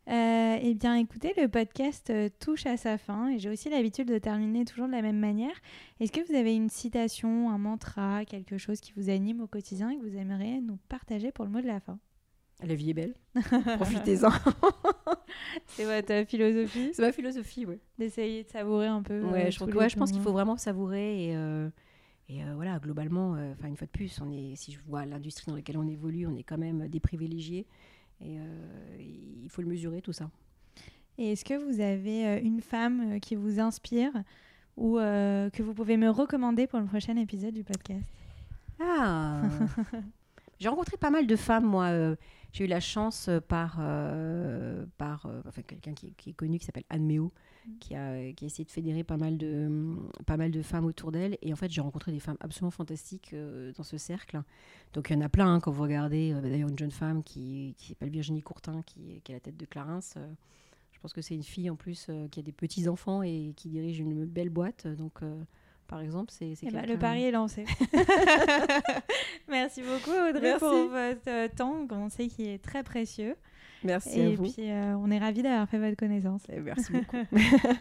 Euh, 0.10 0.58
eh 0.60 0.74
bien, 0.74 0.96
écoutez, 0.96 1.34
le 1.38 1.48
podcast 1.48 2.10
euh, 2.10 2.30
touche 2.40 2.66
à 2.66 2.78
sa 2.78 2.98
fin 2.98 3.30
et 3.30 3.38
j'ai 3.38 3.50
aussi 3.50 3.70
l'habitude 3.70 4.08
de 4.08 4.18
terminer 4.18 4.66
toujours 4.66 4.88
de 4.88 4.92
la 4.92 5.04
même 5.04 5.20
manière. 5.20 5.54
Est-ce 6.00 6.12
que 6.12 6.28
vous 6.28 6.34
avez 6.34 6.56
une 6.56 6.70
citation, 6.70 7.52
un 7.52 7.60
mantra, 7.60 8.26
quelque 8.26 8.58
chose 8.58 8.80
qui 8.80 8.92
vous 8.98 9.12
anime 9.12 9.42
au 9.42 9.46
quotidien 9.46 9.92
et 9.92 9.98
que 9.98 10.02
vous 10.02 10.18
aimeriez 10.18 10.62
nous 10.62 10.80
partager 10.90 11.32
pour 11.32 11.46
le 11.46 11.52
mot 11.52 11.62
de 11.62 11.68
la 11.68 11.80
fin? 11.80 12.00
La 12.64 12.74
vie 12.74 12.90
est 12.90 12.94
belle. 12.96 13.14
Profitez-en. 13.76 14.32
C'est 15.68 15.86
votre 15.86 16.28
philosophie? 16.28 16.90
C'est 16.94 17.04
ma 17.04 17.12
philosophie, 17.12 17.68
oui. 17.68 17.76
D'essayer 18.00 18.44
de 18.44 18.50
savourer 18.50 18.88
un 18.88 19.04
peu. 19.04 19.22
Ouais, 19.26 19.48
euh, 19.48 19.52
je, 19.52 19.64
ouais, 19.64 19.90
je 19.90 19.96
pense 19.96 20.12
qu'il 20.12 20.22
faut 20.22 20.34
vraiment 20.34 20.58
savourer 20.58 21.30
et. 21.30 21.70
Et 22.32 22.44
voilà, 22.54 22.78
globalement, 22.78 23.32
enfin 23.54 23.68
une 23.68 23.76
fois 23.76 23.88
de 23.88 23.92
plus, 23.92 24.22
on 24.22 24.32
est, 24.32 24.56
si 24.56 24.72
je 24.72 24.80
vois 24.86 25.04
l'industrie 25.04 25.48
dans 25.48 25.56
laquelle 25.56 25.80
on 25.80 25.88
évolue, 25.88 26.28
on 26.28 26.36
est 26.36 26.44
quand 26.44 26.60
même 26.60 26.88
des 26.88 27.00
privilégiés. 27.00 27.66
Et 28.22 28.38
euh, 28.38 28.98
il 29.44 29.50
faut 29.50 29.62
le 29.62 29.68
mesurer, 29.68 30.02
tout 30.02 30.14
ça. 30.14 30.30
Et 31.18 31.34
est-ce 31.34 31.44
que 31.44 31.54
vous 31.54 31.82
avez 31.82 32.28
euh, 32.28 32.40
une 32.42 32.62
femme 32.62 33.16
euh, 33.16 33.20
qui 33.20 33.36
vous 33.36 33.60
inspire 33.60 34.12
ou 34.78 34.96
que 34.96 35.62
vous 35.62 35.74
pouvez 35.74 35.98
me 35.98 36.10
recommander 36.10 36.66
pour 36.66 36.80
le 36.80 36.86
prochain 36.86 37.18
épisode 37.18 37.54
du 37.54 37.66
podcast? 37.66 38.10
Ah 38.80 39.42
J'ai 40.60 40.70
rencontré 40.70 40.96
pas 40.96 41.10
mal 41.10 41.28
de 41.28 41.36
femmes, 41.36 41.66
moi. 41.66 42.16
J'ai 42.52 42.66
eu 42.66 42.68
la 42.68 42.80
chance 42.80 43.30
par, 43.48 43.76
par 44.98 45.28
enfin, 45.48 45.62
quelqu'un 45.62 45.94
qui, 45.94 46.14
est 46.28 46.34
connu 46.34 46.58
qui 46.58 46.66
s'appelle 46.66 46.86
Anne 46.90 47.06
Méo, 47.06 47.32
qui 47.80 47.96
a, 47.96 48.32
qui 48.34 48.46
a 48.46 48.48
essayé 48.48 48.66
de 48.66 48.72
fédérer 48.72 49.04
pas 49.04 49.18
mal 49.18 49.38
de, 49.38 49.96
pas 50.26 50.38
mal 50.38 50.52
de 50.52 50.62
femmes 50.62 50.86
autour 50.86 51.12
d'elle. 51.12 51.38
Et 51.42 51.54
en 51.54 51.56
fait, 51.56 51.70
j'ai 51.70 51.82
rencontré 51.82 52.12
des 52.12 52.20
femmes 52.20 52.38
absolument 52.40 52.72
fantastiques 52.72 53.32
euh, 53.34 53.72
dans 53.74 53.84
ce 53.84 53.98
cercle. 53.98 54.42
Donc, 54.94 55.10
il 55.10 55.14
y 55.14 55.16
en 55.18 55.22
a 55.22 55.30
plein. 55.30 55.54
Hein, 55.54 55.60
quand 55.60 55.72
vous 55.72 55.84
regardez, 55.84 56.34
euh, 56.34 56.42
d'ailleurs, 56.42 56.70
une 56.70 56.78
jeune 56.80 56.92
femme 56.92 57.24
qui, 57.24 57.76
qui 57.78 57.90
s'appelle 57.90 58.10
Virginie 58.10 58.42
Courtin, 58.42 58.82
qui, 58.84 59.22
qui, 59.24 59.32
est 59.32 59.36
la 59.36 59.40
tête 59.40 59.58
de 59.58 59.66
Clarence. 59.66 60.16
Euh, 60.18 60.28
je 60.92 61.00
pense 61.00 61.14
que 61.14 61.22
c'est 61.22 61.36
une 61.36 61.44
fille 61.44 61.70
en 61.70 61.76
plus 61.76 62.10
qui 62.30 62.40
a 62.42 62.44
des 62.44 62.52
petits-enfants 62.52 63.24
et 63.24 63.54
qui 63.56 63.70
dirige 63.70 64.00
une 64.00 64.26
belle 64.26 64.50
boîte. 64.50 64.86
Donc, 64.86 65.22
par 65.90 66.02
exemple, 66.02 66.32
c'est. 66.32 66.54
Eh 66.62 66.70
ben, 66.70 66.86
le 66.86 66.98
pari 66.98 67.24
est 67.24 67.32
lancé. 67.32 67.66
Merci 69.50 69.82
beaucoup, 69.82 70.16
Audrey, 70.30 70.58
pour 70.60 70.70
votre 70.70 71.56
temps, 71.56 71.88
on 71.90 72.10
sait 72.10 72.28
qu'il 72.28 72.48
est 72.48 72.64
très 72.64 72.84
précieux. 72.84 73.36
Merci 73.84 74.20
et 74.20 74.26
à 74.26 74.36
vous. 74.36 74.46
Et 74.46 74.52
puis, 74.52 74.72
euh, 74.72 74.96
on 74.98 75.10
est 75.10 75.20
ravis 75.20 75.42
d'avoir 75.42 75.68
fait 75.68 75.80
votre 75.80 75.98
connaissance. 75.98 76.44
merci 76.64 76.92
beaucoup. 76.92 77.18